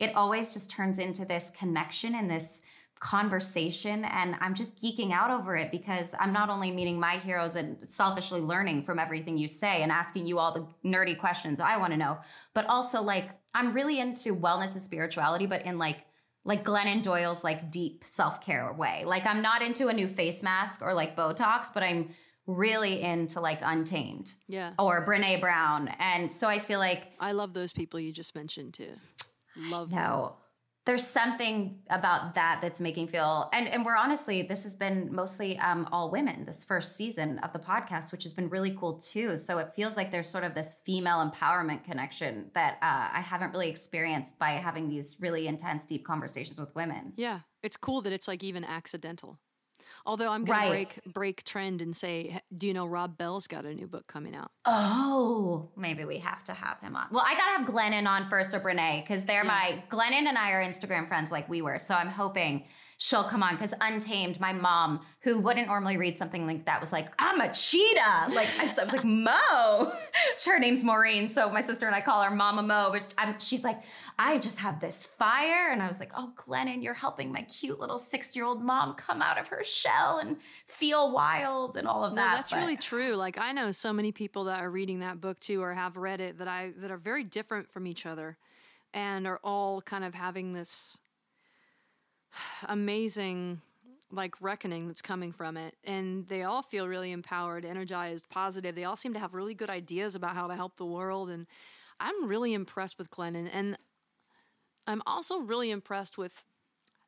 it 0.00 0.14
always 0.16 0.52
just 0.52 0.70
turns 0.70 0.98
into 0.98 1.24
this 1.24 1.50
connection 1.56 2.14
and 2.16 2.28
this 2.28 2.62
conversation 3.04 4.04
and 4.06 4.34
i'm 4.40 4.54
just 4.54 4.74
geeking 4.76 5.12
out 5.12 5.30
over 5.30 5.54
it 5.56 5.70
because 5.70 6.14
i'm 6.18 6.32
not 6.32 6.48
only 6.48 6.70
meeting 6.70 6.98
my 6.98 7.18
heroes 7.18 7.54
and 7.54 7.76
selfishly 7.86 8.40
learning 8.40 8.82
from 8.82 8.98
everything 8.98 9.36
you 9.36 9.46
say 9.46 9.82
and 9.82 9.92
asking 9.92 10.26
you 10.26 10.38
all 10.38 10.52
the 10.54 10.66
nerdy 10.88 11.18
questions 11.18 11.60
i 11.60 11.76
want 11.76 11.92
to 11.92 11.98
know 11.98 12.16
but 12.54 12.64
also 12.66 13.02
like 13.02 13.28
i'm 13.54 13.74
really 13.74 14.00
into 14.00 14.34
wellness 14.34 14.72
and 14.72 14.82
spirituality 14.82 15.44
but 15.44 15.62
in 15.66 15.76
like 15.78 15.98
like 16.44 16.64
glennon 16.64 17.02
doyle's 17.02 17.44
like 17.44 17.70
deep 17.70 18.02
self-care 18.06 18.72
way 18.72 19.02
like 19.04 19.26
i'm 19.26 19.42
not 19.42 19.60
into 19.60 19.88
a 19.88 19.92
new 19.92 20.08
face 20.08 20.42
mask 20.42 20.80
or 20.80 20.94
like 20.94 21.14
botox 21.14 21.66
but 21.74 21.82
i'm 21.82 22.08
really 22.46 23.02
into 23.02 23.38
like 23.40 23.58
untamed 23.62 24.32
Yeah. 24.48 24.72
or 24.78 25.06
brene 25.06 25.40
brown 25.40 25.88
and 25.98 26.30
so 26.30 26.48
i 26.48 26.58
feel 26.58 26.78
like 26.78 27.08
I 27.20 27.32
love 27.32 27.52
those 27.52 27.72
people 27.74 28.00
you 28.00 28.12
just 28.12 28.34
mentioned 28.34 28.74
too. 28.74 28.92
Love 29.56 29.90
them. 29.90 29.98
no. 30.00 30.36
There's 30.86 31.06
something 31.06 31.78
about 31.88 32.34
that 32.34 32.60
that's 32.60 32.78
making 32.78 33.08
feel 33.08 33.48
and 33.52 33.66
and 33.68 33.84
we're 33.84 33.96
honestly 33.96 34.42
this 34.42 34.64
has 34.64 34.74
been 34.74 35.14
mostly 35.14 35.58
um 35.58 35.88
all 35.92 36.10
women 36.10 36.44
this 36.44 36.62
first 36.62 36.94
season 36.94 37.38
of 37.38 37.52
the 37.52 37.58
podcast 37.58 38.12
which 38.12 38.22
has 38.22 38.32
been 38.32 38.48
really 38.48 38.76
cool 38.78 38.94
too. 38.94 39.36
So 39.38 39.58
it 39.58 39.70
feels 39.74 39.96
like 39.96 40.10
there's 40.10 40.28
sort 40.28 40.44
of 40.44 40.54
this 40.54 40.76
female 40.84 41.30
empowerment 41.30 41.84
connection 41.84 42.50
that 42.54 42.74
uh, 42.82 43.08
I 43.12 43.20
haven't 43.20 43.52
really 43.52 43.70
experienced 43.70 44.38
by 44.38 44.50
having 44.52 44.88
these 44.88 45.16
really 45.20 45.46
intense 45.46 45.86
deep 45.86 46.04
conversations 46.04 46.58
with 46.58 46.74
women. 46.74 47.12
Yeah, 47.16 47.40
it's 47.62 47.76
cool 47.76 48.02
that 48.02 48.12
it's 48.12 48.28
like 48.28 48.44
even 48.44 48.64
accidental. 48.64 49.38
Although 50.06 50.30
I'm 50.30 50.44
gonna 50.44 50.68
break 50.68 51.00
break 51.06 51.44
trend 51.44 51.80
and 51.80 51.96
say, 51.96 52.40
do 52.56 52.66
you 52.66 52.74
know 52.74 52.86
Rob 52.86 53.16
Bell's 53.16 53.46
got 53.46 53.64
a 53.64 53.74
new 53.74 53.86
book 53.86 54.06
coming 54.06 54.34
out? 54.34 54.50
Oh, 54.66 55.70
maybe 55.76 56.04
we 56.04 56.18
have 56.18 56.44
to 56.44 56.52
have 56.52 56.78
him 56.80 56.94
on. 56.94 57.06
Well, 57.10 57.24
I 57.26 57.34
gotta 57.34 57.58
have 57.58 57.68
Glennon 57.68 58.06
on 58.06 58.28
first 58.28 58.54
or 58.54 58.60
Brene 58.60 59.02
because 59.02 59.24
they're 59.24 59.44
my 59.44 59.82
Glennon 59.90 60.26
and 60.26 60.36
I 60.36 60.50
are 60.52 60.62
Instagram 60.62 61.08
friends 61.08 61.30
like 61.30 61.48
we 61.48 61.62
were. 61.62 61.78
So 61.78 61.94
I'm 61.94 62.08
hoping 62.08 62.64
she'll 63.04 63.24
come 63.24 63.42
on 63.42 63.54
because 63.54 63.74
Untamed, 63.82 64.40
my 64.40 64.50
mom, 64.54 64.98
who 65.20 65.38
wouldn't 65.38 65.66
normally 65.66 65.98
read 65.98 66.16
something 66.16 66.46
like 66.46 66.64
that, 66.64 66.80
was 66.80 66.90
like, 66.90 67.08
I'm 67.18 67.38
a 67.38 67.52
cheetah. 67.52 68.30
Like 68.30 68.48
I 68.58 68.64
was 68.64 68.78
like, 68.78 69.04
Mo. 69.04 69.92
her 70.46 70.58
name's 70.58 70.82
Maureen, 70.82 71.28
so 71.28 71.50
my 71.50 71.60
sister 71.60 71.86
and 71.86 71.94
I 71.94 72.00
call 72.00 72.22
her 72.22 72.34
Mama 72.34 72.62
Mo. 72.62 72.88
But 72.92 73.12
I'm, 73.18 73.38
she's 73.40 73.62
like, 73.62 73.82
I 74.18 74.38
just 74.38 74.58
have 74.60 74.80
this 74.80 75.04
fire, 75.04 75.70
and 75.70 75.82
I 75.82 75.86
was 75.86 76.00
like, 76.00 76.12
Oh, 76.16 76.32
Glennon, 76.36 76.82
you're 76.82 76.94
helping 76.94 77.30
my 77.30 77.42
cute 77.42 77.78
little 77.78 77.98
six 77.98 78.34
year 78.34 78.46
old 78.46 78.62
mom 78.62 78.94
come 78.94 79.20
out 79.20 79.38
of 79.38 79.48
her 79.48 79.62
shell 79.64 80.18
and 80.18 80.38
feel 80.66 81.12
wild 81.12 81.76
and 81.76 81.86
all 81.86 82.04
of 82.06 82.12
No, 82.14 82.22
that. 82.22 82.36
that's 82.36 82.52
But- 82.52 82.60
really 82.60 82.76
true. 82.78 83.16
Like 83.16 83.38
I 83.38 83.52
know 83.52 83.70
so 83.70 83.92
many 83.92 84.12
people 84.12 84.44
that 84.44 84.62
are 84.62 84.70
reading 84.70 85.00
that 85.00 85.20
book 85.20 85.38
too, 85.40 85.60
or 85.62 85.74
have 85.74 85.98
read 85.98 86.22
it 86.22 86.38
that 86.38 86.48
I 86.48 86.72
that 86.78 86.90
are 86.90 86.96
very 86.96 87.22
different 87.24 87.70
from 87.70 87.86
each 87.86 88.06
other, 88.06 88.38
and 88.94 89.26
are 89.26 89.40
all 89.44 89.82
kind 89.82 90.04
of 90.04 90.14
having 90.14 90.54
this 90.54 91.00
amazing 92.68 93.60
like 94.10 94.40
reckoning 94.40 94.86
that's 94.86 95.02
coming 95.02 95.32
from 95.32 95.56
it. 95.56 95.74
And 95.82 96.28
they 96.28 96.44
all 96.44 96.62
feel 96.62 96.86
really 96.86 97.10
empowered 97.10 97.64
energized 97.64 98.28
positive. 98.28 98.74
They 98.74 98.84
all 98.84 98.96
seem 98.96 99.12
to 99.14 99.18
have 99.18 99.34
really 99.34 99.54
good 99.54 99.70
ideas 99.70 100.14
about 100.14 100.34
how 100.34 100.46
to 100.46 100.54
help 100.54 100.76
the 100.76 100.86
world. 100.86 101.30
And 101.30 101.46
i'm 102.00 102.26
really 102.26 102.54
impressed 102.54 102.98
with 102.98 103.10
glennon 103.10 103.48
and 103.52 103.76
i'm 104.86 105.02
also 105.06 105.38
really 105.38 105.70
impressed 105.70 106.18
with 106.18 106.44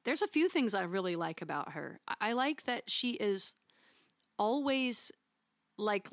there's 0.04 0.22
a 0.22 0.28
few 0.28 0.48
things 0.48 0.74
i 0.74 0.82
really 0.82 1.16
like 1.16 1.42
about 1.42 1.72
her. 1.72 2.00
I, 2.20 2.32
like 2.32 2.64
that 2.64 2.88
she 2.88 3.12
is 3.12 3.54
always 4.38 5.10
like 5.76 6.08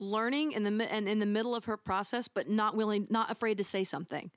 learning 0.00 0.52
in 0.52 0.64
the 0.64 0.92
and 0.92 1.08
in 1.08 1.20
the 1.20 1.26
middle 1.26 1.54
of 1.54 1.66
her 1.66 1.76
process 1.76 2.26
but 2.26 2.48
not 2.48 2.76
willing 2.76 3.06
not 3.08 3.30
afraid 3.30 3.58
to 3.58 3.64
say 3.64 3.84
something 3.84 4.30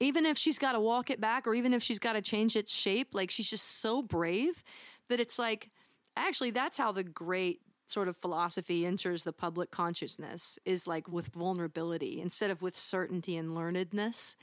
even 0.00 0.26
if 0.26 0.36
she's 0.36 0.58
got 0.58 0.72
to 0.72 0.80
walk 0.80 1.10
it 1.10 1.20
back 1.20 1.46
or 1.46 1.54
even 1.54 1.72
if 1.72 1.82
she's 1.82 1.98
got 1.98 2.12
to 2.14 2.22
change 2.22 2.56
its 2.56 2.72
shape 2.72 3.08
like 3.12 3.30
she's 3.30 3.48
just 3.48 3.80
so 3.80 4.02
brave 4.02 4.62
that 5.08 5.20
it's 5.20 5.38
like 5.38 5.70
actually 6.16 6.50
that's 6.50 6.76
how 6.76 6.92
the 6.92 7.04
great 7.04 7.60
sort 7.86 8.08
of 8.08 8.16
philosophy 8.16 8.84
enters 8.84 9.22
the 9.22 9.32
public 9.32 9.70
consciousness 9.70 10.58
is 10.64 10.86
like 10.86 11.08
with 11.08 11.28
vulnerability 11.28 12.20
instead 12.20 12.50
of 12.50 12.62
with 12.62 12.76
certainty 12.76 13.36
and 13.36 13.56
learnedness 13.56 14.34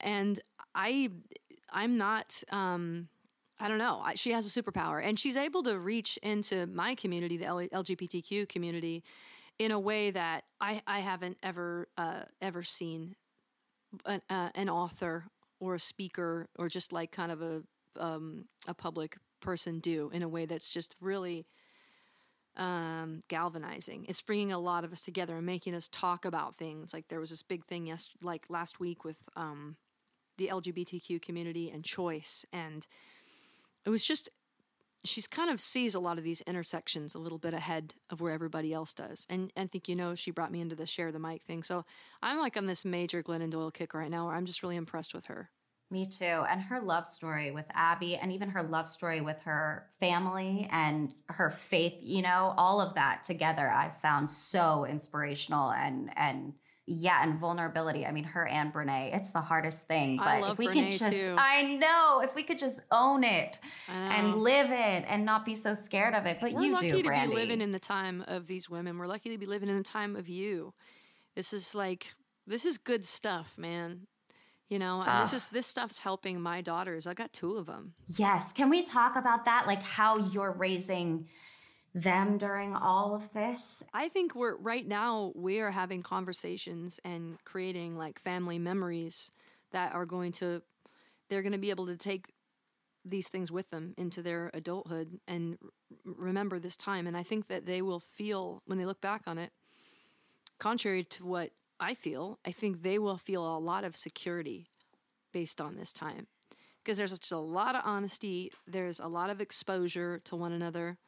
and 0.00 0.40
i 0.74 1.10
i'm 1.72 1.98
not 1.98 2.42
um 2.50 3.08
I 3.60 3.68
don't 3.68 3.78
know. 3.78 4.02
She 4.16 4.32
has 4.32 4.44
a 4.44 4.62
superpower, 4.62 5.00
and 5.00 5.16
she's 5.16 5.36
able 5.36 5.62
to 5.62 5.78
reach 5.78 6.18
into 6.20 6.66
my 6.66 6.96
community, 6.96 7.36
the 7.36 7.44
LGBTQ 7.44 8.48
community, 8.48 9.04
in 9.56 9.70
a 9.70 9.78
way 9.78 10.10
that 10.10 10.42
I, 10.60 10.82
I 10.84 10.98
haven't 10.98 11.38
ever 11.44 11.86
uh, 11.96 12.22
ever 12.40 12.64
seen 12.64 13.14
an, 14.06 14.22
uh, 14.30 14.50
an 14.54 14.68
author 14.68 15.24
or 15.60 15.74
a 15.74 15.80
speaker 15.80 16.48
or 16.58 16.68
just 16.68 16.92
like 16.92 17.12
kind 17.12 17.32
of 17.32 17.42
a 17.42 17.62
um, 17.98 18.46
a 18.66 18.74
public 18.74 19.16
person 19.40 19.80
do 19.80 20.10
in 20.12 20.22
a 20.22 20.28
way 20.28 20.46
that's 20.46 20.72
just 20.72 20.94
really 21.00 21.46
um, 22.56 23.22
galvanizing. 23.28 24.06
It's 24.08 24.22
bringing 24.22 24.52
a 24.52 24.58
lot 24.58 24.84
of 24.84 24.92
us 24.92 25.04
together 25.04 25.36
and 25.36 25.46
making 25.46 25.74
us 25.74 25.88
talk 25.88 26.24
about 26.24 26.56
things. 26.56 26.92
Like 26.92 27.08
there 27.08 27.20
was 27.20 27.30
this 27.30 27.42
big 27.42 27.64
thing 27.64 27.86
yes, 27.86 28.10
like 28.22 28.46
last 28.48 28.80
week 28.80 29.04
with 29.04 29.18
um, 29.36 29.76
the 30.38 30.48
LGBTQ 30.48 31.20
community 31.20 31.70
and 31.70 31.84
choice, 31.84 32.44
and 32.52 32.86
it 33.84 33.90
was 33.90 34.04
just 34.04 34.28
she's 35.04 35.26
kind 35.26 35.50
of 35.50 35.60
sees 35.60 35.94
a 35.94 36.00
lot 36.00 36.18
of 36.18 36.24
these 36.24 36.40
intersections 36.42 37.14
a 37.14 37.18
little 37.18 37.38
bit 37.38 37.54
ahead 37.54 37.94
of 38.10 38.20
where 38.20 38.32
everybody 38.32 38.72
else 38.72 38.94
does. 38.94 39.26
And 39.28 39.52
I 39.56 39.66
think 39.66 39.88
you 39.88 39.96
know 39.96 40.14
she 40.14 40.30
brought 40.30 40.52
me 40.52 40.60
into 40.60 40.76
the 40.76 40.86
share 40.86 41.12
the 41.12 41.18
mic 41.18 41.42
thing. 41.42 41.62
So 41.62 41.84
I'm 42.22 42.38
like 42.38 42.56
on 42.56 42.66
this 42.66 42.84
major 42.84 43.22
Glennon 43.22 43.50
Doyle 43.50 43.70
kick 43.70 43.94
right 43.94 44.10
now 44.10 44.26
where 44.26 44.34
I'm 44.34 44.46
just 44.46 44.62
really 44.62 44.76
impressed 44.76 45.14
with 45.14 45.26
her. 45.26 45.50
Me 45.90 46.06
too. 46.06 46.24
And 46.24 46.58
her 46.62 46.80
love 46.80 47.06
story 47.06 47.50
with 47.50 47.66
Abby, 47.74 48.16
and 48.16 48.32
even 48.32 48.48
her 48.48 48.62
love 48.62 48.88
story 48.88 49.20
with 49.20 49.38
her 49.40 49.88
family 50.00 50.66
and 50.72 51.12
her 51.28 51.50
faith, 51.50 51.98
you 52.00 52.22
know, 52.22 52.54
all 52.56 52.80
of 52.80 52.94
that 52.94 53.24
together, 53.24 53.68
I 53.68 53.90
found 54.00 54.30
so 54.30 54.86
inspirational 54.86 55.70
and, 55.70 56.10
and, 56.16 56.54
yeah, 56.92 57.22
and 57.22 57.38
vulnerability. 57.38 58.04
I 58.04 58.12
mean, 58.12 58.24
her 58.24 58.46
and 58.46 58.72
Brene, 58.72 59.14
it's 59.16 59.30
the 59.32 59.40
hardest 59.40 59.86
thing. 59.86 60.18
But 60.18 60.26
I 60.26 60.40
love 60.40 60.52
if 60.52 60.58
we 60.58 60.66
Brene 60.68 60.90
could 60.90 60.98
just, 60.98 61.12
too. 61.12 61.34
I 61.38 61.62
know, 61.76 62.20
if 62.22 62.34
we 62.34 62.42
could 62.42 62.58
just 62.58 62.80
own 62.90 63.24
it 63.24 63.58
and 63.88 64.36
live 64.36 64.70
it 64.70 65.04
and 65.08 65.24
not 65.24 65.44
be 65.44 65.54
so 65.54 65.72
scared 65.72 66.14
of 66.14 66.26
it. 66.26 66.38
But 66.40 66.52
you 66.52 66.58
can't. 66.58 66.60
We're 66.60 66.66
you 66.66 66.72
lucky 66.72 66.90
do, 66.90 67.02
to 67.02 67.08
Brandi. 67.08 67.28
be 67.30 67.34
living 67.34 67.60
in 67.60 67.70
the 67.70 67.78
time 67.78 68.24
of 68.28 68.46
these 68.46 68.68
women. 68.68 68.98
We're 68.98 69.06
lucky 69.06 69.30
to 69.30 69.38
be 69.38 69.46
living 69.46 69.68
in 69.68 69.76
the 69.76 69.82
time 69.82 70.16
of 70.16 70.28
you. 70.28 70.74
This 71.34 71.52
is 71.52 71.74
like 71.74 72.12
this 72.46 72.66
is 72.66 72.78
good 72.78 73.04
stuff, 73.04 73.56
man. 73.56 74.06
You 74.68 74.78
know, 74.78 75.02
and 75.02 75.22
this 75.22 75.32
is 75.32 75.46
this 75.48 75.66
stuff's 75.66 75.98
helping 75.98 76.40
my 76.40 76.60
daughters. 76.60 77.06
I 77.06 77.14
got 77.14 77.32
two 77.32 77.56
of 77.56 77.66
them. 77.66 77.94
Yes. 78.06 78.52
Can 78.52 78.70
we 78.70 78.82
talk 78.82 79.16
about 79.16 79.44
that? 79.46 79.66
Like 79.66 79.82
how 79.82 80.18
you're 80.18 80.52
raising 80.52 81.28
them 81.94 82.38
during 82.38 82.74
all 82.74 83.14
of 83.14 83.32
this? 83.32 83.82
I 83.92 84.08
think 84.08 84.34
we're 84.34 84.56
right 84.56 84.86
now 84.86 85.32
we 85.34 85.60
are 85.60 85.70
having 85.70 86.02
conversations 86.02 87.00
and 87.04 87.42
creating 87.44 87.96
like 87.96 88.20
family 88.20 88.58
memories 88.58 89.32
that 89.72 89.94
are 89.94 90.06
going 90.06 90.32
to 90.32 90.62
they're 91.28 91.42
going 91.42 91.52
to 91.52 91.58
be 91.58 91.70
able 91.70 91.86
to 91.86 91.96
take 91.96 92.32
these 93.04 93.28
things 93.28 93.50
with 93.50 93.68
them 93.70 93.94
into 93.96 94.22
their 94.22 94.50
adulthood 94.54 95.18
and 95.26 95.58
remember 96.04 96.58
this 96.58 96.76
time 96.76 97.06
and 97.06 97.16
I 97.16 97.22
think 97.22 97.48
that 97.48 97.66
they 97.66 97.82
will 97.82 98.00
feel 98.00 98.62
when 98.66 98.78
they 98.78 98.84
look 98.84 99.00
back 99.00 99.22
on 99.26 99.38
it 99.38 99.50
contrary 100.58 101.02
to 101.02 101.26
what 101.26 101.50
I 101.80 101.94
feel, 101.94 102.38
I 102.46 102.52
think 102.52 102.82
they 102.82 102.96
will 102.96 103.18
feel 103.18 103.44
a 103.44 103.58
lot 103.58 103.82
of 103.82 103.96
security 103.96 104.68
based 105.32 105.60
on 105.60 105.74
this 105.74 105.92
time 105.92 106.28
because 106.78 106.98
there's 106.98 107.10
just 107.10 107.32
a 107.32 107.38
lot 107.38 107.74
of 107.74 107.82
honesty. 107.84 108.52
There's 108.68 109.00
a 109.00 109.08
lot 109.08 109.30
of 109.30 109.40
exposure 109.40 110.20
to 110.24 110.36
one 110.36 110.52
another. 110.52 110.98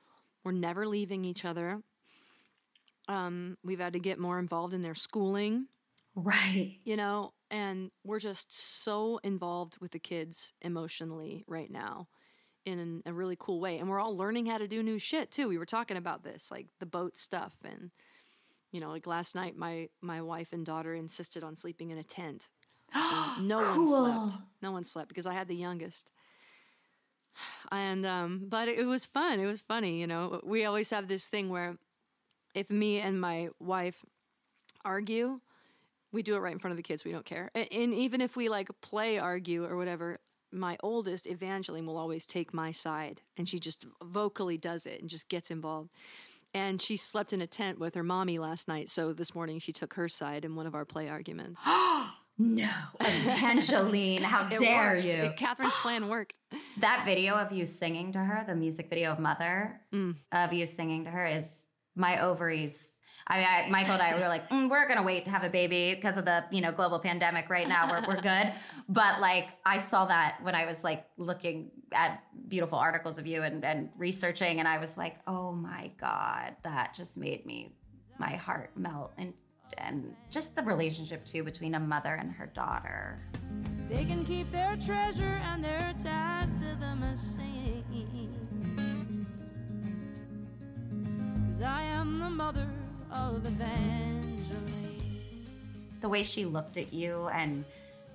We're 0.44 0.52
never 0.52 0.86
leaving 0.86 1.24
each 1.24 1.44
other. 1.44 1.82
Um, 3.08 3.58
we've 3.64 3.80
had 3.80 3.92
to 3.94 3.98
get 3.98 4.18
more 4.18 4.38
involved 4.38 4.72
in 4.74 4.80
their 4.80 4.94
schooling, 4.94 5.66
Right. 6.14 6.78
you 6.84 6.96
know, 6.96 7.32
and 7.50 7.90
we're 8.04 8.20
just 8.20 8.52
so 8.52 9.18
involved 9.22 9.76
with 9.80 9.90
the 9.90 9.98
kids 9.98 10.52
emotionally 10.62 11.44
right 11.46 11.70
now 11.70 12.08
in 12.64 13.02
a 13.04 13.12
really 13.12 13.36
cool 13.38 13.60
way. 13.60 13.78
And 13.78 13.90
we're 13.90 14.00
all 14.00 14.16
learning 14.16 14.46
how 14.46 14.56
to 14.56 14.66
do 14.66 14.82
new 14.82 14.98
shit 14.98 15.30
too. 15.30 15.48
We 15.48 15.58
were 15.58 15.66
talking 15.66 15.98
about 15.98 16.22
this, 16.22 16.50
like 16.50 16.68
the 16.80 16.86
boat 16.86 17.16
stuff 17.16 17.56
and 17.64 17.90
you 18.72 18.80
know, 18.80 18.88
like 18.90 19.06
last 19.06 19.34
night 19.36 19.56
my 19.56 19.88
my 20.00 20.20
wife 20.22 20.52
and 20.52 20.64
daughter 20.66 20.94
insisted 20.94 21.44
on 21.44 21.54
sleeping 21.56 21.90
in 21.90 21.98
a 21.98 22.02
tent. 22.02 22.48
No 23.40 23.58
one 23.58 23.86
slept. 23.86 24.42
No 24.62 24.72
one 24.72 24.84
slept 24.84 25.08
because 25.08 25.26
I 25.26 25.34
had 25.34 25.46
the 25.48 25.54
youngest. 25.56 26.10
And 27.70 28.04
um 28.06 28.46
but 28.48 28.68
it 28.68 28.86
was 28.86 29.06
fun. 29.06 29.40
It 29.40 29.46
was 29.46 29.60
funny, 29.60 30.00
you 30.00 30.06
know. 30.06 30.40
We 30.44 30.64
always 30.64 30.90
have 30.90 31.08
this 31.08 31.26
thing 31.26 31.48
where 31.48 31.76
if 32.54 32.70
me 32.70 33.00
and 33.00 33.20
my 33.20 33.48
wife 33.58 34.04
argue, 34.84 35.40
we 36.12 36.22
do 36.22 36.36
it 36.36 36.38
right 36.38 36.52
in 36.52 36.58
front 36.58 36.72
of 36.72 36.76
the 36.76 36.82
kids. 36.82 37.04
We 37.04 37.12
don't 37.12 37.24
care. 37.24 37.50
And 37.54 37.94
even 37.94 38.20
if 38.20 38.36
we 38.36 38.48
like 38.48 38.68
play 38.80 39.18
argue 39.18 39.64
or 39.64 39.76
whatever, 39.76 40.20
my 40.52 40.76
oldest 40.82 41.26
Evangeline 41.26 41.86
will 41.86 41.96
always 41.96 42.26
take 42.26 42.54
my 42.54 42.70
side, 42.70 43.22
and 43.36 43.48
she 43.48 43.58
just 43.58 43.86
vocally 44.02 44.56
does 44.56 44.86
it 44.86 45.00
and 45.00 45.10
just 45.10 45.28
gets 45.28 45.50
involved. 45.50 45.90
And 46.54 46.80
she 46.80 46.96
slept 46.96 47.32
in 47.32 47.42
a 47.42 47.48
tent 47.48 47.80
with 47.80 47.96
her 47.96 48.04
mommy 48.04 48.38
last 48.38 48.68
night, 48.68 48.88
so 48.88 49.12
this 49.12 49.34
morning 49.34 49.58
she 49.58 49.72
took 49.72 49.94
her 49.94 50.08
side 50.08 50.44
in 50.44 50.54
one 50.54 50.68
of 50.68 50.74
our 50.76 50.84
play 50.84 51.08
arguments. 51.08 51.62
No. 52.36 52.70
Evangeline, 53.00 54.22
how 54.22 54.48
It 54.50 54.58
dare 54.58 54.94
worked. 54.94 55.04
you? 55.06 55.12
It- 55.12 55.36
Catherine's 55.36 55.74
plan 55.76 56.08
worked. 56.08 56.34
That 56.80 57.04
video 57.04 57.34
of 57.34 57.52
you 57.52 57.66
singing 57.66 58.12
to 58.12 58.18
her, 58.18 58.44
the 58.46 58.54
music 58.54 58.88
video 58.90 59.12
of 59.12 59.18
Mother, 59.18 59.80
Mm. 59.92 60.16
of 60.32 60.52
you 60.52 60.66
singing 60.66 61.04
to 61.04 61.10
her, 61.10 61.26
is 61.26 61.64
my 61.96 62.20
ovaries. 62.20 62.90
I 63.26 63.38
mean, 63.38 63.46
I, 63.48 63.70
Michael 63.70 63.94
and 63.94 64.02
I 64.02 64.14
we 64.16 64.20
were 64.20 64.28
like, 64.28 64.48
mm, 64.50 64.68
we're 64.68 64.86
gonna 64.86 65.02
wait 65.02 65.24
to 65.24 65.30
have 65.30 65.44
a 65.44 65.48
baby 65.48 65.94
because 65.94 66.18
of 66.18 66.24
the 66.26 66.44
you 66.50 66.60
know 66.60 66.72
global 66.72 66.98
pandemic. 66.98 67.48
Right 67.48 67.66
now, 67.66 67.88
we're 67.90 68.06
we're 68.06 68.20
good. 68.20 68.52
But 68.88 69.20
like, 69.20 69.48
I 69.64 69.78
saw 69.78 70.04
that 70.06 70.38
when 70.42 70.54
I 70.54 70.66
was 70.66 70.84
like 70.84 71.06
looking 71.16 71.70
at 71.92 72.22
beautiful 72.48 72.78
articles 72.78 73.16
of 73.16 73.26
you 73.26 73.42
and 73.42 73.64
and 73.64 73.88
researching, 73.96 74.58
and 74.58 74.68
I 74.68 74.76
was 74.78 74.98
like, 74.98 75.16
oh 75.26 75.52
my 75.52 75.90
god, 75.98 76.56
that 76.64 76.94
just 76.94 77.16
made 77.16 77.46
me 77.46 77.72
my 78.18 78.32
heart 78.36 78.72
melt 78.76 79.12
and 79.16 79.32
and 79.78 80.14
just 80.30 80.54
the 80.54 80.62
relationship 80.62 81.24
too 81.24 81.42
between 81.44 81.74
a 81.74 81.80
mother 81.80 82.14
and 82.14 82.32
her 82.32 82.46
daughter. 82.46 83.16
They 83.90 84.04
can 84.04 84.24
keep 84.24 84.50
their 84.50 84.76
treasure 84.76 85.40
and 85.44 85.62
their 85.62 85.94
ties 86.02 86.52
to 86.54 86.76
the 86.80 86.94
machine. 86.96 87.84
Cause 91.46 91.62
I 91.62 91.82
am 91.82 92.18
the 92.18 92.30
mother 92.30 92.68
of 93.12 93.46
Evangeline. 93.46 95.46
the 96.00 96.08
way 96.08 96.22
she 96.22 96.44
looked 96.44 96.76
at 96.76 96.92
you 96.92 97.28
and 97.28 97.64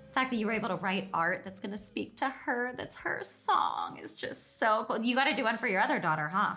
the 0.08 0.14
fact 0.14 0.32
that 0.32 0.38
you 0.38 0.48
were 0.48 0.54
able 0.54 0.70
to 0.70 0.76
write 0.76 1.08
art 1.14 1.42
that's 1.46 1.60
going 1.60 1.72
to 1.72 1.78
speak 1.78 2.18
to 2.18 2.30
her 2.30 2.74
that's 2.76 2.96
her 2.98 3.22
song 3.24 4.00
is 4.04 4.16
just 4.16 4.60
so 4.60 4.84
cool 4.88 5.02
you 5.02 5.16
got 5.16 5.26
to 5.26 5.36
do 5.36 5.44
one 5.44 5.58
for 5.58 5.68
your 5.68 5.82
other 5.82 6.00
daughter 6.00 6.28
huh 6.28 6.56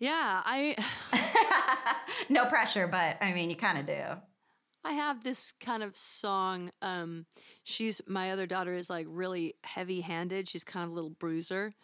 Yeah, 0.00 0.42
I 0.44 0.76
no 2.28 2.46
pressure 2.46 2.86
but 2.86 3.16
i 3.20 3.32
mean 3.32 3.50
you 3.50 3.56
kind 3.56 3.78
of 3.78 3.86
do 3.86 4.20
I 4.82 4.92
have 4.92 5.22
this 5.22 5.52
kind 5.60 5.82
of 5.82 5.94
song. 5.94 6.70
Um, 6.80 7.26
she's 7.64 8.00
my 8.06 8.30
other 8.30 8.46
daughter 8.46 8.72
is 8.72 8.88
like 8.88 9.06
really 9.10 9.54
heavy 9.62 10.00
handed. 10.00 10.48
She's 10.48 10.64
kind 10.64 10.84
of 10.84 10.90
a 10.90 10.94
little 10.94 11.10
bruiser. 11.10 11.74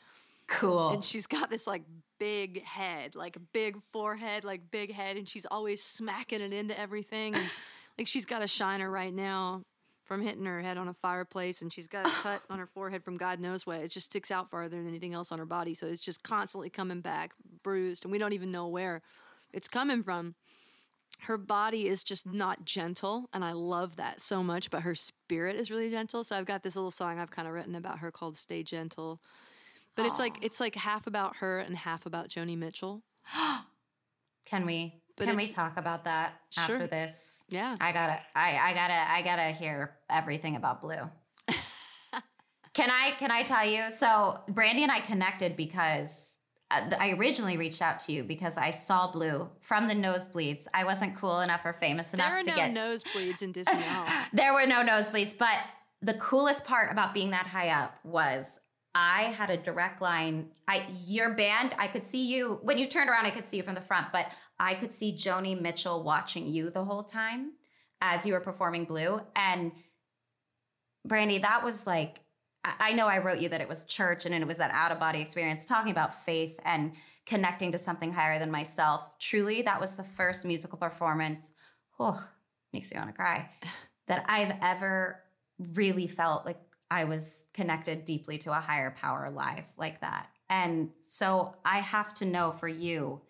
cool 0.47 0.91
And 0.91 1.05
she's 1.05 1.27
got 1.27 1.51
this 1.51 1.67
like 1.67 1.83
big 2.19 2.65
head, 2.65 3.15
like 3.15 3.37
a 3.37 3.41
big 3.41 3.77
forehead, 3.93 4.45
like 4.45 4.71
big 4.71 4.93
head, 4.93 5.19
and 5.19 5.29
she's 5.29 5.45
always 5.45 5.83
smacking 5.83 6.41
it 6.41 6.55
into 6.55 6.79
everything. 6.79 7.35
And 7.35 7.45
like 7.99 8.07
she's 8.07 8.25
got 8.25 8.43
a 8.43 8.49
shiner 8.49 8.91
right 8.91 9.13
now 9.13 9.63
from 10.07 10.23
hitting 10.23 10.45
her 10.45 10.63
head 10.63 10.79
on 10.79 10.89
a 10.89 10.95
fireplace, 10.95 11.61
and 11.63 11.73
she's 11.73 11.89
got 11.89 12.07
a 12.07 12.11
cut 12.11 12.43
on 12.51 12.59
her 12.59 12.67
forehead 12.67 13.03
from 13.03 13.17
God 13.17 13.41
knows 13.41 13.67
what. 13.67 13.81
It 13.81 13.89
just 13.89 14.07
sticks 14.07 14.31
out 14.31 14.51
farther 14.51 14.77
than 14.77 14.89
anything 14.89 15.15
else 15.15 15.33
on 15.33 15.39
her 15.39 15.47
body, 15.47 15.75
so 15.75 15.87
it's 15.87 16.01
just 16.01 16.23
constantly 16.23 16.71
coming 16.71 17.01
back, 17.01 17.33
bruised, 17.63 18.05
and 18.05 18.13
we 18.13 18.19
don't 18.19 18.33
even 18.33 18.51
know 18.51 18.69
where 18.69 19.03
it's 19.53 19.69
coming 19.69 20.03
from. 20.03 20.35
Her 21.21 21.39
body 21.39 21.89
is 21.89 22.05
just 22.05 22.27
not 22.27 22.65
gentle, 22.65 23.29
and 23.33 23.45
I 23.45 23.53
love 23.53 23.97
that 23.97 24.21
so 24.21 24.43
much. 24.43 24.71
But 24.71 24.83
her 24.83 24.95
spirit 24.95 25.57
is 25.57 25.71
really 25.71 25.91
gentle. 25.91 26.25
So 26.25 26.37
I've 26.37 26.45
got 26.45 26.63
this 26.63 26.77
little 26.77 26.91
song 26.91 27.19
I've 27.19 27.31
kind 27.31 27.49
of 27.49 27.55
written 27.55 27.75
about 27.75 28.01
her 28.01 28.11
called 28.11 28.37
"Stay 28.37 28.63
Gentle." 28.63 29.21
But 29.97 30.05
it's 30.05 30.19
like 30.19 30.37
it's 30.43 30.61
like 30.61 30.75
half 30.75 31.07
about 31.07 31.37
her 31.37 31.59
and 31.59 31.75
half 31.75 32.05
about 32.05 32.29
Joni 32.29 32.57
Mitchell. 32.57 33.03
can 34.45 34.67
we 34.67 35.01
But 35.17 35.27
can 35.27 35.37
we 35.37 35.47
talk 35.49 35.77
about 35.79 36.05
that 36.05 36.35
after 36.59 36.87
this 36.87 37.43
Yeah. 37.49 37.77
i 37.81 37.93
gotta 37.93 38.19
I, 38.35 38.57
I 38.57 38.75
gotta 38.75 39.11
i 39.13 39.23
gotta 39.23 39.51
hear 39.53 39.97
everything 40.11 40.57
about 40.57 40.81
blue 40.83 41.09
can 42.75 42.91
i 42.91 43.13
can 43.19 43.31
i 43.31 43.43
tell 43.43 43.65
you 43.67 43.91
so 43.91 44.41
brandi 44.51 44.81
and 44.83 44.93
i 44.93 45.01
connected 45.01 45.57
because 45.57 46.33
uh, 46.69 46.91
I 46.99 47.11
originally 47.13 47.57
reached 47.57 47.81
out 47.81 48.01
to 48.07 48.13
you 48.13 48.25
because 48.25 48.57
I 48.57 48.73
saw 48.73 49.13
Blue 49.13 49.49
from 49.61 49.87
the 49.87 49.95
nosebleeds. 49.95 50.67
I 50.75 50.83
wasn't 50.83 51.15
cool 51.17 51.39
enough 51.39 51.61
or 51.65 51.73
famous 51.75 52.13
enough 52.13 52.27
There 52.29 52.39
are 52.39 52.43
to 52.43 52.51
no 52.51 52.57
get 52.57 52.75
nosebleeds 52.75 53.41
in 53.43 53.53
Disney 53.59 53.81
Hall. 53.83 54.05
there 54.33 54.53
were 54.53 54.67
no 54.67 54.83
nosebleeds, 54.83 55.39
but 55.39 55.59
the 56.03 56.15
coolest 56.15 56.65
part 56.65 56.91
about 56.91 57.15
being 57.15 57.31
that 57.31 57.47
high 57.47 57.69
up 57.69 57.95
was 58.03 58.59
I 58.97 59.25
had 59.25 59.51
a 59.51 59.57
direct 59.57 60.03
line. 60.03 60.49
I 60.67 60.87
your 61.07 61.35
band, 61.35 61.73
I 61.79 61.87
could 61.87 62.03
see 62.03 62.27
you 62.27 62.59
when 62.63 62.79
you 62.79 62.89
turned 62.89 63.11
around, 63.11 63.27
I 63.27 63.31
could 63.31 63.47
see 63.47 63.59
you 63.59 63.63
from 63.63 63.77
the 63.77 63.81
front, 63.81 64.09
but 64.13 64.27
I 64.59 64.75
could 64.75 64.93
see 64.93 65.13
Joni 65.13 65.61
Mitchell 65.61 66.03
watching 66.03 66.47
you 66.47 66.71
the 66.71 66.85
whole 66.85 67.03
time 67.03 67.53
as 68.01 68.25
you 68.25 68.33
were 68.33 68.41
performing 68.41 68.85
Blue. 68.85 69.21
And 69.35 69.73
Brandi, 71.07 71.43
that 71.43 71.63
was 71.63 71.87
like 71.87 72.21
I 72.81 72.93
know 72.93 73.07
I 73.07 73.19
wrote 73.19 73.39
you 73.39 73.49
that 73.51 73.61
it 73.61 73.69
was 73.69 73.85
church 73.85 74.27
and 74.27 74.35
it 74.35 74.47
was 74.47 74.59
that 74.59 74.71
out 74.73 74.93
of 74.93 74.99
body 74.99 75.21
experience, 75.21 75.67
talking 75.67 75.93
about 75.93 76.25
faith 76.25 76.59
and 76.65 76.93
connecting 77.25 77.73
to 77.73 77.79
something 77.79 78.13
higher 78.13 78.39
than 78.39 78.51
myself. 78.51 79.19
Truly, 79.19 79.63
that 79.63 79.81
was 79.81 79.97
the 79.97 80.05
first 80.05 80.45
musical 80.45 80.79
performance. 80.79 81.53
Oh, 81.99 82.23
makes 82.73 82.91
me 82.91 82.99
want 82.99 83.11
to 83.11 83.17
cry. 83.17 83.51
That 84.09 84.25
I've 84.29 84.55
ever 84.63 85.21
really 85.59 86.07
felt 86.07 86.47
like 86.47 86.61
I 86.93 87.07
was 87.07 87.47
connected 87.55 88.05
deeply 88.05 88.39
to 88.39 88.53
a 88.53 88.61
higher 88.61 88.95
power 88.97 89.29
live 89.33 89.65
like 89.77 90.01
that. 90.01 90.29
And 90.49 90.91
so 91.01 91.57
I 91.65 91.81
have 91.81 92.15
to 92.15 92.25
know 92.25 92.53
for 92.53 92.69
you 92.69 93.21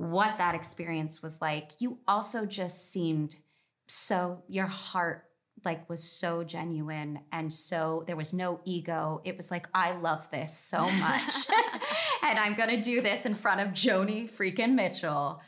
what 0.00 0.38
that 0.38 0.54
experience 0.54 1.22
was 1.22 1.40
like. 1.40 1.72
You 1.78 1.98
also 2.08 2.46
just 2.46 2.90
seemed 2.90 3.36
so, 3.86 4.42
your 4.48 4.66
heart 4.66 5.24
like 5.62 5.88
was 5.90 6.02
so 6.02 6.42
genuine 6.42 7.20
and 7.32 7.52
so 7.52 8.04
there 8.06 8.16
was 8.16 8.32
no 8.32 8.60
ego. 8.64 9.20
It 9.24 9.36
was 9.36 9.50
like, 9.50 9.68
I 9.74 9.92
love 9.92 10.30
this 10.30 10.56
so 10.56 10.90
much. 10.90 11.34
and 12.22 12.38
I'm 12.38 12.54
going 12.54 12.70
to 12.70 12.80
do 12.80 13.02
this 13.02 13.26
in 13.26 13.34
front 13.34 13.60
of 13.60 13.68
Joni 13.68 14.30
freaking 14.30 14.74
Mitchell. 14.74 15.42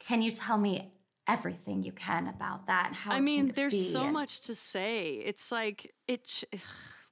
Can 0.00 0.20
you 0.20 0.32
tell 0.32 0.58
me 0.58 0.92
everything 1.28 1.84
you 1.84 1.92
can 1.92 2.26
about 2.26 2.66
that? 2.66 2.92
How 2.94 3.12
I 3.12 3.20
mean, 3.20 3.52
there's 3.54 3.72
be 3.72 3.78
so 3.78 4.10
much 4.10 4.40
to 4.42 4.54
say. 4.56 5.12
It's 5.14 5.52
like 5.52 5.94
it. 6.08 6.24
ch- 6.24 6.44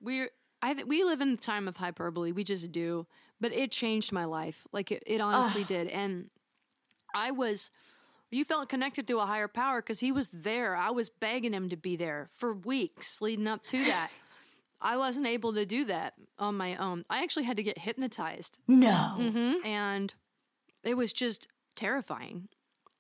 We're 0.01 0.31
I 0.61 0.75
we 0.87 1.05
live 1.05 1.21
in 1.21 1.31
the 1.31 1.37
time 1.37 1.69
of 1.69 1.77
hyperbole. 1.77 2.33
We 2.33 2.43
just 2.43 2.73
do. 2.73 3.07
But 3.41 3.53
it 3.53 3.71
changed 3.71 4.11
my 4.11 4.25
life. 4.25 4.67
Like 4.73 4.91
it, 4.91 5.05
it 5.07 5.21
honestly 5.21 5.63
Ugh. 5.63 5.69
did. 5.69 5.89
And 5.89 6.31
I 7.15 7.31
was. 7.31 7.71
You 8.33 8.45
felt 8.45 8.69
connected 8.69 9.09
to 9.09 9.19
a 9.19 9.27
higher 9.27 9.49
power 9.49 9.83
because 9.83 9.99
he 9.99 10.13
was 10.13 10.29
there. 10.29 10.77
I 10.77 10.91
was 10.91 11.11
begging 11.11 11.53
him 11.53 11.69
to 11.69 11.77
be 11.77 11.97
there 11.97 12.29
for 12.33 12.55
weeks 12.55 13.21
leading 13.21 13.49
up 13.49 13.67
to 13.67 13.85
that. 13.87 14.11
I 14.81 14.97
wasn't 14.97 15.27
able 15.27 15.53
to 15.55 15.67
do 15.67 15.85
that 15.87 16.15
on 16.39 16.57
my 16.57 16.77
own. 16.77 17.05
I 17.11 17.23
actually 17.23 17.43
had 17.43 17.57
to 17.57 17.63
get 17.65 17.79
hypnotized. 17.79 18.59
No. 18.69 19.15
hmm 19.17 19.67
And 19.67 20.15
it 20.85 20.97
was 20.97 21.13
just 21.13 21.49
terrifying. 21.77 22.49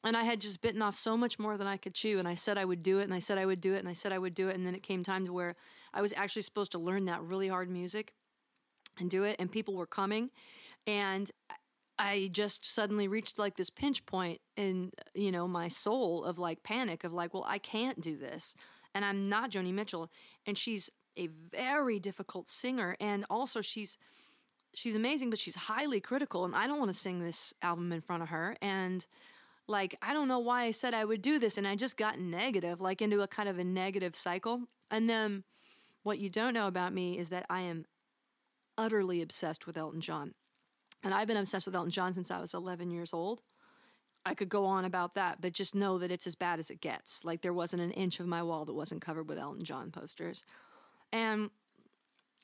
And 0.02 0.16
I 0.16 0.24
had 0.24 0.40
just 0.40 0.62
bitten 0.62 0.82
off 0.82 0.94
so 0.94 1.16
much 1.16 1.38
more 1.38 1.56
than 1.56 1.66
I 1.66 1.76
could 1.76 1.94
chew. 1.94 2.18
And 2.18 2.26
I 2.26 2.34
said 2.34 2.58
I 2.58 2.64
would 2.64 2.82
do 2.82 2.98
it, 2.98 3.04
and 3.04 3.14
I 3.14 3.18
said 3.18 3.38
I 3.38 3.46
would 3.46 3.60
do 3.60 3.74
it, 3.74 3.78
and 3.78 3.88
I 3.88 3.92
said 3.92 4.12
I 4.12 4.18
would 4.18 4.34
do 4.34 4.48
it. 4.48 4.56
And 4.56 4.66
then 4.66 4.74
it 4.74 4.82
came 4.82 5.02
time 5.04 5.26
to 5.26 5.32
where 5.32 5.54
I 5.94 6.00
was 6.02 6.12
actually 6.16 6.42
supposed 6.42 6.72
to 6.72 6.78
learn 6.78 7.04
that 7.04 7.22
really 7.22 7.48
hard 7.48 7.70
music 7.70 8.14
and 8.98 9.08
do 9.10 9.24
it. 9.24 9.36
And 9.38 9.50
people 9.52 9.74
were 9.74 9.86
coming. 9.86 10.30
And 10.86 11.30
I 12.00 12.30
just 12.32 12.64
suddenly 12.64 13.08
reached 13.08 13.38
like 13.38 13.56
this 13.56 13.68
pinch 13.68 14.06
point 14.06 14.40
in, 14.56 14.90
you 15.14 15.30
know, 15.30 15.46
my 15.46 15.68
soul 15.68 16.24
of 16.24 16.38
like 16.38 16.62
panic 16.62 17.04
of 17.04 17.12
like, 17.12 17.34
well, 17.34 17.44
I 17.46 17.58
can't 17.58 18.00
do 18.00 18.16
this. 18.16 18.54
And 18.94 19.04
I'm 19.04 19.28
not 19.28 19.50
Joni 19.50 19.70
Mitchell. 19.70 20.10
And 20.46 20.56
she's 20.56 20.88
a 21.18 21.26
very 21.26 22.00
difficult 22.00 22.48
singer. 22.48 22.96
And 23.00 23.26
also 23.28 23.60
she's 23.60 23.98
she's 24.72 24.96
amazing, 24.96 25.28
but 25.28 25.38
she's 25.38 25.56
highly 25.56 26.00
critical. 26.00 26.46
And 26.46 26.56
I 26.56 26.66
don't 26.66 26.78
want 26.78 26.90
to 26.90 26.96
sing 26.96 27.20
this 27.20 27.52
album 27.60 27.92
in 27.92 28.00
front 28.00 28.22
of 28.22 28.30
her. 28.30 28.56
And 28.62 29.06
like 29.68 29.94
I 30.00 30.14
don't 30.14 30.26
know 30.26 30.38
why 30.38 30.62
I 30.62 30.70
said 30.70 30.94
I 30.94 31.04
would 31.04 31.20
do 31.20 31.38
this 31.38 31.58
and 31.58 31.68
I 31.68 31.76
just 31.76 31.98
got 31.98 32.18
negative, 32.18 32.80
like 32.80 33.02
into 33.02 33.20
a 33.20 33.28
kind 33.28 33.48
of 33.48 33.58
a 33.58 33.64
negative 33.64 34.16
cycle. 34.16 34.62
And 34.90 35.10
then 35.10 35.44
what 36.02 36.18
you 36.18 36.30
don't 36.30 36.54
know 36.54 36.66
about 36.66 36.94
me 36.94 37.18
is 37.18 37.28
that 37.28 37.44
I 37.50 37.60
am 37.60 37.84
utterly 38.78 39.20
obsessed 39.20 39.66
with 39.66 39.76
Elton 39.76 40.00
John. 40.00 40.32
And 41.02 41.14
I've 41.14 41.28
been 41.28 41.36
obsessed 41.36 41.66
with 41.66 41.76
Elton 41.76 41.90
John 41.90 42.12
since 42.12 42.30
I 42.30 42.40
was 42.40 42.54
11 42.54 42.90
years 42.90 43.12
old. 43.12 43.42
I 44.24 44.34
could 44.34 44.50
go 44.50 44.66
on 44.66 44.84
about 44.84 45.14
that, 45.14 45.40
but 45.40 45.52
just 45.52 45.74
know 45.74 45.98
that 45.98 46.10
it's 46.10 46.26
as 46.26 46.34
bad 46.34 46.58
as 46.58 46.68
it 46.68 46.80
gets. 46.80 47.24
Like 47.24 47.40
there 47.40 47.54
wasn't 47.54 47.82
an 47.82 47.90
inch 47.92 48.20
of 48.20 48.26
my 48.26 48.42
wall 48.42 48.66
that 48.66 48.74
wasn't 48.74 49.00
covered 49.00 49.28
with 49.28 49.38
Elton 49.38 49.64
John 49.64 49.90
posters. 49.90 50.44
And 51.10 51.50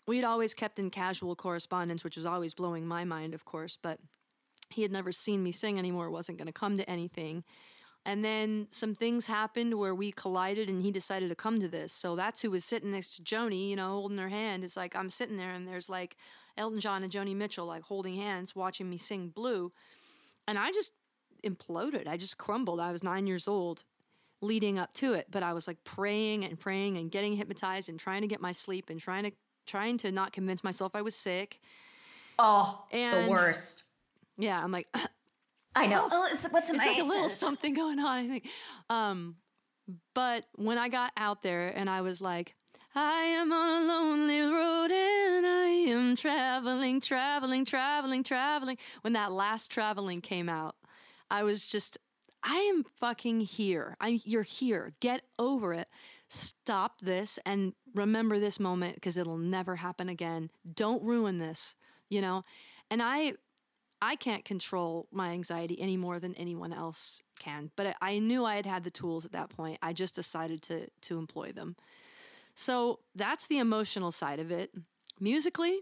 we'd 0.07 0.24
always 0.24 0.54
kept 0.54 0.78
in 0.78 0.90
casual 0.90 1.36
correspondence, 1.36 2.02
which 2.02 2.16
was 2.16 2.24
always 2.24 2.54
blowing 2.54 2.86
my 2.86 3.04
mind, 3.04 3.34
of 3.34 3.44
course, 3.44 3.76
but 3.80 3.98
he 4.70 4.82
had 4.82 4.90
never 4.90 5.12
seen 5.12 5.42
me 5.42 5.52
sing 5.52 5.78
anymore, 5.78 6.11
wasn't 6.11 6.38
going 6.38 6.46
to 6.46 6.52
come 6.52 6.78
to 6.78 6.88
anything. 6.90 7.44
And 8.07 8.24
then 8.24 8.68
some 8.70 8.94
things 8.94 9.26
happened 9.26 9.74
where 9.74 9.94
we 9.94 10.12
collided 10.12 10.70
and 10.70 10.80
he 10.80 10.92
decided 10.92 11.28
to 11.28 11.34
come 11.34 11.61
to 11.61 11.68
this. 11.68 11.92
So 11.92 12.14
that's 12.14 12.40
who 12.40 12.52
was 12.52 12.64
sitting 12.64 12.92
next 12.92 13.16
to 13.16 13.22
Joni, 13.22 13.68
you 13.68 13.76
know, 13.76 13.90
holding 13.90 14.18
her 14.18 14.28
hand. 14.28 14.62
It's 14.64 14.76
like 14.76 14.94
I'm 14.94 15.11
sitting 15.11 15.36
there 15.36 15.50
and 15.50 15.66
there's 15.66 15.88
like 15.88 16.16
Elton 16.57 16.80
John 16.80 17.02
and 17.02 17.12
Joni 17.12 17.34
Mitchell 17.36 17.66
like 17.66 17.82
holding 17.82 18.14
hands, 18.16 18.54
watching 18.54 18.88
me 18.88 18.96
sing 18.98 19.28
Blue. 19.28 19.72
And 20.48 20.59
I 20.59 20.70
just 20.72 20.92
imploded. 21.44 22.07
I 22.07 22.16
just 22.16 22.38
crumbled. 22.38 22.80
I 22.80 22.92
was 22.92 23.02
nine 23.02 23.26
years 23.26 23.46
old 23.48 23.84
leading 24.40 24.78
up 24.78 24.92
to 24.94 25.14
it, 25.14 25.26
but 25.30 25.42
I 25.42 25.52
was 25.52 25.66
like 25.66 25.82
praying 25.84 26.44
and 26.44 26.59
praying 26.59 26.96
and 26.96 27.11
getting 27.11 27.36
hypnotized 27.36 27.88
and 27.88 27.98
trying 27.98 28.20
to 28.22 28.26
get 28.26 28.40
my 28.40 28.52
sleep 28.52 28.90
and 28.90 29.00
trying 29.00 29.24
to 29.24 29.32
trying 29.66 29.98
to 29.98 30.12
not 30.12 30.32
convince 30.32 30.62
myself 30.62 30.94
I 30.94 31.02
was 31.02 31.14
sick. 31.14 31.59
Oh, 32.38 32.84
And- 32.92 33.26
the 33.26 33.30
worst. 33.30 33.82
Yeah, 34.38 34.62
I'm 34.62 34.70
like 34.70 34.86
I 35.74 35.86
know. 35.86 36.09
Oh, 36.11 36.26
it's- 36.26 36.46
what's 36.50 36.70
it's 36.70 36.78
like 36.78 36.98
a 36.98 37.02
little 37.02 37.28
something 37.28 37.74
going 37.74 37.98
on, 37.98 38.07
I 38.07 38.26
think. 38.28 38.48
Um, 38.88 39.36
but 40.14 40.44
when 40.54 40.78
I 40.78 40.88
got 40.88 41.12
out 41.16 41.42
there 41.42 41.68
and 41.68 41.88
I 41.90 42.00
was 42.00 42.20
like, 42.20 42.54
I 42.99 43.24
am 43.24 43.53
on 43.53 43.82
a 43.82 43.86
lonely 43.86 44.40
road 44.40 44.90
and 44.90 45.47
I 45.47 45.68
am 45.90 46.16
traveling, 46.16 46.99
traveling, 46.99 47.66
traveling, 47.66 48.22
traveling. 48.22 48.78
When 49.03 49.12
that 49.12 49.32
last 49.32 49.70
traveling 49.70 50.22
came 50.22 50.49
out, 50.49 50.76
I 51.30 51.42
was 51.42 51.66
just, 51.66 51.99
I 52.42 52.57
am 52.57 52.84
fucking 52.84 53.40
here. 53.40 53.99
I'm, 54.01 54.18
you're 54.24 54.44
here. 54.44 54.92
Get 55.01 55.24
over 55.38 55.74
it. 55.74 55.88
Stop 56.28 57.03
this 57.03 57.38
and 57.44 57.74
remember 57.94 58.38
this 58.38 58.59
moment 58.59 58.94
because 58.94 59.18
it'll 59.18 59.36
never 59.36 59.76
happen 59.76 60.09
again. 60.09 60.51
Don't 60.74 61.05
ruin 61.05 61.36
this, 61.36 61.76
you 62.09 62.22
know? 62.22 62.44
And 62.90 63.03
I, 63.03 63.34
I 64.01 64.16
can't 64.16 64.47
control 64.47 65.07
my 65.12 65.32
anxiety 65.32 65.78
any 65.78 65.99
more 65.99 66.18
than 66.18 66.34
anyone 66.36 66.72
else 66.72 67.20
can. 67.38 67.72
But 67.76 67.94
I- 68.01 68.20
knew 68.20 68.47
I 68.47 68.57
had 68.57 68.64
had 68.64 68.84
the 68.84 68.90
tools 68.90 69.26
at 69.26 69.32
that 69.32 69.51
point. 69.51 69.78
I 69.82 69.92
just 69.92 70.14
decided 70.14 70.62
to 70.62 70.86
to 71.03 71.18
employ 71.18 71.53
them. 71.53 71.76
So 72.57 73.00
that's 73.14 73.46
the 73.46 73.59
emotional 73.59 74.11
side 74.11 74.40
of 74.40 74.50
it. 74.50 74.70
Musically, 75.20 75.80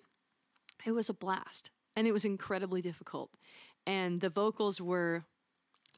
it 0.84 0.90
was 0.92 1.08
a 1.08 1.14
blast, 1.14 1.70
and 1.96 2.06
it 2.06 2.12
was 2.12 2.24
incredibly 2.24 2.82
difficult. 2.82 3.30
And 3.86 4.20
the 4.20 4.28
vocals 4.28 4.80
were 4.80 5.24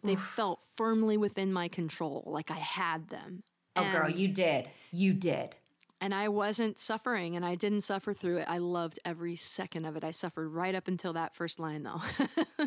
they 0.05 0.15
felt 0.17 0.61
firmly 0.63 1.17
within 1.17 1.53
my 1.53 1.67
control, 1.69 2.23
like 2.27 2.51
I 2.51 2.59
had 2.59 3.09
them. 3.09 3.43
Oh, 3.75 3.91
girl, 3.91 4.09
you 4.11 4.29
did. 4.29 4.69
You 4.93 5.13
did. 5.15 5.57
and 6.01 6.15
I 6.15 6.29
wasn't 6.29 6.79
suffering 6.79 7.35
and 7.37 7.45
I 7.45 7.55
didn't 7.55 7.81
suffer 7.81 8.13
through 8.15 8.37
it. 8.39 8.45
I 8.49 8.59
loved 8.59 8.99
every 9.05 9.35
second 9.35 9.87
of 9.87 9.97
it. 9.97 10.05
I 10.05 10.11
suffered 10.11 10.49
right 10.49 10.75
up 10.75 10.89
until 10.89 11.15
that 11.15 11.35
first 11.35 11.59
line 11.59 11.83
though. 11.85 12.03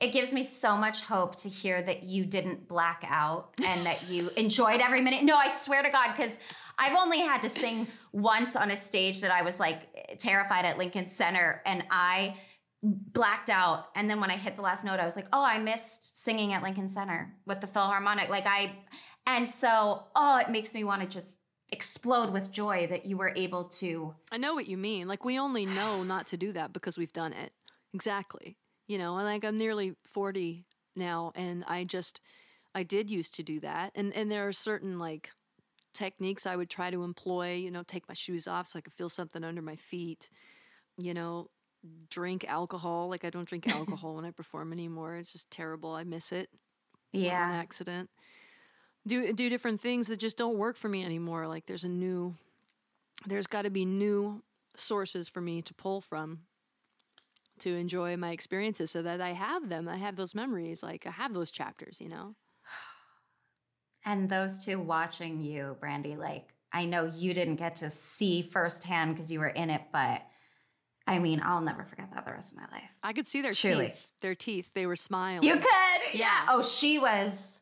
It 0.00 0.12
gives 0.12 0.32
me 0.32 0.42
so 0.42 0.76
much 0.76 1.02
hope 1.02 1.36
to 1.36 1.48
hear 1.48 1.80
that 1.82 2.02
you 2.02 2.24
didn't 2.24 2.66
black 2.66 3.04
out 3.08 3.50
and 3.64 3.86
that 3.86 4.08
you 4.08 4.30
enjoyed 4.36 4.80
every 4.80 5.00
minute. 5.00 5.22
No, 5.22 5.36
I 5.36 5.48
swear 5.48 5.82
to 5.82 5.90
God, 5.90 6.08
because 6.16 6.38
I've 6.78 6.96
only 6.96 7.20
had 7.20 7.42
to 7.42 7.48
sing 7.48 7.86
once 8.12 8.56
on 8.56 8.70
a 8.70 8.76
stage 8.76 9.20
that 9.20 9.30
I 9.30 9.42
was 9.42 9.60
like 9.60 10.18
terrified 10.18 10.64
at 10.64 10.78
Lincoln 10.78 11.08
Center 11.08 11.62
and 11.64 11.84
I 11.90 12.36
blacked 12.82 13.50
out. 13.50 13.86
And 13.94 14.10
then 14.10 14.20
when 14.20 14.30
I 14.30 14.36
hit 14.36 14.56
the 14.56 14.62
last 14.62 14.84
note, 14.84 14.98
I 14.98 15.04
was 15.04 15.16
like, 15.16 15.28
oh, 15.32 15.42
I 15.42 15.58
missed 15.58 16.22
singing 16.24 16.52
at 16.52 16.62
Lincoln 16.62 16.88
Center 16.88 17.34
with 17.46 17.60
the 17.60 17.66
Philharmonic. 17.66 18.28
Like 18.28 18.46
I, 18.46 18.76
and 19.26 19.48
so, 19.48 20.04
oh, 20.16 20.38
it 20.38 20.50
makes 20.50 20.74
me 20.74 20.84
want 20.84 21.02
to 21.02 21.08
just 21.08 21.36
explode 21.70 22.32
with 22.32 22.52
joy 22.52 22.86
that 22.88 23.06
you 23.06 23.16
were 23.16 23.32
able 23.34 23.64
to. 23.64 24.14
I 24.30 24.36
know 24.36 24.54
what 24.54 24.66
you 24.66 24.76
mean. 24.76 25.08
Like 25.08 25.24
we 25.24 25.38
only 25.38 25.66
know 25.66 26.02
not 26.04 26.26
to 26.28 26.36
do 26.36 26.52
that 26.52 26.72
because 26.72 26.98
we've 26.98 27.12
done 27.12 27.32
it. 27.32 27.52
Exactly. 27.94 28.56
You 28.88 28.98
know, 28.98 29.16
and 29.16 29.26
like 29.26 29.44
I'm 29.44 29.58
nearly 29.58 29.94
40 30.04 30.66
now 30.94 31.32
and 31.34 31.64
I 31.66 31.84
just 31.84 32.20
I 32.74 32.82
did 32.82 33.10
used 33.10 33.34
to 33.36 33.42
do 33.42 33.60
that. 33.60 33.92
And 33.94 34.12
and 34.14 34.30
there 34.30 34.46
are 34.46 34.52
certain 34.52 34.98
like 34.98 35.30
techniques 35.92 36.46
I 36.46 36.56
would 36.56 36.70
try 36.70 36.90
to 36.90 37.02
employ, 37.04 37.54
you 37.54 37.70
know, 37.70 37.82
take 37.82 38.08
my 38.08 38.14
shoes 38.14 38.46
off 38.46 38.66
so 38.66 38.78
I 38.78 38.82
could 38.82 38.92
feel 38.94 39.08
something 39.08 39.44
under 39.44 39.62
my 39.62 39.76
feet. 39.76 40.30
You 40.98 41.14
know, 41.14 41.50
drink 42.10 42.44
alcohol. 42.48 43.08
Like 43.08 43.24
I 43.24 43.30
don't 43.30 43.48
drink 43.48 43.66
alcohol 43.74 44.16
when 44.16 44.24
I 44.24 44.30
perform 44.30 44.72
anymore. 44.72 45.16
It's 45.16 45.32
just 45.32 45.50
terrible. 45.50 45.94
I 45.94 46.04
miss 46.04 46.32
it. 46.32 46.48
What 47.12 47.38
an 47.38 47.50
Yeah. 47.50 47.52
accident. 47.52 48.10
Do 49.06 49.32
do 49.32 49.48
different 49.48 49.80
things 49.80 50.06
that 50.08 50.18
just 50.18 50.36
don't 50.38 50.58
work 50.58 50.76
for 50.76 50.88
me 50.88 51.04
anymore. 51.04 51.46
Like 51.46 51.66
there's 51.66 51.84
a 51.84 51.88
new 51.88 52.36
there's 53.26 53.46
got 53.46 53.62
to 53.62 53.70
be 53.70 53.84
new 53.84 54.42
sources 54.76 55.28
for 55.28 55.40
me 55.40 55.62
to 55.62 55.74
pull 55.74 56.00
from 56.00 56.40
to 57.60 57.74
enjoy 57.74 58.16
my 58.16 58.30
experiences 58.30 58.90
so 58.90 59.02
that 59.02 59.20
I 59.20 59.30
have 59.30 59.68
them. 59.68 59.88
I 59.88 59.96
have 59.96 60.16
those 60.16 60.34
memories. 60.34 60.82
Like 60.82 61.06
I 61.06 61.10
have 61.10 61.34
those 61.34 61.50
chapters, 61.50 62.00
you 62.00 62.08
know? 62.08 62.34
And 64.04 64.28
those 64.28 64.64
two 64.64 64.78
watching 64.80 65.40
you, 65.40 65.76
Brandi, 65.80 66.16
like 66.18 66.48
I 66.72 66.84
know 66.84 67.04
you 67.14 67.34
didn't 67.34 67.56
get 67.56 67.76
to 67.76 67.90
see 67.90 68.42
firsthand 68.42 69.14
because 69.14 69.30
you 69.30 69.38
were 69.40 69.48
in 69.48 69.70
it, 69.70 69.82
but 69.92 70.22
I 71.06 71.18
mean, 71.18 71.40
I'll 71.44 71.60
never 71.60 71.84
forget 71.84 72.10
that 72.14 72.24
the 72.24 72.32
rest 72.32 72.52
of 72.52 72.58
my 72.58 72.66
life. 72.72 72.88
I 73.02 73.12
could 73.12 73.26
see 73.26 73.42
their 73.42 73.52
Truly. 73.52 73.88
teeth. 73.88 74.12
Their 74.20 74.34
teeth. 74.34 74.70
They 74.74 74.86
were 74.86 74.96
smiling. 74.96 75.42
You 75.46 75.56
could, 75.56 76.14
Yeah. 76.14 76.46
Oh, 76.48 76.62
she 76.62 76.98
was, 76.98 77.60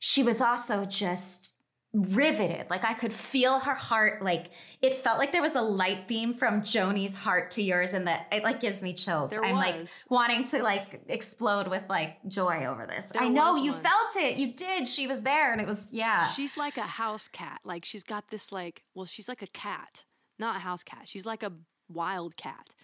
she 0.00 0.22
was 0.22 0.40
also 0.40 0.84
just 0.84 1.52
riveted. 1.92 2.66
Like 2.70 2.84
I 2.84 2.94
could 2.94 3.12
feel 3.12 3.58
her 3.58 3.74
heart. 3.74 4.22
Like 4.22 4.50
it 4.80 4.98
felt 5.00 5.18
like 5.18 5.32
there 5.32 5.42
was 5.42 5.56
a 5.56 5.60
light 5.60 6.06
beam 6.06 6.34
from 6.34 6.62
Joni's 6.62 7.14
heart 7.16 7.50
to 7.52 7.62
yours, 7.62 7.92
and 7.94 8.06
that 8.06 8.26
it 8.30 8.42
like 8.42 8.60
gives 8.60 8.80
me 8.82 8.94
chills. 8.94 9.30
There 9.30 9.44
I'm 9.44 9.56
was. 9.56 10.06
like 10.06 10.10
wanting 10.10 10.44
to 10.48 10.62
like 10.62 11.02
explode 11.08 11.66
with 11.68 11.82
like 11.88 12.16
joy 12.28 12.64
over 12.66 12.86
this. 12.86 13.06
There 13.08 13.22
I 13.22 13.28
know 13.28 13.56
you 13.56 13.72
one. 13.72 13.82
felt 13.82 14.16
it. 14.16 14.36
You 14.36 14.52
did. 14.52 14.86
She 14.88 15.06
was 15.06 15.22
there, 15.22 15.52
and 15.52 15.60
it 15.60 15.66
was 15.66 15.88
yeah. 15.92 16.28
She's 16.28 16.56
like 16.56 16.76
a 16.76 16.82
house 16.82 17.26
cat. 17.28 17.60
Like 17.64 17.84
she's 17.84 18.04
got 18.04 18.28
this 18.28 18.52
like 18.52 18.84
well, 18.94 19.06
she's 19.06 19.28
like 19.28 19.42
a 19.42 19.48
cat, 19.48 20.04
not 20.38 20.56
a 20.56 20.60
house 20.60 20.82
cat. 20.84 21.02
She's 21.08 21.26
like 21.26 21.42
a 21.42 21.52
wild 21.88 22.36
cat. 22.36 22.74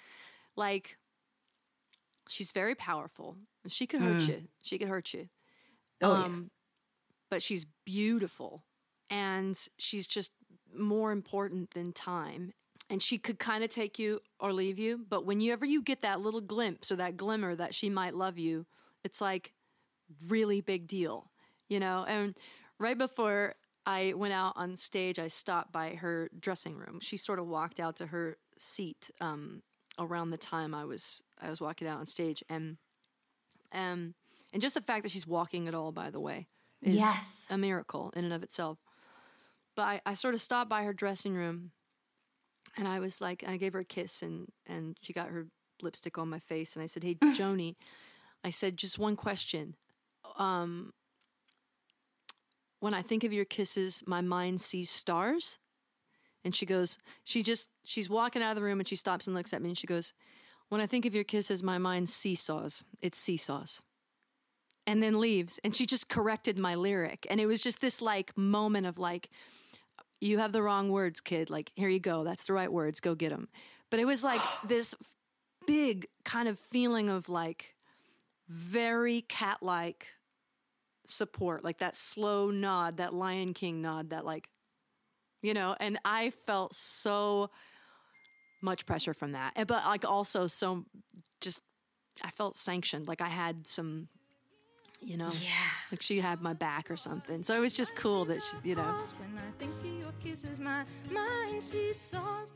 Like 0.57 0.97
she's 2.29 2.51
very 2.51 2.75
powerful. 2.75 3.37
She 3.69 3.87
could 3.87 4.01
hurt 4.01 4.23
Mm. 4.23 4.29
you. 4.29 4.43
She 4.63 4.79
could 4.79 4.89
hurt 4.89 5.15
you. 5.15 5.29
Oh, 6.03 6.15
yeah. 6.27 6.29
but 7.31 7.41
she's 7.43 7.65
beautiful 7.85 8.65
and 9.11 9.59
she's 9.79 10.07
just 10.07 10.33
more 10.77 11.13
important 11.13 11.71
than 11.71 11.93
time. 11.93 12.53
And 12.89 13.03
she 13.03 13.19
could 13.19 13.39
kind 13.39 13.65
of 13.65 13.71
take 13.71 13.99
you 13.99 14.21
or 14.39 14.53
leave 14.53 14.79
you, 14.79 15.05
but 15.09 15.25
whenever 15.27 15.65
you 15.67 15.83
get 15.83 16.03
that 16.03 16.21
little 16.21 16.41
glimpse 16.41 16.91
or 16.93 16.97
that 16.97 17.17
glimmer 17.17 17.55
that 17.57 17.75
she 17.75 17.91
might 17.91 18.15
love 18.15 18.39
you, 18.39 18.67
it's 19.05 19.21
like 19.21 19.53
really 20.29 20.61
big 20.61 20.87
deal, 20.87 21.31
you 21.69 21.81
know? 21.81 22.05
And 22.07 22.37
right 22.79 22.97
before 22.97 23.55
I 23.87 24.13
went 24.17 24.35
out 24.35 24.53
on 24.57 24.77
stage, 24.77 25.19
I 25.19 25.29
stopped 25.29 25.73
by 25.73 25.91
her 25.97 26.31
dressing 26.39 26.77
room. 26.77 27.01
She 27.01 27.17
sort 27.17 27.39
of 27.39 27.47
walked 27.49 27.81
out 27.81 27.97
to 27.97 28.07
her 28.07 28.37
seat 28.59 29.11
um, 29.21 29.63
around 29.99 30.31
the 30.31 30.37
time 30.39 30.75
I 30.75 30.85
was 30.85 31.23
I 31.41 31.51
was 31.51 31.61
walking 31.61 31.89
out 31.89 31.99
on 31.99 32.07
stage, 32.07 32.43
and 32.49 32.77
um, 33.73 34.15
and 34.53 34.63
just 34.63 34.75
the 34.75 34.81
fact 34.81 35.03
that 35.03 35.11
she's 35.11 35.27
walking 35.27 35.69
at 35.69 35.75
all, 35.75 35.93
by 35.93 36.11
the 36.11 36.21
way, 36.21 36.47
is 36.83 36.95
Yes. 36.95 37.47
a 37.51 37.59
miracle 37.59 38.13
in 38.17 38.25
and 38.25 38.33
of 38.33 38.43
itself. 38.43 38.79
But 39.77 39.83
I, 39.83 40.01
I 40.07 40.15
sort 40.15 40.35
of 40.35 40.41
stopped 40.41 40.71
by 40.71 40.83
her 40.85 40.93
dressing 40.93 41.35
room, 41.35 41.71
and 42.77 42.89
I 42.89 42.99
was 42.99 43.21
like, 43.21 43.45
I 43.47 43.57
gave 43.57 43.75
her 43.75 43.81
a 43.81 43.85
kiss, 43.85 44.23
and 44.23 44.49
and 44.67 44.97
she 45.01 45.13
got 45.13 45.29
her 45.29 45.47
lipstick 45.83 46.19
on 46.19 46.29
my 46.29 46.39
face, 46.39 46.75
and 46.75 46.83
I 46.83 46.87
said, 46.87 47.05
"Hey, 47.05 47.15
Joni," 47.23 47.77
I 48.43 48.51
said, 48.51 48.77
"Just 48.77 48.99
one 48.99 49.17
question." 49.17 49.77
Um, 50.39 50.93
when 52.81 52.95
I 52.95 53.03
think 53.03 53.25
of 53.25 53.33
your 53.33 53.45
kisses, 53.45 54.03
my 54.07 54.21
mind 54.21 54.61
sees 54.61 54.91
stars. 54.91 55.59
And 56.45 56.55
she 56.55 56.67
goes, 56.67 56.99
she 57.25 57.43
just, 57.43 57.69
she's 57.85 58.09
walking 58.09 58.43
out 58.43 58.51
of 58.51 58.57
the 58.57 58.63
room 58.63 58.79
and 58.79 58.87
she 58.87 58.97
stops 58.97 59.27
and 59.27 59.35
looks 59.35 59.53
at 59.53 59.61
me 59.61 59.71
and 59.71 59.79
she 59.79 59.87
goes, 59.87 60.13
When 60.69 60.81
I 60.81 60.87
think 60.87 61.05
of 61.05 61.15
your 61.15 61.25
kisses, 61.25 61.63
my 61.63 61.79
mind 61.79 62.09
seesaws. 62.09 62.85
It 63.01 63.15
seesaws. 63.15 63.83
And 64.87 65.03
then 65.03 65.19
leaves. 65.19 65.59
And 65.65 65.75
she 65.75 65.87
just 65.87 66.09
corrected 66.09 66.59
my 66.59 66.77
lyric. 66.77 67.27
And 67.29 67.41
it 67.41 67.47
was 67.47 67.61
just 67.61 67.81
this 67.81 68.01
like 68.01 68.37
moment 68.39 68.87
of 68.87 68.99
like, 68.99 69.31
you 70.21 70.39
have 70.39 70.53
the 70.53 70.63
wrong 70.63 70.91
words, 70.91 71.21
kid. 71.21 71.51
Like, 71.51 71.73
here 71.75 71.89
you 71.89 72.01
go. 72.01 72.25
That's 72.25 72.45
the 72.45 72.53
right 72.53 72.73
words. 72.73 73.01
Go 73.01 73.15
get 73.15 73.31
them. 73.31 73.49
But 73.91 74.01
it 74.01 74.07
was 74.07 74.25
like 74.25 74.41
this 74.67 74.95
big 75.67 76.07
kind 76.25 76.49
of 76.49 76.59
feeling 76.59 77.11
of 77.11 77.29
like 77.29 77.75
very 78.49 79.23
cat 79.23 79.59
like 79.63 80.07
support, 81.05 81.65
like 81.65 81.79
that 81.79 81.97
slow 81.97 82.51
nod, 82.51 82.99
that 82.99 83.15
Lion 83.15 83.55
King 83.55 83.83
nod, 83.83 84.11
that 84.11 84.25
like, 84.25 84.49
you 85.43 85.55
know, 85.55 85.77
and 85.79 85.99
I 86.05 86.31
felt 86.47 86.75
so 86.75 87.51
much 88.63 88.87
pressure 88.87 89.15
from 89.15 89.33
that. 89.33 89.55
But 89.67 89.85
like 89.85 90.05
also 90.05 90.47
so 90.47 90.85
just 91.41 91.63
I 92.25 92.31
felt 92.31 92.57
sanctioned. 92.57 93.07
Like 93.07 93.21
I 93.21 93.29
had 93.29 93.67
some 93.67 94.09
you 95.01 95.17
know, 95.17 95.31
Yeah. 95.43 95.51
like 95.93 96.03
she 96.03 96.21
had 96.21 96.41
my 96.41 96.53
back 96.53 96.91
or 96.91 96.97
something. 96.97 97.43
So 97.43 97.57
it 97.57 97.61
was 97.61 97.73
just 97.73 97.95
cool 97.97 98.25
that 98.27 98.43
she, 98.43 98.71
you 98.71 98.75
know. 98.77 98.83
I 98.83 99.41
think 99.59 99.73
of 99.81 99.87
your 99.87 100.13
kisses, 100.23 100.59
my 100.59 100.85
mind 101.13 101.63
sees 101.63 102.01
stars. 102.01 102.49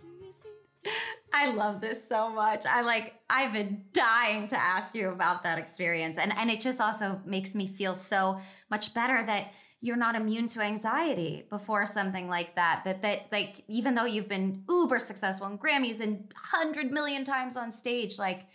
I 1.32 1.52
love 1.52 1.80
this 1.80 2.06
so 2.08 2.30
much. 2.30 2.66
I 2.66 2.80
like 2.80 3.14
I've 3.28 3.52
been 3.52 3.84
dying 3.92 4.48
to 4.48 4.56
ask 4.58 4.94
you 4.94 5.10
about 5.10 5.42
that 5.44 5.58
experience. 5.58 6.18
And 6.18 6.32
and 6.36 6.50
it 6.50 6.60
just 6.60 6.80
also 6.80 7.20
makes 7.24 7.54
me 7.54 7.68
feel 7.68 7.94
so 7.94 8.40
much 8.70 8.94
better 8.94 9.24
that 9.26 9.52
you're 9.82 9.96
not 9.96 10.14
immune 10.16 10.48
to 10.48 10.60
anxiety 10.60 11.44
before 11.48 11.86
something 11.86 12.28
like 12.28 12.56
that. 12.56 12.82
That 12.84 13.02
that 13.02 13.26
like 13.30 13.62
even 13.68 13.94
though 13.94 14.06
you've 14.06 14.28
been 14.28 14.64
uber 14.68 14.98
successful 14.98 15.46
in 15.46 15.58
Grammys 15.58 16.00
and 16.00 16.32
100 16.52 16.90
million 16.90 17.24
times 17.24 17.56
on 17.56 17.70
stage 17.70 18.18
like 18.18 18.46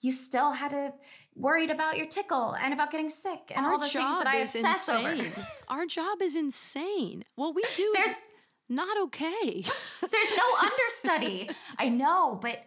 you 0.00 0.12
still 0.12 0.52
had 0.52 0.70
to 0.72 0.92
worried 1.36 1.70
about 1.70 1.98
your 1.98 2.06
tickle 2.06 2.56
and 2.60 2.72
about 2.72 2.90
getting 2.90 3.10
sick 3.10 3.52
and 3.54 3.64
all 3.64 3.78
the 3.78 3.86
things 3.86 3.94
that 3.94 4.26
I 4.26 4.36
obsess 4.36 4.88
insane. 4.88 5.20
over. 5.20 5.46
Our 5.68 5.86
job 5.86 6.22
is 6.22 6.34
insane. 6.34 7.24
What 7.34 7.54
we 7.54 7.62
do 7.74 7.94
is 8.08 8.22
not 8.68 9.00
okay. 9.02 9.64
There's 10.00 10.36
no 10.36 10.68
understudy. 10.68 11.50
I 11.78 11.88
know, 11.90 12.38
but 12.40 12.60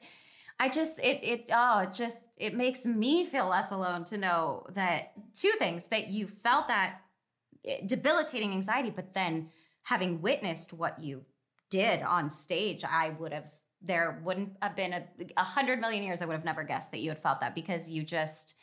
I 0.59 0.69
just 0.69 0.99
it 0.99 1.23
it 1.23 1.49
oh 1.51 1.79
it 1.79 1.93
just 1.93 2.27
it 2.37 2.53
makes 2.53 2.85
me 2.85 3.25
feel 3.25 3.47
less 3.47 3.71
alone 3.71 4.03
to 4.05 4.17
know 4.17 4.65
that 4.71 5.13
two 5.33 5.51
things 5.57 5.87
that 5.87 6.07
you 6.07 6.27
felt 6.27 6.67
that 6.67 7.01
eh, 7.65 7.79
debilitating 7.85 8.51
anxiety, 8.51 8.91
but 8.91 9.13
then 9.13 9.49
having 9.83 10.21
witnessed 10.21 10.73
what 10.73 10.99
you 10.99 11.25
did 11.69 12.01
on 12.01 12.29
stage, 12.29 12.83
I 12.83 13.09
would 13.09 13.33
have 13.33 13.51
there 13.81 14.21
wouldn't 14.23 14.57
have 14.61 14.75
been 14.75 14.93
a, 14.93 15.03
a 15.37 15.43
hundred 15.43 15.79
million 15.79 16.03
years 16.03 16.21
I 16.21 16.25
would 16.25 16.33
have 16.33 16.45
never 16.45 16.63
guessed 16.63 16.91
that 16.91 16.99
you 16.99 17.09
had 17.09 17.21
felt 17.21 17.39
that 17.41 17.55
because 17.55 17.89
you 17.89 18.03
just 18.03 18.55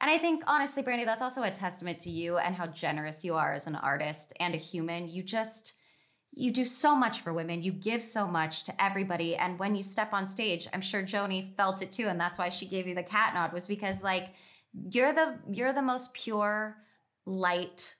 and 0.00 0.10
I 0.10 0.18
think 0.18 0.42
honestly, 0.46 0.82
Brandi, 0.82 1.04
that's 1.04 1.22
also 1.22 1.42
a 1.42 1.50
testament 1.50 2.00
to 2.00 2.10
you 2.10 2.36
and 2.38 2.54
how 2.54 2.66
generous 2.66 3.24
you 3.24 3.34
are 3.36 3.54
as 3.54 3.66
an 3.66 3.76
artist 3.76 4.32
and 4.40 4.54
a 4.54 4.58
human. 4.58 5.08
You 5.08 5.22
just 5.22 5.74
you 6.36 6.50
do 6.50 6.64
so 6.64 6.96
much 6.96 7.20
for 7.20 7.32
women. 7.32 7.62
You 7.62 7.72
give 7.72 8.02
so 8.02 8.26
much 8.26 8.64
to 8.64 8.82
everybody. 8.82 9.36
And 9.36 9.56
when 9.58 9.76
you 9.76 9.84
step 9.84 10.12
on 10.12 10.26
stage, 10.26 10.66
I'm 10.72 10.80
sure 10.80 11.02
Joni 11.02 11.56
felt 11.56 11.80
it 11.80 11.92
too. 11.92 12.08
And 12.08 12.18
that's 12.18 12.38
why 12.38 12.48
she 12.48 12.66
gave 12.66 12.88
you 12.88 12.94
the 12.94 13.04
cat 13.04 13.34
nod 13.34 13.52
was 13.52 13.66
because 13.66 14.02
like 14.02 14.30
you're 14.90 15.12
the 15.12 15.38
you're 15.50 15.72
the 15.72 15.82
most 15.82 16.12
pure 16.12 16.76
light 17.24 17.94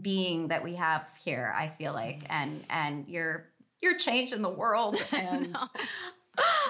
being 0.00 0.48
that 0.48 0.64
we 0.64 0.74
have 0.74 1.06
here, 1.24 1.54
I 1.56 1.68
feel 1.68 1.92
like. 1.92 2.22
And 2.28 2.64
and 2.68 3.08
you're 3.08 3.50
you're 3.82 3.96
changing 3.98 4.42
the 4.42 4.50
world. 4.50 4.96
And 5.12 5.56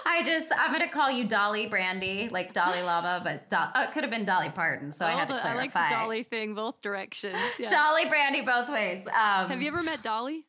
I 0.06 0.22
just 0.24 0.52
I'm 0.56 0.70
gonna 0.70 0.88
call 0.88 1.10
you 1.10 1.26
Dolly 1.26 1.68
Brandi, 1.68 2.30
like 2.30 2.52
Dolly 2.52 2.82
Lama, 2.82 3.20
but 3.24 3.48
Do- 3.50 3.56
oh, 3.74 3.82
it 3.82 3.92
could 3.92 4.04
have 4.04 4.10
been 4.12 4.24
Dolly 4.24 4.50
Parton. 4.50 4.92
So 4.92 5.04
I 5.04 5.12
All 5.12 5.18
had 5.18 5.28
to 5.28 5.34
the- 5.34 5.40
clarify. 5.40 5.58
like 5.80 5.88
the 5.90 5.94
Dolly 5.96 6.22
thing, 6.22 6.54
both 6.54 6.80
directions. 6.80 7.36
Yeah. 7.58 7.70
Dolly 7.70 8.04
Brandi 8.04 8.46
both 8.46 8.68
ways. 8.68 9.04
Um, 9.08 9.48
Have 9.50 9.60
you 9.60 9.68
ever 9.68 9.82
met 9.82 10.02
Dolly? 10.02 10.44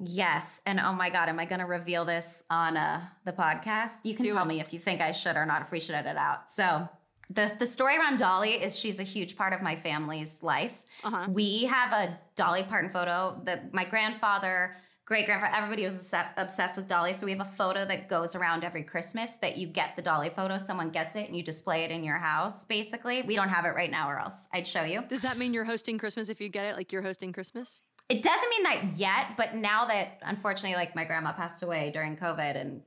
Yes. 0.00 0.60
And 0.64 0.78
oh 0.78 0.92
my 0.92 1.10
God, 1.10 1.28
am 1.28 1.38
I 1.40 1.44
going 1.44 1.58
to 1.60 1.66
reveal 1.66 2.04
this 2.04 2.44
on 2.50 2.76
uh, 2.76 3.02
the 3.24 3.32
podcast? 3.32 3.94
You 4.04 4.14
can 4.14 4.26
Do 4.26 4.32
tell 4.34 4.44
it. 4.44 4.48
me 4.48 4.60
if 4.60 4.72
you 4.72 4.78
think 4.78 5.00
I 5.00 5.10
should 5.12 5.36
or 5.36 5.44
not, 5.44 5.62
if 5.62 5.70
we 5.72 5.80
should 5.80 5.94
edit 5.96 6.16
out. 6.16 6.50
So, 6.50 6.88
the, 7.30 7.52
the 7.58 7.66
story 7.66 7.98
around 7.98 8.18
Dolly 8.18 8.52
is 8.52 8.78
she's 8.78 9.00
a 9.00 9.02
huge 9.02 9.36
part 9.36 9.52
of 9.52 9.60
my 9.60 9.76
family's 9.76 10.42
life. 10.42 10.82
Uh-huh. 11.04 11.26
We 11.28 11.64
have 11.64 11.92
a 11.92 12.18
Dolly 12.36 12.62
Parton 12.62 12.90
photo 12.90 13.42
that 13.44 13.74
my 13.74 13.84
grandfather, 13.84 14.76
great 15.08 15.24
grandfather, 15.24 15.54
everybody 15.56 15.84
was 15.84 16.12
obsessed 16.36 16.76
with 16.76 16.86
Dolly. 16.86 17.14
So, 17.14 17.24
we 17.24 17.32
have 17.32 17.40
a 17.40 17.50
photo 17.56 17.86
that 17.86 18.10
goes 18.10 18.34
around 18.34 18.62
every 18.62 18.82
Christmas 18.82 19.36
that 19.36 19.56
you 19.56 19.66
get 19.66 19.96
the 19.96 20.02
Dolly 20.02 20.28
photo, 20.28 20.58
someone 20.58 20.90
gets 20.90 21.16
it, 21.16 21.26
and 21.28 21.34
you 21.34 21.42
display 21.42 21.84
it 21.84 21.90
in 21.90 22.04
your 22.04 22.18
house, 22.18 22.66
basically. 22.66 23.22
We 23.22 23.34
don't 23.34 23.48
have 23.48 23.64
it 23.64 23.70
right 23.70 23.90
now, 23.90 24.10
or 24.10 24.20
else 24.20 24.48
I'd 24.52 24.68
show 24.68 24.82
you. 24.82 25.02
Does 25.08 25.22
that 25.22 25.38
mean 25.38 25.54
you're 25.54 25.64
hosting 25.64 25.96
Christmas 25.96 26.28
if 26.28 26.42
you 26.42 26.50
get 26.50 26.66
it? 26.66 26.76
Like 26.76 26.92
you're 26.92 27.00
hosting 27.00 27.32
Christmas? 27.32 27.80
It 28.10 28.22
doesn't 28.22 28.50
mean 28.50 28.62
that 28.64 28.84
yet, 28.96 29.28
but 29.38 29.54
now 29.54 29.86
that 29.86 30.18
unfortunately, 30.20 30.76
like 30.76 30.94
my 30.94 31.06
grandma 31.06 31.32
passed 31.32 31.62
away 31.62 31.90
during 31.90 32.14
COVID 32.14 32.56
and 32.56 32.82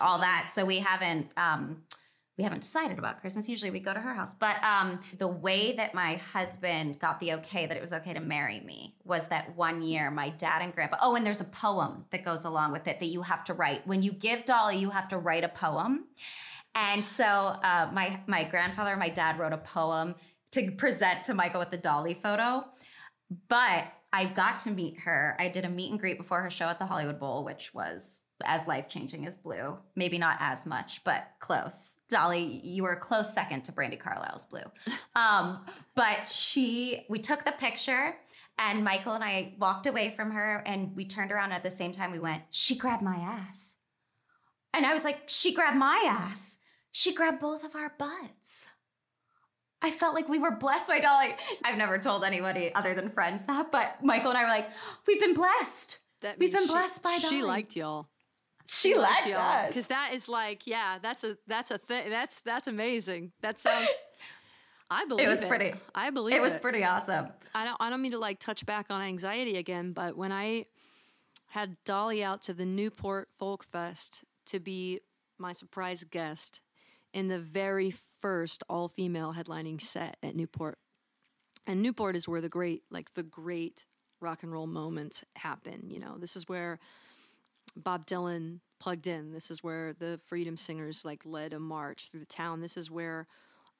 all 0.00 0.20
that, 0.20 0.48
so 0.50 0.64
we 0.64 0.78
haven't 0.78 1.30
um, 1.36 1.82
we 2.38 2.44
haven't 2.44 2.60
decided 2.60 2.98
about 2.98 3.20
Christmas. 3.20 3.48
Usually 3.48 3.72
we 3.72 3.80
go 3.80 3.92
to 3.92 3.98
her 3.98 4.14
house, 4.14 4.32
but 4.32 4.62
um, 4.62 5.00
the 5.18 5.26
way 5.26 5.74
that 5.74 5.92
my 5.92 6.14
husband 6.14 7.00
got 7.00 7.18
the 7.18 7.32
okay 7.34 7.66
that 7.66 7.76
it 7.76 7.80
was 7.80 7.92
okay 7.92 8.14
to 8.14 8.20
marry 8.20 8.60
me 8.60 8.94
was 9.04 9.26
that 9.26 9.56
one 9.56 9.82
year 9.82 10.08
my 10.08 10.30
dad 10.30 10.62
and 10.62 10.72
grandpa. 10.72 10.98
Oh, 11.02 11.16
and 11.16 11.26
there's 11.26 11.40
a 11.40 11.44
poem 11.44 12.04
that 12.12 12.24
goes 12.24 12.44
along 12.44 12.70
with 12.70 12.86
it 12.86 13.00
that 13.00 13.06
you 13.06 13.22
have 13.22 13.42
to 13.44 13.54
write 13.54 13.84
when 13.88 14.02
you 14.02 14.12
give 14.12 14.44
Dolly. 14.44 14.78
You 14.78 14.90
have 14.90 15.08
to 15.08 15.18
write 15.18 15.42
a 15.42 15.48
poem, 15.48 16.04
and 16.76 17.04
so 17.04 17.24
uh, 17.24 17.90
my 17.92 18.20
my 18.28 18.44
grandfather 18.44 18.90
and 18.90 19.00
my 19.00 19.10
dad 19.10 19.38
wrote 19.40 19.52
a 19.52 19.58
poem 19.58 20.14
to 20.52 20.70
present 20.70 21.24
to 21.24 21.34
Michael 21.34 21.58
with 21.58 21.72
the 21.72 21.76
Dolly 21.76 22.18
photo. 22.22 22.64
But 23.48 23.84
I 24.12 24.26
got 24.26 24.60
to 24.60 24.70
meet 24.70 25.00
her. 25.00 25.36
I 25.40 25.48
did 25.48 25.64
a 25.64 25.68
meet 25.68 25.90
and 25.90 25.98
greet 25.98 26.18
before 26.18 26.40
her 26.42 26.50
show 26.50 26.66
at 26.66 26.78
the 26.78 26.86
Hollywood 26.86 27.18
Bowl, 27.18 27.44
which 27.44 27.74
was 27.74 28.24
as 28.44 28.66
life 28.66 28.88
changing 28.88 29.26
as 29.26 29.36
Blue. 29.36 29.76
Maybe 29.96 30.18
not 30.18 30.36
as 30.40 30.64
much, 30.66 31.02
but 31.04 31.26
close. 31.40 31.98
Dolly, 32.08 32.60
you 32.64 32.82
were 32.84 32.92
a 32.92 33.00
close 33.00 33.32
second 33.34 33.62
to 33.64 33.72
Brandi 33.72 33.98
Carlile's 33.98 34.44
Blue. 34.46 34.60
Um, 35.16 35.66
but 35.96 36.28
she, 36.32 37.04
we 37.08 37.18
took 37.18 37.44
the 37.44 37.50
picture, 37.50 38.14
and 38.56 38.84
Michael 38.84 39.14
and 39.14 39.24
I 39.24 39.54
walked 39.58 39.86
away 39.88 40.12
from 40.14 40.30
her, 40.30 40.62
and 40.64 40.94
we 40.94 41.04
turned 41.04 41.32
around 41.32 41.50
at 41.50 41.64
the 41.64 41.72
same 41.72 41.90
time. 41.92 42.12
We 42.12 42.20
went, 42.20 42.42
she 42.50 42.76
grabbed 42.76 43.02
my 43.02 43.16
ass. 43.16 43.78
And 44.72 44.86
I 44.86 44.94
was 44.94 45.02
like, 45.02 45.22
she 45.26 45.52
grabbed 45.52 45.76
my 45.76 46.04
ass. 46.08 46.58
She 46.92 47.12
grabbed 47.12 47.40
both 47.40 47.64
of 47.64 47.74
our 47.74 47.92
butts. 47.98 48.68
I 49.82 49.90
felt 49.90 50.14
like 50.14 50.28
we 50.28 50.38
were 50.38 50.52
blessed 50.52 50.86
by 50.86 51.00
Dolly. 51.00 51.34
I've 51.64 51.78
never 51.78 51.98
told 51.98 52.22
anybody 52.22 52.72
other 52.74 52.94
than 52.94 53.10
friends 53.10 53.44
that, 53.46 53.72
but 53.72 53.96
Michael 54.02 54.30
and 54.30 54.38
I 54.38 54.42
were 54.42 54.48
like, 54.50 54.68
we've 55.06 55.20
been 55.20 55.34
blessed. 55.34 55.98
That 56.20 56.38
We've 56.38 56.52
been 56.52 56.66
blessed 56.68 57.02
by 57.02 57.16
She 57.16 57.22
Dolly. 57.40 57.42
liked 57.42 57.76
y'all. 57.76 58.06
She 58.68 58.94
liked 58.94 59.26
y'all 59.26 59.38
us. 59.40 59.68
because 59.68 59.86
that 59.88 60.10
is 60.12 60.28
like, 60.28 60.66
yeah, 60.66 60.98
that's 61.00 61.24
a 61.24 61.36
that's 61.46 61.70
a 61.70 61.78
thing. 61.78 62.10
That's 62.10 62.40
that's 62.40 62.68
amazing. 62.68 63.32
That 63.40 63.58
sounds. 63.58 63.88
I 64.90 65.04
believe 65.04 65.26
it 65.26 65.28
was 65.30 65.44
pretty- 65.44 65.74
I 65.94 66.08
believe 66.10 66.34
It 66.36 66.40
was 66.40 66.56
pretty 66.56 66.82
awesome. 66.84 67.28
I 67.54 67.64
don't 67.64 67.76
I 67.80 67.90
don't 67.90 68.00
mean 68.00 68.12
to 68.12 68.18
like 68.18 68.38
touch 68.38 68.64
back 68.66 68.86
on 68.90 69.02
anxiety 69.02 69.56
again, 69.56 69.92
but 69.92 70.16
when 70.16 70.32
I 70.32 70.66
had 71.50 71.76
Dolly 71.84 72.22
out 72.22 72.42
to 72.42 72.54
the 72.54 72.64
Newport 72.66 73.28
Folk 73.30 73.64
Fest 73.64 74.24
to 74.46 74.60
be 74.60 75.00
my 75.38 75.52
surprise 75.52 76.04
guest 76.04 76.60
in 77.14 77.28
the 77.28 77.38
very 77.38 77.90
first 77.90 78.62
all 78.68 78.88
female 78.88 79.34
headlining 79.34 79.80
set 79.80 80.16
at 80.22 80.36
Newport. 80.36 80.78
And 81.66 81.82
Newport 81.82 82.16
is 82.16 82.26
where 82.28 82.40
the 82.42 82.48
great 82.50 82.82
like 82.90 83.12
the 83.14 83.22
great 83.22 83.86
rock 84.20 84.42
and 84.42 84.52
roll 84.52 84.66
moments 84.66 85.22
happen, 85.36 85.90
you 85.90 86.00
know. 86.00 86.16
This 86.18 86.34
is 86.36 86.48
where 86.48 86.78
Bob 87.76 88.06
Dylan 88.06 88.60
plugged 88.78 89.06
in. 89.06 89.32
This 89.32 89.50
is 89.50 89.62
where 89.62 89.92
the 89.92 90.20
Freedom 90.26 90.56
Singers 90.56 91.04
like 91.04 91.22
led 91.24 91.52
a 91.52 91.58
march 91.58 92.08
through 92.08 92.20
the 92.20 92.26
town. 92.26 92.60
This 92.60 92.76
is 92.76 92.90
where 92.90 93.26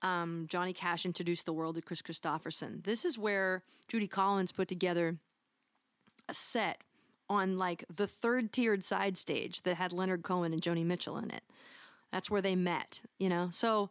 um, 0.02 0.46
Johnny 0.48 0.72
Cash 0.72 1.04
introduced 1.04 1.46
the 1.46 1.52
world 1.52 1.74
to 1.76 1.82
Kris 1.82 2.02
Kristofferson. 2.02 2.84
This 2.84 3.04
is 3.04 3.18
where 3.18 3.62
Judy 3.88 4.06
Collins 4.06 4.52
put 4.52 4.68
together 4.68 5.18
a 6.28 6.34
set 6.34 6.82
on 7.28 7.58
like 7.58 7.84
the 7.94 8.06
third 8.06 8.52
tiered 8.52 8.84
side 8.84 9.16
stage 9.16 9.62
that 9.62 9.76
had 9.76 9.92
Leonard 9.92 10.22
Cohen 10.22 10.52
and 10.52 10.62
Joni 10.62 10.84
Mitchell 10.84 11.18
in 11.18 11.30
it. 11.30 11.42
That's 12.12 12.30
where 12.30 12.40
they 12.40 12.56
met, 12.56 13.02
you 13.18 13.28
know? 13.28 13.48
So 13.50 13.90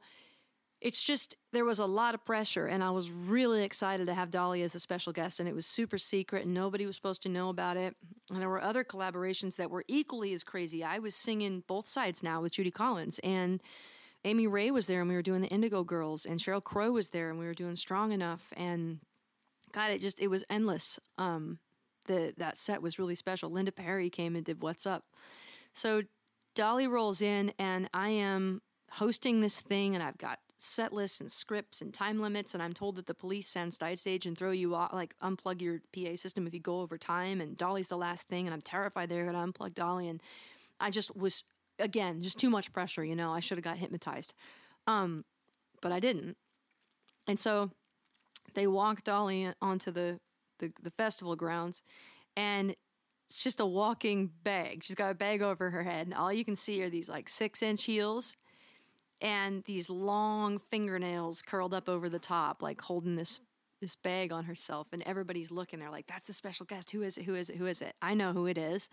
it's 0.80 1.02
just, 1.02 1.36
there 1.54 1.66
was 1.66 1.80
a 1.80 1.86
lot 1.86 2.14
of 2.14 2.24
pressure, 2.24 2.68
and 2.68 2.84
I 2.84 2.92
was 2.92 3.10
really 3.10 3.64
excited 3.64 4.06
to 4.08 4.14
have 4.14 4.30
Dolly 4.30 4.62
as 4.62 4.76
a 4.76 4.80
special 4.80 5.12
guest, 5.12 5.40
and 5.40 5.50
it 5.50 5.56
was 5.56 5.66
super 5.66 5.98
secret, 5.98 6.46
and 6.46 6.54
nobody 6.54 6.86
was 6.86 6.96
supposed 6.96 7.24
to 7.24 7.30
know 7.30 7.50
about 7.50 7.78
it. 7.78 7.96
And 8.32 8.40
there 8.40 8.50
were 8.50 8.62
other 8.62 8.84
collaborations 8.84 9.56
that 9.56 9.72
were 9.72 9.84
equally 9.88 10.34
as 10.34 10.44
crazy. 10.44 10.84
I 10.84 11.00
was 11.00 11.16
singing 11.16 11.64
both 11.66 11.88
sides 11.88 12.22
now 12.22 12.42
with 12.42 12.54
Judy 12.54 12.70
Collins, 12.70 13.20
and 13.24 13.62
Amy 14.24 14.46
Ray 14.46 14.70
was 14.70 14.86
there, 14.86 15.00
and 15.00 15.10
we 15.10 15.16
were 15.16 15.22
doing 15.22 15.42
the 15.42 15.48
Indigo 15.48 15.84
Girls, 15.84 16.26
and 16.26 16.40
Sheryl 16.40 16.64
Crow 16.64 16.92
was 16.92 17.10
there, 17.10 17.30
and 17.30 17.40
we 17.40 17.46
were 17.46 17.54
doing 17.56 17.76
Strong 17.76 18.12
Enough, 18.12 18.54
and 18.56 19.00
God, 19.72 19.92
it 19.92 20.00
just, 20.00 20.20
it 20.20 20.28
was 20.28 20.44
endless. 20.50 21.00
Um, 21.18 21.60
the, 22.08 22.34
that 22.38 22.56
set 22.58 22.82
was 22.82 23.00
really 23.00 23.16
special. 23.16 23.50
Linda 23.50 23.72
Perry 23.72 24.10
came 24.10 24.36
and 24.36 24.46
did 24.46 24.62
What's 24.62 24.86
Up. 24.86 25.06
So 25.74 26.04
Dolly 26.56 26.88
rolls 26.88 27.22
in, 27.22 27.52
and 27.58 27.90
I 27.94 28.10
am 28.10 28.62
hosting 28.92 29.42
this 29.42 29.60
thing, 29.60 29.94
and 29.96 30.04
I've 30.04 30.18
got 30.18 30.40
set 30.58 30.92
lists 30.92 31.22
and 31.22 31.32
scripts 31.32 31.82
and 31.82 31.94
time 31.94 32.20
limits, 32.20 32.54
and 32.54 32.64
I'm 32.64 32.74
told 32.74 32.96
that 32.96 33.06
the 33.06 33.14
police 33.14 33.48
send 33.48 33.74
stage 33.74 34.26
and 34.26 34.38
throw 34.38 34.52
you 34.52 34.76
off, 34.76 34.94
like 34.94 35.16
unplug 35.22 35.62
your 35.62 35.82
PA 35.94 36.16
system 36.16 36.48
if 36.48 36.54
you 36.54 36.60
go 36.60 36.82
over 36.82 36.98
time, 36.98 37.40
and 37.42 37.56
Dolly's 37.56 37.90
the 37.90 37.98
last 37.98 38.28
thing, 38.28 38.48
and 38.48 38.54
I'm 38.54 38.62
terrified 38.62 39.10
they're 39.10 39.26
gonna 39.26 39.52
unplug 39.52 39.74
Dolly, 39.74 40.08
and 40.08 40.22
I 40.80 40.90
just 40.90 41.16
was 41.16 41.44
again 41.80 42.22
just 42.22 42.40
too 42.40 42.50
much 42.50 42.74
pressure, 42.74 43.04
you 43.04 43.16
know. 43.16 43.34
I 43.34 43.40
should 43.40 43.58
have 43.58 43.66
got 43.66 43.78
hypnotized, 43.78 44.34
um, 44.88 45.26
but 45.82 45.92
I 45.92 46.00
didn't, 46.00 46.38
and 47.28 47.40
so 47.40 47.72
they 48.54 48.66
walk 48.66 49.04
Dolly 49.04 49.52
onto 49.62 49.92
the, 49.92 50.20
the, 50.60 50.72
the 50.82 50.90
festival 50.90 51.36
grounds 51.36 51.84
and 52.36 52.76
it's 53.28 53.44
just 53.44 53.60
a 53.60 53.66
walking 53.66 54.32
bag. 54.44 54.84
She's 54.84 54.96
got 54.96 55.12
a 55.12 55.16
bag 55.16 55.42
over 55.42 55.70
her 55.70 55.84
head, 55.84 56.08
and 56.08 56.14
all 56.14 56.32
you 56.32 56.46
can 56.46 56.56
see 56.56 56.82
are 56.82 56.90
these 56.90 57.10
like 57.10 57.28
six 57.28 57.62
inch 57.62 57.84
heels 57.84 58.38
and 59.22 59.64
these 59.64 59.90
long 59.90 60.60
fingernails 60.60 61.42
curled 61.42 61.74
up 61.74 61.90
over 61.90 62.10
the 62.10 62.20
top, 62.20 62.62
like 62.62 62.82
holding 62.82 63.16
this 63.16 63.40
this 63.80 63.96
bag 63.96 64.32
on 64.32 64.46
herself. 64.46 64.88
And 64.92 65.04
everybody's 65.04 65.52
looking. 65.52 65.80
They're 65.80 65.92
like, 65.92 66.08
"That's 66.08 66.28
the 66.28 66.34
special 66.34 66.66
guest. 66.66 66.92
Who 66.92 67.04
is 67.04 67.18
it? 67.18 67.26
Who 67.26 67.36
is 67.36 67.50
it? 67.50 67.58
Who 67.58 67.68
is 67.68 67.82
it?" 67.82 67.96
I 68.02 68.14
know 68.14 68.34
who 68.34 68.48
it 68.48 68.58
is. 68.58 68.90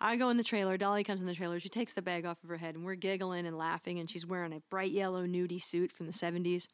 I 0.00 0.16
go 0.16 0.30
in 0.30 0.36
the 0.36 0.44
trailer. 0.44 0.76
Dolly 0.76 1.04
comes 1.04 1.20
in 1.20 1.26
the 1.26 1.34
trailer. 1.34 1.60
She 1.60 1.68
takes 1.68 1.92
the 1.94 2.02
bag 2.02 2.26
off 2.26 2.42
of 2.42 2.48
her 2.48 2.56
head, 2.56 2.74
and 2.74 2.84
we're 2.84 2.96
giggling 2.96 3.46
and 3.46 3.56
laughing. 3.56 3.98
And 3.98 4.10
she's 4.10 4.26
wearing 4.26 4.52
a 4.52 4.60
bright 4.70 4.90
yellow 4.90 5.26
nudie 5.26 5.62
suit 5.62 5.92
from 5.92 6.06
the 6.06 6.12
'70s. 6.12 6.68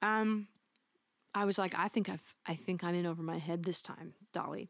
Um, 0.00 0.48
I 1.34 1.44
was 1.44 1.58
like, 1.58 1.74
I 1.78 1.88
think 1.88 2.08
I've, 2.08 2.34
I 2.46 2.54
think 2.54 2.84
I'm 2.84 2.94
in 2.94 3.06
over 3.06 3.22
my 3.22 3.38
head 3.38 3.64
this 3.64 3.80
time, 3.80 4.14
Dolly. 4.32 4.68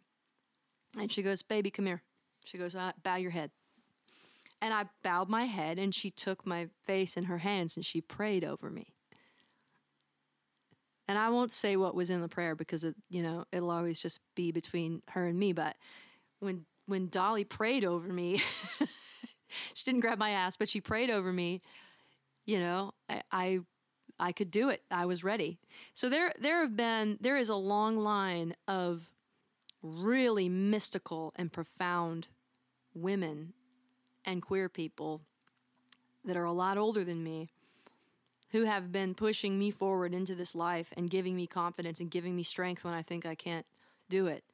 And 0.98 1.10
she 1.10 1.22
goes, 1.22 1.42
Baby, 1.42 1.70
come 1.70 1.86
here. 1.86 2.02
She 2.44 2.58
goes, 2.58 2.74
uh, 2.74 2.92
Bow 3.02 3.16
your 3.16 3.30
head. 3.30 3.50
And 4.62 4.72
I 4.72 4.84
bowed 5.02 5.28
my 5.28 5.44
head, 5.44 5.78
and 5.78 5.92
she 5.94 6.10
took 6.10 6.46
my 6.46 6.68
face 6.84 7.16
in 7.16 7.24
her 7.24 7.38
hands 7.38 7.76
and 7.76 7.84
she 7.84 8.00
prayed 8.00 8.44
over 8.44 8.70
me. 8.70 8.94
And 11.08 11.18
I 11.18 11.30
won't 11.30 11.52
say 11.52 11.76
what 11.76 11.96
was 11.96 12.10
in 12.10 12.20
the 12.20 12.28
prayer 12.28 12.54
because 12.54 12.84
it, 12.84 12.94
you 13.10 13.22
know, 13.22 13.44
it'll 13.52 13.72
always 13.72 14.00
just 14.00 14.20
be 14.34 14.52
between 14.52 15.02
her 15.10 15.26
and 15.26 15.38
me. 15.38 15.52
But 15.52 15.76
when 16.38 16.64
when 16.86 17.08
Dolly 17.08 17.44
prayed 17.44 17.84
over 17.84 18.08
me, 18.08 18.40
she 19.74 19.84
didn't 19.84 20.00
grab 20.00 20.18
my 20.18 20.30
ass, 20.30 20.56
but 20.56 20.68
she 20.68 20.80
prayed 20.80 21.10
over 21.10 21.32
me. 21.32 21.60
You 22.46 22.60
know, 22.60 22.94
I, 23.10 23.22
I 23.30 23.60
I 24.18 24.32
could 24.32 24.50
do 24.50 24.68
it. 24.70 24.82
I 24.90 25.06
was 25.06 25.24
ready. 25.24 25.58
So 25.92 26.08
there 26.08 26.32
there 26.40 26.60
have 26.60 26.76
been 26.76 27.18
there 27.20 27.36
is 27.36 27.48
a 27.48 27.56
long 27.56 27.96
line 27.96 28.54
of 28.68 29.10
really 29.82 30.48
mystical 30.48 31.32
and 31.34 31.52
profound 31.52 32.28
women 32.94 33.54
and 34.24 34.42
queer 34.42 34.68
people 34.68 35.22
that 36.24 36.36
are 36.36 36.44
a 36.44 36.52
lot 36.52 36.78
older 36.78 37.04
than 37.04 37.22
me 37.22 37.50
who 38.50 38.64
have 38.64 38.92
been 38.92 39.14
pushing 39.14 39.58
me 39.58 39.70
forward 39.70 40.14
into 40.14 40.34
this 40.34 40.54
life 40.54 40.92
and 40.96 41.10
giving 41.10 41.34
me 41.34 41.46
confidence 41.46 42.00
and 42.00 42.10
giving 42.10 42.36
me 42.36 42.42
strength 42.42 42.84
when 42.84 42.94
I 42.94 43.02
think 43.02 43.24
I 43.24 43.34
can't 43.34 43.66
do 44.08 44.26
it. 44.26 44.44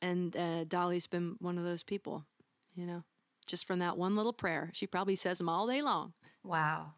And 0.00 0.34
uh, 0.36 0.64
Dolly's 0.64 1.06
been 1.06 1.36
one 1.38 1.58
of 1.58 1.64
those 1.64 1.82
people, 1.82 2.24
you 2.74 2.86
know, 2.86 3.04
just 3.46 3.66
from 3.66 3.78
that 3.80 3.98
one 3.98 4.16
little 4.16 4.32
prayer. 4.32 4.70
She 4.72 4.86
probably 4.86 5.14
says 5.14 5.38
them 5.38 5.48
all 5.48 5.66
day 5.66 5.82
long. 5.82 6.14
Wow. 6.42 6.94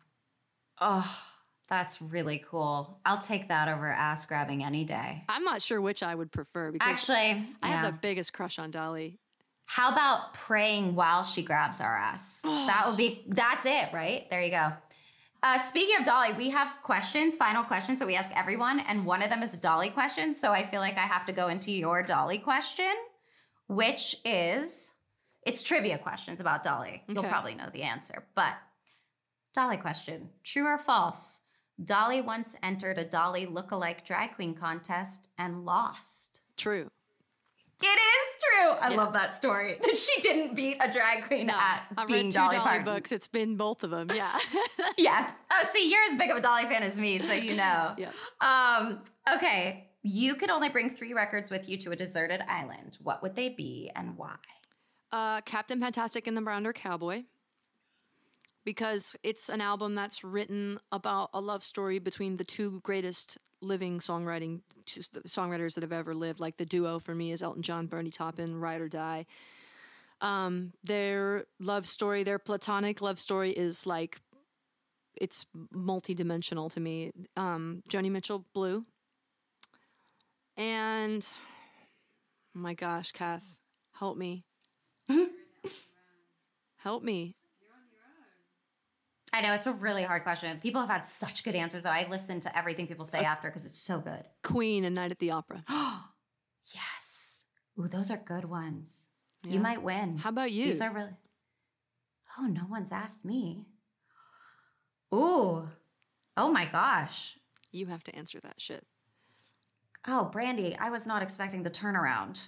Oh, 0.80 1.22
that's 1.68 2.00
really 2.00 2.42
cool. 2.48 3.00
I'll 3.04 3.20
take 3.20 3.48
that 3.48 3.68
over 3.68 3.88
ass 3.88 4.24
grabbing 4.24 4.64
any 4.64 4.84
day. 4.84 5.24
I'm 5.28 5.44
not 5.44 5.60
sure 5.60 5.80
which 5.80 6.02
I 6.02 6.14
would 6.14 6.30
prefer 6.30 6.70
because 6.70 6.88
Actually, 6.88 7.46
I 7.62 7.68
have 7.68 7.84
the 7.84 7.92
biggest 7.92 8.32
crush 8.32 8.58
on 8.58 8.70
Dolly. 8.70 9.18
How 9.66 9.90
about 9.92 10.34
praying 10.34 10.94
while 10.94 11.22
she 11.24 11.42
grabs 11.42 11.80
our 11.80 11.96
ass? 11.96 12.40
that 12.44 12.84
would 12.86 12.96
be, 12.96 13.24
that's 13.28 13.64
it, 13.66 13.92
right? 13.92 14.26
There 14.30 14.42
you 14.42 14.50
go. 14.50 14.72
Uh, 15.42 15.58
speaking 15.58 15.96
of 15.98 16.06
Dolly, 16.06 16.32
we 16.38 16.48
have 16.50 16.68
questions, 16.82 17.36
final 17.36 17.62
questions 17.64 17.98
that 17.98 18.06
we 18.06 18.14
ask 18.14 18.30
everyone, 18.34 18.80
and 18.80 19.04
one 19.04 19.20
of 19.22 19.28
them 19.28 19.42
is 19.42 19.52
a 19.54 19.60
Dolly 19.60 19.90
question. 19.90 20.32
So 20.34 20.52
I 20.52 20.66
feel 20.70 20.80
like 20.80 20.96
I 20.96 21.00
have 21.06 21.26
to 21.26 21.32
go 21.32 21.48
into 21.48 21.70
your 21.70 22.02
Dolly 22.02 22.38
question, 22.38 22.90
which 23.68 24.16
is 24.24 24.92
it's 25.42 25.62
trivia 25.62 25.98
questions 25.98 26.40
about 26.40 26.62
Dolly. 26.64 27.02
You'll 27.08 27.18
Okay. 27.18 27.28
probably 27.28 27.54
know 27.54 27.68
the 27.70 27.82
answer, 27.82 28.24
but 28.34 28.54
Dolly 29.54 29.76
question 29.76 30.30
true 30.42 30.64
or 30.66 30.78
false? 30.78 31.42
Dolly 31.84 32.22
once 32.22 32.56
entered 32.62 32.96
a 32.96 33.04
Dolly 33.04 33.44
look-alike 33.44 34.04
drag 34.06 34.36
queen 34.36 34.54
contest 34.54 35.28
and 35.36 35.66
lost. 35.66 36.40
True. 36.56 36.88
It 37.82 37.86
is 37.86 38.42
true. 38.42 38.70
I 38.70 38.88
love 38.94 39.12
that 39.12 39.34
story 39.34 39.78
that 39.82 39.96
she 39.96 40.20
didn't 40.20 40.54
beat 40.54 40.76
a 40.80 40.90
drag 40.90 41.26
queen 41.26 41.50
at 41.50 41.82
I've 41.96 42.06
being 42.08 42.26
read 42.26 42.32
two 42.32 42.38
Dolly, 42.38 42.56
Dolly, 42.56 42.68
Parton. 42.68 42.84
books. 42.84 43.12
It's 43.12 43.26
been 43.26 43.56
both 43.56 43.82
of 43.84 43.90
them. 43.90 44.10
Yeah. 44.14 44.38
yeah. 44.96 45.30
Oh, 45.50 45.68
see, 45.72 45.90
you're 45.90 46.02
as 46.10 46.16
big 46.18 46.30
of 46.30 46.36
a 46.36 46.40
Dolly 46.40 46.64
fan 46.64 46.82
as 46.82 46.96
me, 46.98 47.18
so 47.18 47.32
you 47.32 47.54
know. 47.56 47.94
Yeah. 47.98 48.10
Um, 48.40 49.00
okay. 49.36 49.88
You 50.02 50.34
could 50.34 50.50
only 50.50 50.68
bring 50.68 50.90
three 50.90 51.14
records 51.14 51.50
with 51.50 51.68
you 51.68 51.76
to 51.78 51.90
a 51.92 51.96
deserted 51.96 52.42
island. 52.48 52.98
What 53.02 53.22
would 53.22 53.34
they 53.36 53.48
be 53.50 53.90
and 53.96 54.16
why? 54.16 54.36
uh, 55.12 55.40
Captain 55.42 55.80
Fantastic 55.80 56.26
and 56.26 56.36
the 56.36 56.40
Brown 56.40 56.70
Cowboy. 56.72 57.22
Because 58.64 59.14
it's 59.22 59.48
an 59.50 59.60
album 59.60 59.94
that's 59.94 60.24
written 60.24 60.78
about 60.90 61.30
a 61.34 61.40
love 61.40 61.62
story 61.62 61.98
between 61.98 62.38
the 62.38 62.44
two 62.44 62.80
greatest 62.80 63.36
living 63.60 63.98
songwriting 63.98 64.60
songwriters 64.86 65.74
that 65.74 65.82
have 65.82 65.92
ever 65.92 66.14
lived. 66.14 66.40
Like 66.40 66.56
the 66.56 66.64
duo 66.64 66.98
for 66.98 67.14
me 67.14 67.32
is 67.32 67.42
Elton 67.42 67.62
John, 67.62 67.86
Bernie 67.86 68.10
Taupin, 68.10 68.60
Ride 68.60 68.80
or 68.80 68.88
Die. 68.88 69.26
Um, 70.20 70.72
their 70.82 71.44
love 71.60 71.86
story, 71.86 72.22
their 72.22 72.38
platonic 72.38 73.02
love 73.02 73.18
story, 73.18 73.50
is 73.50 73.86
like 73.86 74.20
it's 75.20 75.46
multi-dimensional 75.70 76.70
to 76.70 76.80
me. 76.80 77.12
Um, 77.36 77.82
Joni 77.88 78.10
Mitchell, 78.10 78.44
Blue, 78.54 78.84
and 80.56 81.28
oh 82.56 82.60
my 82.60 82.74
gosh, 82.74 83.12
Kath, 83.12 83.44
help 83.92 84.16
me, 84.16 84.44
help 86.78 87.02
me. 87.02 87.34
I 89.34 89.40
know 89.40 89.52
it's 89.52 89.66
a 89.66 89.72
really 89.72 90.04
hard 90.04 90.22
question. 90.22 90.60
People 90.60 90.80
have 90.80 90.88
had 90.88 91.04
such 91.04 91.42
good 91.42 91.56
answers, 91.56 91.82
though. 91.82 91.90
I 91.90 92.06
listen 92.08 92.38
to 92.38 92.56
everything 92.56 92.86
people 92.86 93.04
say 93.04 93.18
after 93.24 93.48
because 93.48 93.64
it's 93.64 93.76
so 93.76 93.98
good. 93.98 94.22
Queen 94.44 94.84
and 94.84 94.94
Night 94.94 95.10
at 95.10 95.18
the 95.18 95.32
Opera. 95.32 95.64
Yes. 96.72 97.42
Ooh, 97.78 97.86
those 97.86 98.10
are 98.10 98.16
good 98.16 98.46
ones. 98.46 99.04
Yeah. 99.44 99.52
You 99.52 99.60
might 99.60 99.82
win. 99.82 100.16
How 100.16 100.30
about 100.30 100.50
you? 100.50 100.64
These 100.64 100.80
are 100.80 100.90
really. 100.90 101.10
Oh, 102.38 102.46
no 102.46 102.62
one's 102.70 102.90
asked 102.90 103.24
me. 103.24 103.66
Ooh. 105.14 105.68
Oh 106.36 106.50
my 106.50 106.64
gosh. 106.64 107.36
You 107.70 107.86
have 107.86 108.02
to 108.04 108.16
answer 108.16 108.40
that 108.40 108.60
shit. 108.60 108.86
Oh, 110.08 110.30
Brandi, 110.34 110.76
I 110.80 110.90
was 110.90 111.06
not 111.06 111.22
expecting 111.22 111.62
the 111.62 111.70
turnaround. 111.70 112.46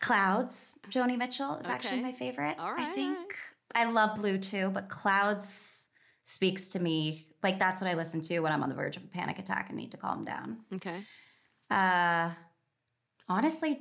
Clouds, 0.00 0.78
Joni 0.90 1.18
Mitchell 1.18 1.56
is 1.56 1.66
actually 1.66 2.00
my 2.00 2.12
favorite. 2.12 2.58
All 2.58 2.72
right, 2.72 2.88
I 2.88 2.94
think 2.94 3.18
right. 3.18 3.36
I 3.74 3.84
love 3.84 4.16
Blue 4.16 4.38
too, 4.38 4.70
but 4.70 4.88
Clouds 4.88 5.86
speaks 6.24 6.68
to 6.70 6.78
me. 6.78 7.26
Like 7.42 7.58
that's 7.58 7.80
what 7.80 7.88
I 7.90 7.94
listen 7.94 8.20
to 8.22 8.40
when 8.40 8.52
I'm 8.52 8.62
on 8.62 8.68
the 8.68 8.74
verge 8.74 8.96
of 8.96 9.04
a 9.04 9.08
panic 9.08 9.38
attack 9.38 9.68
and 9.68 9.76
need 9.78 9.90
to 9.92 9.96
calm 9.96 10.24
down. 10.24 10.58
Okay. 10.74 11.00
Uh, 11.70 12.30
honestly, 13.28 13.80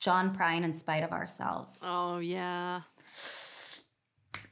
John 0.00 0.36
Prine, 0.36 0.62
in 0.62 0.72
spite 0.74 1.02
of 1.02 1.12
ourselves. 1.12 1.80
Oh 1.84 2.18
yeah. 2.18 2.82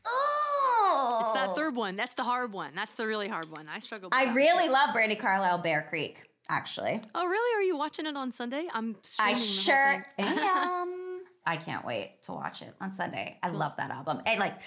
Oh, 0.07 1.19
It's 1.23 1.33
that 1.33 1.55
third 1.55 1.75
one. 1.75 1.97
That's 1.97 2.15
the 2.15 2.25
hard 2.25 2.53
one. 2.53 2.73
That's 2.75 2.95
the 2.95 3.07
really 3.07 3.29
hard 3.29 3.51
one. 3.51 3.69
I 3.69 3.79
struggle. 3.81 4.09
With 4.09 4.15
I 4.19 4.33
really 4.33 4.69
love 4.69 4.95
Brandi 4.95 5.19
Carlile, 5.19 5.59
Bear 5.59 5.87
Creek. 5.89 6.23
Actually, 6.49 7.01
Oh 7.13 7.27
really? 7.27 7.61
Are 7.61 7.63
you 7.67 7.77
watching 7.77 8.07
it 8.07 8.17
on 8.17 8.31
Sunday? 8.31 8.67
I'm. 8.73 8.95
I 9.19 9.33
streaming 9.35 9.43
the 9.43 9.47
whole 9.49 9.63
sure 9.63 10.07
am. 10.19 10.93
I 11.47 11.57
can't 11.57 11.85
wait 11.85 12.23
to 12.25 12.33
watch 12.33 12.63
it 12.63 12.75
on 12.81 12.93
Sunday. 12.93 13.39
I 13.43 13.49
love 13.49 13.75
that 13.77 13.91
album. 13.91 14.21
And 14.27 14.41
like 14.41 14.61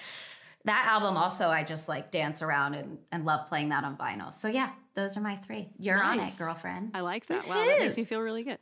that 0.66 0.86
album 0.88 1.18
also 1.18 1.50
I 1.50 1.64
just 1.64 1.90
like 1.90 2.12
dance 2.12 2.42
around 2.42 2.76
and, 2.76 2.98
and 3.12 3.26
love 3.26 3.48
playing 3.48 3.70
that 3.70 3.84
on 3.84 3.98
vinyl. 3.98 4.34
So 4.34 4.48
yeah, 4.48 4.72
those 4.96 5.18
are 5.18 5.22
my 5.22 5.36
three. 5.38 5.70
You're 5.78 6.02
on 6.02 6.20
it, 6.20 6.34
girlfriend. 6.38 6.92
I 6.94 7.02
like 7.02 7.26
that. 7.28 7.48
Wow, 7.48 7.66
that 7.66 7.80
makes 7.80 7.98
me 7.98 8.06
feel 8.06 8.22
really 8.22 8.44
good. 8.44 8.60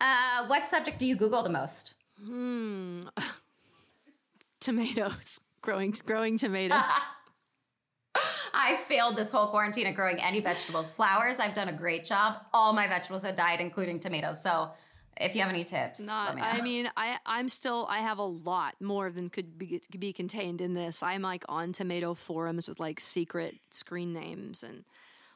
Uh, 0.00 0.46
what 0.46 0.66
subject 0.66 0.98
do 0.98 1.06
you 1.06 1.16
Google 1.16 1.42
the 1.42 1.50
most? 1.50 1.94
Hmm. 2.22 3.02
tomatoes. 4.60 5.40
Growing 5.60 5.94
growing 6.04 6.38
tomatoes. 6.38 6.80
I 8.54 8.76
failed 8.88 9.16
this 9.16 9.32
whole 9.32 9.48
quarantine 9.48 9.86
at 9.86 9.94
growing 9.94 10.20
any 10.20 10.40
vegetables. 10.40 10.90
Flowers, 10.90 11.38
I've 11.38 11.54
done 11.54 11.68
a 11.68 11.72
great 11.72 12.04
job. 12.04 12.36
All 12.52 12.72
my 12.72 12.86
vegetables 12.86 13.24
have 13.24 13.36
died, 13.36 13.60
including 13.60 13.98
tomatoes. 13.98 14.42
So 14.42 14.70
if 15.16 15.34
you 15.34 15.40
have 15.42 15.50
any 15.50 15.64
tips, 15.64 16.00
Not. 16.00 16.36
me. 16.36 16.42
I 16.42 16.60
mean, 16.60 16.90
I 16.96 17.18
I'm 17.26 17.48
still. 17.48 17.86
I 17.88 17.98
have 17.98 18.18
a 18.18 18.24
lot 18.24 18.74
more 18.80 19.10
than 19.10 19.30
could 19.30 19.58
be 19.58 19.82
be 19.98 20.12
contained 20.12 20.60
in 20.60 20.74
this. 20.74 21.02
I'm 21.02 21.22
like 21.22 21.44
on 21.48 21.72
tomato 21.72 22.14
forums 22.14 22.68
with 22.68 22.80
like 22.80 23.00
secret 23.00 23.56
screen 23.70 24.12
names 24.12 24.62
and 24.62 24.84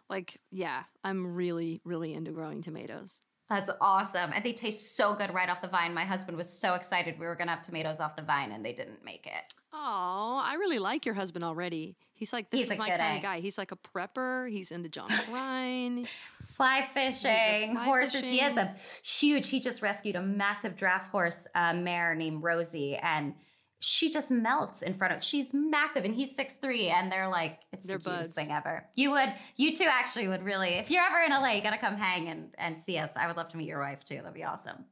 like 0.09 0.41
yeah. 0.51 0.85
I'm 1.05 1.35
really 1.35 1.81
really 1.85 2.15
into 2.15 2.31
growing 2.31 2.63
tomatoes. 2.63 3.23
That's 3.49 3.71
awesome. 3.81 4.33
And 4.35 4.45
they 4.45 4.53
taste 4.53 4.95
so 4.95 5.15
good 5.15 5.33
right 5.33 5.49
off 5.49 5.63
the 5.63 5.69
vine. 5.69 5.95
My 5.95 6.05
husband 6.05 6.37
was 6.37 6.51
so 6.51 6.75
excited 6.75 7.19
we 7.19 7.25
were 7.25 7.35
going 7.35 7.47
to 7.47 7.55
have 7.55 7.63
tomatoes 7.63 7.99
off 7.99 8.15
the 8.15 8.21
vine 8.23 8.53
and 8.53 8.63
they 8.63 8.75
didn't 8.75 9.03
make 9.05 9.27
it. 9.27 9.55
Oh, 9.73 10.43
I 10.45 10.55
really 10.59 10.79
like 10.79 11.07
your 11.07 11.15
husband 11.15 11.45
already. 11.45 11.97
He's 12.13 12.33
like 12.33 12.51
this 12.51 12.63
He's 12.63 12.71
is 12.73 12.79
my 12.79 12.89
kind 12.89 13.01
egg. 13.01 13.17
of 13.19 13.23
guy. 13.23 13.41
He's 13.41 13.57
like 13.57 13.73
a 13.73 13.77
prepper. 13.77 14.51
He's 14.51 14.71
into 14.71 14.89
John 14.91 15.09
Prine. 15.09 16.07
Fly 16.59 16.87
fishing, 16.93 17.73
fly 17.73 17.85
horses. 17.85 18.21
He 18.21 18.39
has 18.39 18.57
a 18.57 18.75
huge, 19.03 19.49
he 19.49 19.61
just 19.61 19.81
rescued 19.81 20.17
a 20.17 20.23
massive 20.23 20.75
draft 20.77 21.11
horse 21.11 21.47
uh, 21.55 21.73
mare 21.73 22.17
named 22.17 22.43
Rosie. 22.43 22.97
And 22.97 23.35
she 23.81 24.13
just 24.13 24.33
melts 24.33 24.83
in 24.83 24.95
front 24.95 25.15
of 25.15 25.23
she's 25.23 25.55
massive 25.55 26.05
and 26.05 26.13
he's 26.13 26.37
6'3 26.37 26.91
and 26.91 27.13
they're 27.13 27.29
like 27.29 27.61
it's 27.73 27.87
They're 27.87 27.99
the 27.99 28.11
cutest 28.11 28.35
thing 28.35 28.51
ever. 28.51 28.85
You 28.97 29.13
would 29.13 29.33
you 29.57 29.75
two 29.77 29.87
actually 29.89 30.27
would 30.27 30.43
really 30.43 30.71
if 30.71 30.91
you're 30.91 31.05
ever 31.05 31.21
in 31.21 31.31
la 31.31 31.49
you 31.51 31.63
gotta 31.63 31.79
come 31.79 31.97
hang 31.97 32.29
and, 32.29 32.53
and 32.59 32.77
see 32.77 32.99
us. 32.99 33.13
I 33.15 33.29
would 33.29 33.37
love 33.37 33.51
to 33.51 33.57
meet 33.57 33.69
your 33.69 33.79
wife 33.79 34.05
too. 34.05 34.17
That'd 34.17 34.35
be 34.35 34.43
awesome. 34.43 34.85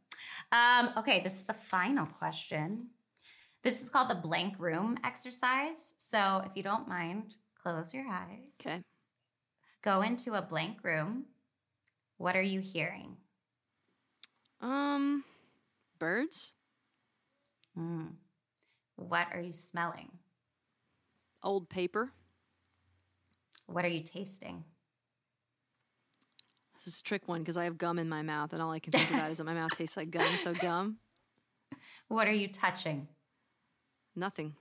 Um, 0.52 0.90
okay 0.98 1.20
this 1.24 1.34
is 1.34 1.44
the 1.44 1.54
final 1.54 2.06
question. 2.06 2.90
This 3.64 3.82
is 3.82 3.88
called 3.88 4.08
the 4.08 4.14
blank 4.14 4.54
room 4.60 4.96
exercise. 5.02 5.94
So 5.98 6.42
if 6.46 6.52
you 6.54 6.62
don't 6.62 6.86
mind 6.86 7.34
close 7.60 7.92
your 7.92 8.06
eyes. 8.08 8.54
Okay. 8.64 8.82
go 9.82 10.02
into 10.02 10.34
a 10.34 10.42
blank 10.42 10.78
room 10.84 11.24
what 12.16 12.36
are 12.36 12.42
you 12.42 12.60
hearing 12.60 13.16
Um, 14.60 15.24
birds, 15.98 16.54
Mm. 17.78 18.14
what 18.96 19.28
are 19.32 19.40
you 19.42 19.52
smelling 19.52 20.10
old 21.42 21.68
paper. 21.68 22.12
what 23.66 23.84
are 23.84 23.88
you 23.88 24.02
tasting 24.02 24.64
This 26.74 26.86
is 26.86 27.00
a 27.00 27.02
trick 27.02 27.26
one 27.28 27.40
because 27.40 27.56
I 27.56 27.64
have 27.64 27.78
gum 27.78 27.98
in 27.98 28.08
my 28.08 28.22
mouth, 28.22 28.52
and 28.52 28.62
all 28.62 28.70
I 28.70 28.78
can 28.78 28.92
think 28.92 29.10
about 29.10 29.30
is 29.30 29.38
that 29.38 29.44
my 29.44 29.54
mouth 29.54 29.70
tastes 29.76 29.96
like 29.96 30.10
gum. 30.10 30.36
So 30.36 30.54
gum, 30.54 30.98
what 32.08 32.26
are 32.28 32.32
you 32.32 32.48
touching 32.48 33.08
nothing. 34.14 34.54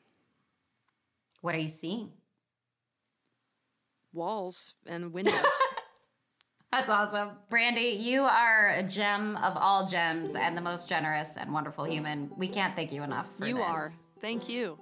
what 1.42 1.56
are 1.56 1.60
you 1.60 1.70
seeing 1.70 2.12
Walls 4.14 4.74
and 4.86 5.12
windows. 5.14 5.36
That's 6.76 6.90
awesome. 6.90 7.30
Brandi, 7.50 8.04
you 8.04 8.24
are 8.24 8.72
a 8.76 8.84
gem 8.84 9.38
of 9.38 9.56
all 9.56 9.88
gems 9.88 10.36
and 10.36 10.58
the 10.58 10.62
most 10.62 10.90
generous 10.90 11.38
and 11.38 11.54
wonderful 11.54 11.86
human. 11.86 12.30
We 12.36 12.50
can't 12.50 12.76
thank 12.76 12.92
you 12.92 13.02
enough 13.02 13.28
for 13.40 13.48
you 13.48 13.56
this. 13.56 13.64
are. 13.66 13.92
Thank 14.20 14.50
you. 14.50 14.78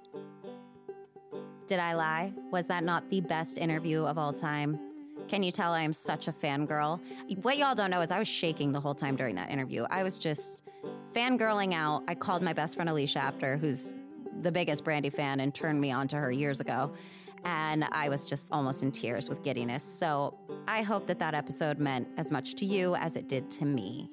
Did 1.68 1.78
I 1.78 1.94
lie? 1.94 2.32
Was 2.50 2.66
that 2.66 2.82
not 2.82 3.08
the 3.10 3.20
best 3.20 3.58
interview 3.58 4.02
of 4.02 4.18
all 4.18 4.32
time? 4.32 4.80
Can 5.28 5.44
you 5.44 5.52
tell 5.52 5.72
I 5.72 5.82
am 5.82 5.92
such 5.92 6.26
a 6.26 6.32
fangirl? 6.32 6.98
What 7.42 7.58
y'all 7.58 7.76
don't 7.76 7.92
know 7.92 8.00
is 8.00 8.10
I 8.10 8.18
was 8.18 8.26
shaking 8.26 8.72
the 8.72 8.80
whole 8.80 8.96
time 8.96 9.14
during 9.14 9.36
that 9.36 9.50
interview. 9.50 9.84
I 9.88 10.02
was 10.02 10.18
just 10.18 10.64
fangirling 11.14 11.74
out. 11.74 12.02
I 12.08 12.16
called 12.16 12.42
my 12.42 12.52
best 12.52 12.74
friend 12.74 12.90
Alicia 12.90 13.20
after, 13.20 13.56
who's 13.56 13.94
the 14.42 14.50
biggest 14.50 14.84
Brandi 14.84 15.14
fan 15.14 15.38
and 15.38 15.54
turned 15.54 15.80
me 15.80 15.92
on 15.92 16.08
to 16.08 16.16
her 16.16 16.32
years 16.32 16.58
ago. 16.58 16.92
And 17.44 17.84
I 17.92 18.08
was 18.08 18.24
just 18.24 18.48
almost 18.50 18.82
in 18.82 18.90
tears 18.90 19.28
with 19.28 19.42
giddiness. 19.42 19.82
So 19.82 20.38
I 20.66 20.82
hope 20.82 21.06
that 21.08 21.18
that 21.18 21.34
episode 21.34 21.78
meant 21.78 22.08
as 22.16 22.30
much 22.30 22.54
to 22.56 22.64
you 22.64 22.94
as 22.96 23.16
it 23.16 23.28
did 23.28 23.50
to 23.52 23.64
me. 23.64 24.10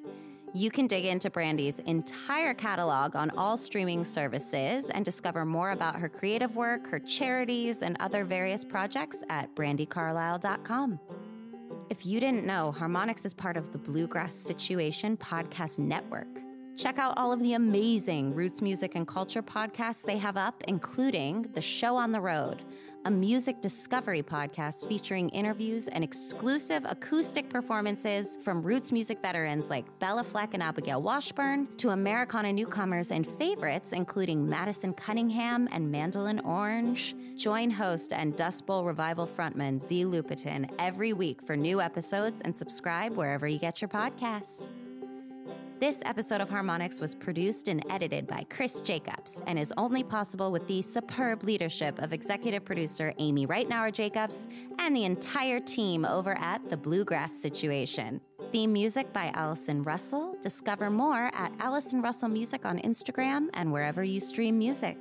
You 0.53 0.69
can 0.69 0.85
dig 0.85 1.05
into 1.05 1.29
Brandi's 1.29 1.79
entire 1.79 2.53
catalog 2.53 3.15
on 3.15 3.29
all 3.31 3.55
streaming 3.55 4.03
services 4.03 4.89
and 4.89 5.05
discover 5.05 5.45
more 5.45 5.71
about 5.71 5.95
her 5.95 6.09
creative 6.09 6.57
work, 6.57 6.87
her 6.87 6.99
charities, 6.99 7.81
and 7.81 7.95
other 8.01 8.25
various 8.25 8.65
projects 8.65 9.23
at 9.29 9.53
brandicarlile.com. 9.55 10.99
If 11.89 12.05
you 12.05 12.19
didn't 12.19 12.45
know, 12.45 12.73
Harmonix 12.77 13.25
is 13.25 13.33
part 13.33 13.55
of 13.55 13.71
the 13.71 13.77
Bluegrass 13.77 14.35
Situation 14.35 15.15
Podcast 15.15 15.79
Network. 15.79 16.27
Check 16.77 16.97
out 16.97 17.13
all 17.17 17.31
of 17.31 17.39
the 17.39 17.53
amazing 17.53 18.33
roots 18.33 18.61
music 18.61 18.95
and 18.95 19.07
culture 19.07 19.43
podcasts 19.43 20.03
they 20.03 20.17
have 20.17 20.35
up, 20.35 20.63
including 20.67 21.49
The 21.53 21.61
Show 21.61 21.95
on 21.95 22.11
the 22.11 22.21
Road, 22.21 22.63
a 23.05 23.11
music 23.11 23.61
discovery 23.61 24.21
podcast 24.21 24.87
featuring 24.87 25.29
interviews 25.29 25.87
and 25.87 26.03
exclusive 26.03 26.83
acoustic 26.85 27.49
performances 27.49 28.37
from 28.43 28.61
roots 28.61 28.91
music 28.91 29.21
veterans 29.21 29.69
like 29.69 29.85
Béla 29.99 30.25
Fleck 30.25 30.53
and 30.53 30.61
Abigail 30.61 31.01
Washburn 31.01 31.67
to 31.77 31.89
Americana 31.89 32.53
newcomers 32.53 33.11
and 33.11 33.27
favorites, 33.37 33.91
including 33.93 34.47
Madison 34.47 34.93
Cunningham 34.93 35.67
and 35.71 35.91
Mandolin 35.91 36.39
Orange. 36.41 37.15
Join 37.35 37.71
host 37.71 38.13
and 38.13 38.35
Dust 38.35 38.65
Bowl 38.65 38.83
Revival 38.83 39.27
frontman 39.27 39.79
Z 39.79 40.05
Lupetin 40.05 40.69
every 40.77 41.13
week 41.13 41.41
for 41.41 41.55
new 41.55 41.81
episodes 41.81 42.41
and 42.41 42.55
subscribe 42.55 43.15
wherever 43.15 43.47
you 43.47 43.57
get 43.57 43.81
your 43.81 43.89
podcasts. 43.89 44.69
This 45.81 46.03
episode 46.05 46.41
of 46.41 46.49
Harmonix 46.49 47.01
was 47.01 47.15
produced 47.15 47.67
and 47.67 47.83
edited 47.89 48.27
by 48.27 48.45
Chris 48.51 48.81
Jacobs 48.81 49.41
and 49.47 49.57
is 49.57 49.73
only 49.77 50.03
possible 50.03 50.51
with 50.51 50.67
the 50.67 50.83
superb 50.83 51.43
leadership 51.43 51.97
of 51.97 52.13
executive 52.13 52.63
producer 52.63 53.15
Amy 53.17 53.47
Reitnauer 53.47 53.91
Jacobs 53.91 54.47
and 54.77 54.95
the 54.95 55.05
entire 55.05 55.59
team 55.59 56.05
over 56.05 56.37
at 56.37 56.69
The 56.69 56.77
Bluegrass 56.77 57.33
Situation. 57.33 58.21
Theme 58.51 58.71
music 58.71 59.11
by 59.11 59.31
Allison 59.33 59.81
Russell. 59.81 60.37
Discover 60.43 60.91
more 60.91 61.31
at 61.33 61.51
Allison 61.59 62.03
Russell 62.03 62.29
Music 62.29 62.63
on 62.63 62.77
Instagram 62.81 63.47
and 63.55 63.73
wherever 63.73 64.03
you 64.03 64.19
stream 64.19 64.59
music. 64.59 64.99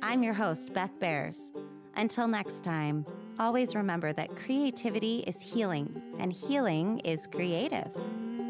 I'm 0.00 0.22
your 0.22 0.32
host, 0.32 0.72
Beth 0.72 0.98
Behrs. 0.98 1.50
Until 1.96 2.26
next 2.26 2.64
time, 2.64 3.04
always 3.38 3.74
remember 3.74 4.14
that 4.14 4.34
creativity 4.34 5.24
is 5.26 5.42
healing 5.42 6.00
and 6.18 6.32
healing 6.32 7.00
is 7.00 7.26
creative. 7.26 7.90